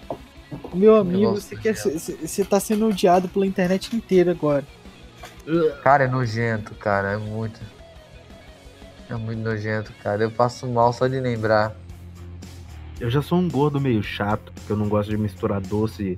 Meu 0.75 0.97
amigo, 0.97 1.33
você, 1.33 1.57
quer, 1.57 1.75
você, 1.75 1.99
você 2.15 2.45
tá 2.45 2.61
sendo 2.61 2.87
odiado 2.87 3.27
pela 3.29 3.47
internet 3.47 3.97
inteira 3.97 4.33
agora. 4.33 4.65
Cara, 5.83 6.05
é 6.05 6.09
nojento, 6.09 6.75
cara. 6.75 7.13
É 7.13 7.17
muito. 7.17 7.61
É 9.09 9.15
muito 9.15 9.41
nojento, 9.41 9.93
cara. 10.03 10.23
Eu 10.23 10.31
passo 10.31 10.67
mal 10.67 10.93
só 10.93 11.07
de 11.07 11.19
lembrar. 11.19 11.75
Eu 13.01 13.11
já 13.11 13.23
sou 13.23 13.39
um 13.39 13.49
gordo 13.49 13.81
meio 13.81 14.03
chato, 14.03 14.53
porque 14.53 14.73
eu 14.73 14.77
não 14.77 14.89
gosto 14.89 15.09
de 15.09 15.17
misturar 15.17 15.61
doce 15.61 16.17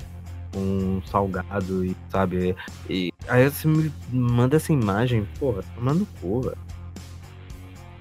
com 0.53 1.01
salgado 1.07 1.85
e, 1.85 1.97
sabe? 2.11 2.57
E 2.89 3.12
aí 3.28 3.49
você 3.49 3.66
me 3.68 3.93
manda 4.11 4.57
essa 4.57 4.72
imagem, 4.72 5.26
porra, 5.39 5.62
toma 5.74 5.95
no 5.95 6.05
cu, 6.20 6.43
velho. 6.43 6.59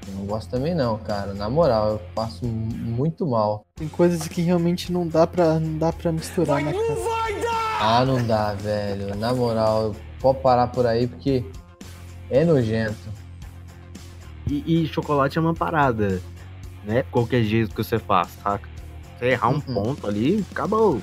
Eu 0.08 0.14
não 0.16 0.26
gosto 0.26 0.50
também, 0.50 0.74
não, 0.74 0.98
cara. 0.98 1.34
Na 1.34 1.50
moral, 1.50 1.92
eu 1.92 2.02
passo 2.16 2.46
muito 2.46 3.26
mal. 3.28 3.66
Tem 3.76 3.88
coisas 3.88 4.28
que 4.28 4.42
realmente 4.42 4.92
não 4.92 5.08
dá 5.08 5.28
pra, 5.28 5.60
não 5.60 5.78
dá 5.78 5.94
pra 5.94 6.12
misturar, 6.12 6.62
né, 6.62 6.74
cara? 6.74 7.22
Ah, 7.80 8.06
não 8.06 8.26
dá, 8.26 8.54
velho. 8.54 9.16
Na 9.16 9.34
moral, 9.34 9.96
pode 10.22 10.40
parar 10.40 10.68
por 10.68 10.86
aí 10.86 11.08
porque 11.08 11.44
é 12.30 12.46
nojento. 12.46 13.10
E, 14.48 14.84
e 14.84 14.88
chocolate 14.88 15.38
é 15.38 15.42
uma 15.42 15.54
parada, 15.54 16.22
né? 16.84 17.04
Qualquer 17.12 17.44
jeito 17.44 17.74
que 17.74 17.84
você 17.84 17.98
faz, 18.00 18.30
saca? 18.44 18.68
Você 19.18 19.26
errar 19.28 19.50
um 19.50 19.54
Uhum. 19.56 19.62
ponto 19.62 20.08
ali, 20.08 20.46
acabou. 20.52 21.02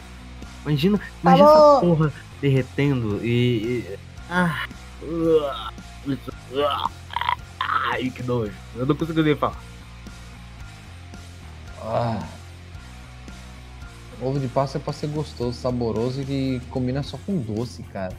Imagina, 0.65 1.01
imagina 1.23 1.49
Acabou. 1.49 1.73
essa 1.77 1.81
porra 1.81 2.13
derretendo 2.41 3.25
e. 3.25 3.85
e- 3.89 3.99
ah, 4.31 4.67
ai, 7.61 8.11
que 8.11 8.23
nojo. 8.23 8.53
Eu 8.77 8.87
não 8.87 8.95
consigo 8.97 9.23
nem 9.23 9.37
falar. 9.37 9.59
Ah. 11.83 12.23
Ovo 14.21 14.41
de 14.41 14.49
Páscoa 14.49 14.81
é 14.81 14.83
pra 14.83 14.93
ser 14.93 15.07
gostoso, 15.09 15.57
saboroso 15.59 16.23
e 16.23 16.25
que 16.25 16.61
combina 16.71 17.03
só 17.05 17.17
com 17.25 17.37
doce, 17.39 17.83
cara. 17.85 18.15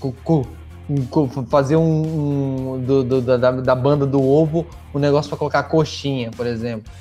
Co- 0.00 0.14
co- 0.24 0.46
um 0.88 1.06
co- 1.06 1.28
fazer 1.48 1.76
um, 1.76 2.74
um- 2.74 2.80
do- 2.84 3.02
do- 3.04 3.22
da, 3.22 3.36
da- 3.36 3.50
da 3.52 3.74
banda 3.74 4.04
do 4.06 4.22
ovo 4.22 4.66
um 4.94 4.98
negócio 4.98 5.28
pra 5.30 5.38
colocar 5.38 5.62
coxinha, 5.64 6.30
por 6.30 6.46
exemplo. 6.46 6.92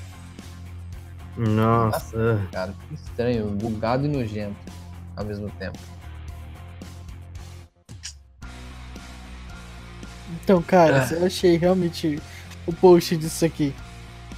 Nossa. 1.36 2.40
Cara, 2.52 2.74
que 2.88 2.94
estranho, 2.96 3.48
bugado 3.48 4.06
e 4.06 4.10
nojento 4.10 4.56
ao 5.18 5.26
mesmo 5.26 5.50
tempo. 5.60 5.78
Então, 10.44 10.62
cara, 10.62 11.08
Ah. 11.10 11.14
eu 11.14 11.26
achei 11.26 11.58
realmente 11.58 12.22
o 12.66 12.74
post 12.74 13.16
disso 13.18 13.46
aqui. 13.46 13.74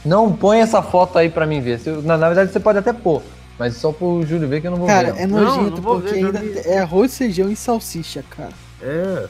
Não 0.04 0.32
põe 0.36 0.60
essa 0.60 0.82
foto 0.82 1.18
aí 1.18 1.30
pra 1.30 1.46
mim 1.48 1.62
ver. 1.62 1.80
Na, 2.04 2.18
na 2.18 2.28
verdade, 2.28 2.52
você 2.52 2.60
pode 2.60 2.78
até 2.78 2.94
pôr, 2.94 3.22
mas 3.58 3.76
só 3.78 3.92
pro 3.92 4.26
Júlio 4.26 4.48
ver 4.48 4.62
que 4.62 4.68
eu 4.68 4.72
não 4.72 4.78
vou 4.80 4.88
Cara, 4.88 5.14
ver. 5.14 5.22
é 5.22 5.28
Não, 5.28 5.40
nojento 5.44 5.76
não 5.78 5.82
vou 5.82 6.02
porque 6.02 6.14
ver, 6.20 6.26
ainda 6.26 6.40
é 6.68 6.80
arroz, 6.80 7.18
feijão 7.18 7.50
e 7.52 7.56
salsicha, 7.56 8.24
cara. 8.30 8.54
É. 8.82 9.28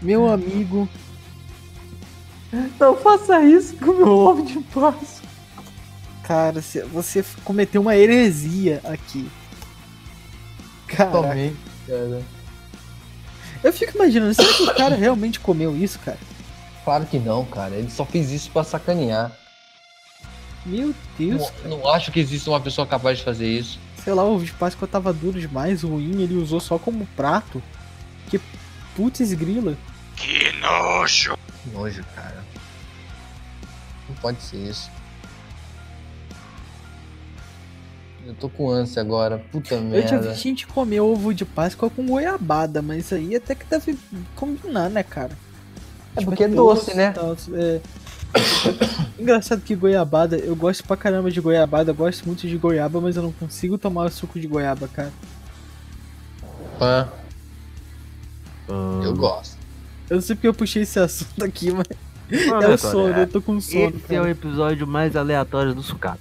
Meu 0.00 0.28
amigo. 0.28 0.88
Não 2.80 2.96
faça 2.96 3.40
isso 3.42 3.76
com 3.76 3.90
o 3.90 3.96
meu 3.96 4.08
ovo 4.08 4.42
de 4.44 4.58
Páscoa. 4.60 5.28
Cara, 6.22 6.60
você- 6.62 6.82
você 6.84 7.24
cometeu 7.44 7.80
uma 7.82 7.96
heresia 7.96 8.80
aqui. 8.84 9.28
Cara, 10.86 11.10
cara. 11.10 12.22
eu 13.62 13.72
fico 13.72 13.96
imaginando, 13.96 14.34
será 14.34 14.52
que 14.54 14.62
o 14.62 14.74
cara 14.74 14.94
realmente 14.96 15.40
comeu 15.40 15.76
isso, 15.76 15.98
cara? 15.98 16.18
Claro 16.84 17.04
que 17.06 17.18
não, 17.18 17.44
cara. 17.44 17.74
Ele 17.74 17.90
só 17.90 18.04
fez 18.06 18.30
isso 18.30 18.50
pra 18.50 18.64
sacanear. 18.64 19.32
Meu 20.68 20.94
Deus, 21.18 21.50
Não, 21.64 21.78
não 21.78 21.88
acho 21.88 22.12
que 22.12 22.20
exista 22.20 22.50
uma 22.50 22.60
pessoa 22.60 22.86
capaz 22.86 23.18
de 23.18 23.24
fazer 23.24 23.48
isso. 23.48 23.78
sei 24.04 24.12
lá, 24.12 24.22
o 24.24 24.34
ovo 24.34 24.44
de 24.44 24.52
Páscoa 24.52 24.86
tava 24.86 25.12
duro 25.12 25.40
demais, 25.40 25.82
ruim, 25.82 26.20
ele 26.22 26.34
usou 26.36 26.60
só 26.60 26.78
como 26.78 27.06
prato. 27.16 27.62
Que 28.28 28.40
putz 28.94 29.32
grila. 29.32 29.76
Que 30.16 30.52
nojo! 30.60 31.36
Que 31.62 31.70
nojo, 31.70 32.04
cara. 32.14 32.44
Não 34.08 34.14
pode 34.16 34.42
ser 34.42 34.56
isso. 34.68 34.90
Eu 38.26 38.34
tô 38.34 38.48
com 38.48 38.68
ânsia 38.70 39.00
agora. 39.00 39.38
Puta 39.50 39.74
Eu 39.76 40.02
já 40.02 40.16
merda. 40.16 40.32
vi 40.32 40.38
gente 40.38 40.66
comer 40.66 41.00
ovo 41.00 41.32
de 41.32 41.44
Páscoa 41.46 41.88
com 41.88 42.04
goiabada, 42.06 42.82
mas 42.82 43.06
isso 43.06 43.14
aí 43.14 43.34
até 43.36 43.54
que 43.54 43.64
deve 43.64 43.98
combinar, 44.36 44.90
né, 44.90 45.02
cara? 45.02 45.32
É 46.14 46.18
Tipo, 46.18 46.30
porque 46.32 46.44
é 46.44 46.48
doce, 46.48 46.94
né? 46.94 47.10
e 47.10 47.12
tal, 47.14 47.36
é. 47.54 47.80
Engraçado 49.18 49.60
que 49.62 49.74
goiabada, 49.74 50.36
eu 50.36 50.54
gosto 50.54 50.84
pra 50.84 50.96
caramba 50.96 51.30
de 51.30 51.40
goiabada, 51.40 51.90
eu 51.90 51.94
gosto 51.94 52.24
muito 52.26 52.46
de 52.46 52.56
goiaba, 52.56 53.00
mas 53.00 53.16
eu 53.16 53.22
não 53.22 53.32
consigo 53.32 53.76
tomar 53.76 54.10
suco 54.10 54.38
de 54.38 54.46
goiaba, 54.46 54.88
cara. 54.88 55.12
Pã, 56.78 57.08
Ah, 58.68 59.00
eu 59.04 59.14
gosto. 59.14 59.56
Eu 60.08 60.16
não 60.16 60.22
sei 60.22 60.36
porque 60.36 60.48
eu 60.48 60.54
puxei 60.54 60.82
esse 60.82 60.98
assunto 60.98 61.44
aqui, 61.44 61.70
mas. 61.72 61.86
Não, 62.46 62.62
É 62.62 62.68
o 62.68 62.78
sono, 62.78 63.14
é. 63.14 63.22
eu 63.22 63.26
tô 63.26 63.40
com 63.42 63.60
sono. 63.60 63.88
Esse 63.88 64.14
é 64.14 64.18
o 64.18 64.22
cara. 64.22 64.30
episódio 64.30 64.86
mais 64.86 65.16
aleatório 65.16 65.74
do 65.74 65.82
sucata. 65.82 66.20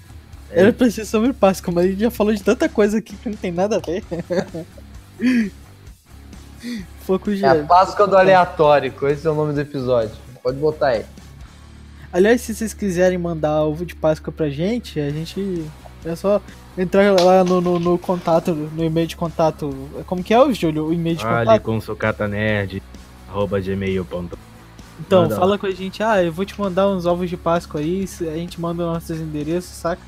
Era 0.49 0.71
pra 0.71 0.89
ser 0.89 1.05
sobre 1.05 1.33
Páscoa, 1.33 1.73
mas 1.73 1.85
a 1.85 1.89
gente 1.89 1.99
já 1.99 2.09
falou 2.11 2.33
de 2.33 2.41
tanta 2.41 2.69
coisa 2.69 2.97
aqui 2.99 3.15
que 3.15 3.29
não 3.29 3.35
tem 3.35 3.51
nada 3.51 3.75
a 3.77 3.79
ver. 3.79 4.03
Foco 7.05 7.31
É 7.31 7.45
a. 7.45 7.63
Páscoa 7.63 8.07
do 8.07 8.17
Aleatório, 8.17 8.93
esse 9.09 9.27
é 9.27 9.29
o 9.29 9.35
nome 9.35 9.53
do 9.53 9.61
episódio. 9.61 10.15
Pode 10.41 10.57
botar 10.57 10.87
aí. 10.87 11.05
Aliás, 12.11 12.41
se 12.41 12.55
vocês 12.55 12.73
quiserem 12.73 13.17
mandar 13.17 13.63
ovo 13.63 13.85
de 13.85 13.95
Páscoa 13.95 14.31
pra 14.31 14.49
gente, 14.49 14.99
a 14.99 15.09
gente. 15.09 15.65
É 16.05 16.15
só 16.15 16.41
entrar 16.77 17.19
lá 17.19 17.43
no, 17.43 17.59
no, 17.59 17.79
no 17.79 17.97
contato, 17.97 18.53
no 18.53 18.83
e-mail 18.83 19.07
de 19.07 19.15
contato. 19.15 19.73
Como 20.05 20.23
que 20.23 20.33
é, 20.33 20.39
o 20.39 20.53
Júlio? 20.53 20.85
O 20.85 20.93
e-mail 20.93 21.17
de 21.17 21.25
Ali 21.25 21.45
contato? 21.45 21.61
com 21.63 21.81
sucatanerd, 21.81 22.81
arroba 23.27 23.59
gmail.com. 23.59 24.27
Então, 24.99 25.23
manda 25.23 25.35
fala 25.35 25.51
lá. 25.51 25.57
com 25.57 25.65
a 25.67 25.71
gente. 25.71 26.01
Ah, 26.01 26.23
eu 26.23 26.31
vou 26.31 26.45
te 26.45 26.59
mandar 26.59 26.87
uns 26.87 27.05
ovos 27.05 27.29
de 27.29 27.35
Páscoa 27.37 27.81
aí. 27.81 28.05
A 28.21 28.35
gente 28.35 28.59
manda 28.59 28.85
nossos 28.85 29.19
endereços, 29.19 29.71
saca? 29.71 30.01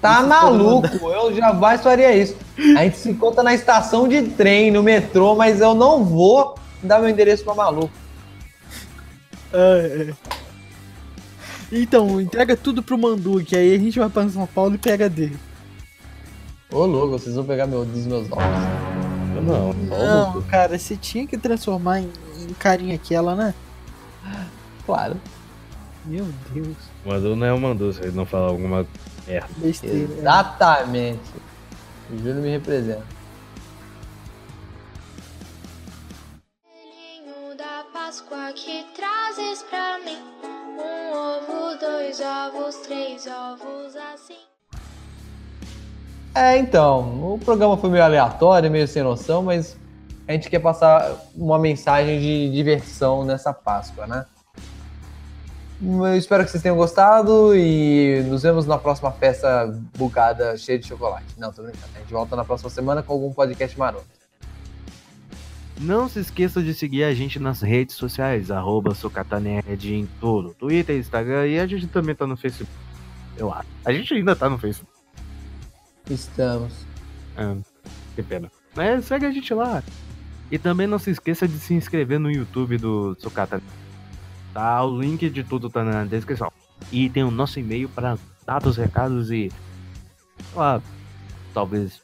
Tá 0.00 0.16
Vocês 0.16 0.28
maluco, 0.28 1.08
eu 1.10 1.34
jamais 1.34 1.80
faria 1.80 2.14
isso. 2.14 2.36
A 2.76 2.84
gente 2.84 2.98
se 2.98 3.10
encontra 3.10 3.42
na 3.42 3.52
estação 3.52 4.06
de 4.06 4.22
trem, 4.22 4.70
no 4.70 4.82
metrô, 4.82 5.34
mas 5.34 5.60
eu 5.60 5.74
não 5.74 6.04
vou 6.04 6.54
dar 6.82 7.00
meu 7.00 7.08
endereço 7.08 7.42
pra 7.44 7.54
maluco. 7.54 7.90
É, 9.52 10.08
é. 10.10 10.14
Então, 11.70 12.20
entrega 12.20 12.56
tudo 12.56 12.82
pro 12.82 12.96
Mandu, 12.98 13.44
que 13.44 13.54
aí 13.54 13.74
a 13.74 13.78
gente 13.78 13.98
vai 13.98 14.08
pra 14.08 14.28
São 14.28 14.46
Paulo 14.46 14.74
e 14.74 14.78
pega 14.78 15.08
dele. 15.08 15.36
Ô 16.70 16.84
louco, 16.84 17.18
vocês 17.18 17.34
vão 17.34 17.44
pegar 17.44 17.66
meu, 17.66 17.84
dos 17.84 18.06
meus 18.06 18.30
ovos. 18.30 18.44
Não, 19.42 19.72
Não, 19.72 20.42
cara, 20.42 20.78
você 20.78 20.96
tinha 20.96 21.26
que 21.26 21.38
transformar 21.38 22.00
em, 22.00 22.10
em 22.40 22.52
carinha 22.54 22.94
aquela, 22.96 23.34
né? 23.34 23.54
Claro. 24.84 25.16
Meu 26.04 26.26
Deus, 26.52 26.76
Mandu 27.04 27.36
não 27.36 27.46
é 27.46 27.52
o 27.52 27.60
Mandu, 27.60 27.92
se 27.92 28.00
ele 28.00 28.16
não 28.16 28.24
falar 28.24 28.48
alguma 28.48 28.86
merda. 29.26 29.48
besteira. 29.58 29.96
Exatamente. 30.18 31.20
O 32.10 32.16
Júlio 32.16 32.36
me 32.36 32.50
representa. 32.50 33.17
Três 42.88 43.26
ovos 43.26 43.94
assim. 44.14 44.38
É, 46.34 46.56
então, 46.56 47.34
o 47.34 47.38
programa 47.38 47.76
foi 47.76 47.90
meio 47.90 48.02
aleatório, 48.02 48.70
meio 48.70 48.88
sem 48.88 49.02
noção, 49.02 49.42
mas 49.42 49.76
a 50.26 50.32
gente 50.32 50.48
quer 50.48 50.58
passar 50.58 51.16
uma 51.34 51.58
mensagem 51.58 52.18
de 52.18 52.50
diversão 52.50 53.24
nessa 53.24 53.52
Páscoa, 53.52 54.06
né? 54.06 54.24
Eu 55.80 56.16
espero 56.16 56.44
que 56.44 56.50
vocês 56.50 56.62
tenham 56.62 56.76
gostado 56.76 57.54
e 57.54 58.24
nos 58.26 58.42
vemos 58.42 58.66
na 58.66 58.78
próxima 58.78 59.12
festa 59.12 59.72
bugada 59.96 60.56
cheia 60.56 60.78
de 60.78 60.86
chocolate. 60.86 61.26
Não, 61.36 61.52
tô 61.52 61.62
brincando. 61.62 61.92
A 61.94 61.98
gente 62.00 62.12
volta 62.12 62.34
na 62.34 62.44
próxima 62.44 62.70
semana 62.70 63.02
com 63.02 63.12
algum 63.12 63.32
podcast 63.32 63.78
maroto. 63.78 64.17
Não 65.80 66.08
se 66.08 66.18
esqueça 66.18 66.60
de 66.60 66.74
seguir 66.74 67.04
a 67.04 67.14
gente 67.14 67.38
nas 67.38 67.62
redes 67.62 67.94
sociais, 67.94 68.50
arroba 68.50 68.92
em 69.84 70.08
tudo. 70.20 70.54
Twitter, 70.54 70.96
Instagram 70.96 71.46
e 71.46 71.60
a 71.60 71.66
gente 71.66 71.86
também 71.86 72.14
tá 72.14 72.26
no 72.26 72.36
Facebook. 72.36 72.72
Eu 73.36 73.52
acho. 73.52 73.68
A 73.84 73.92
gente 73.92 74.12
ainda 74.12 74.34
tá 74.34 74.50
no 74.50 74.58
Facebook. 74.58 74.92
Estamos. 76.10 76.72
Ah, 77.36 77.56
que 78.16 78.22
pena. 78.22 78.50
Mas 78.74 79.04
segue 79.04 79.26
a 79.26 79.30
gente 79.30 79.54
lá. 79.54 79.82
E 80.50 80.58
também 80.58 80.86
não 80.86 80.98
se 80.98 81.10
esqueça 81.10 81.46
de 81.46 81.58
se 81.58 81.74
inscrever 81.74 82.18
no 82.18 82.30
YouTube 82.30 82.78
do 82.78 83.14
Sucata. 83.18 83.62
Tá, 84.52 84.82
o 84.82 85.00
link 85.00 85.30
de 85.30 85.44
tudo 85.44 85.70
tá 85.70 85.84
na 85.84 86.04
descrição. 86.04 86.50
E 86.90 87.08
tem 87.08 87.22
o 87.22 87.30
nosso 87.30 87.60
e-mail 87.60 87.88
para 87.88 88.18
dados, 88.44 88.76
recados 88.76 89.30
e. 89.30 89.50
sei 89.50 90.56
lá, 90.56 90.82
talvez. 91.54 92.00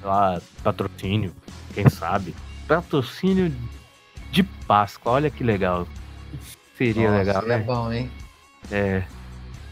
sei 0.00 0.08
lá, 0.08 0.40
patrocínio. 0.62 1.34
Quem 1.74 1.88
sabe? 1.90 2.34
Patrocínio 2.68 3.52
de 4.30 4.42
Páscoa. 4.42 5.12
Olha 5.12 5.30
que 5.30 5.42
legal. 5.42 5.88
Seria 6.76 7.10
Nossa, 7.10 7.22
legal, 7.24 7.42
É 7.42 7.46
né? 7.46 7.58
bom, 7.58 7.92
hein? 7.92 8.10
É. 8.70 9.02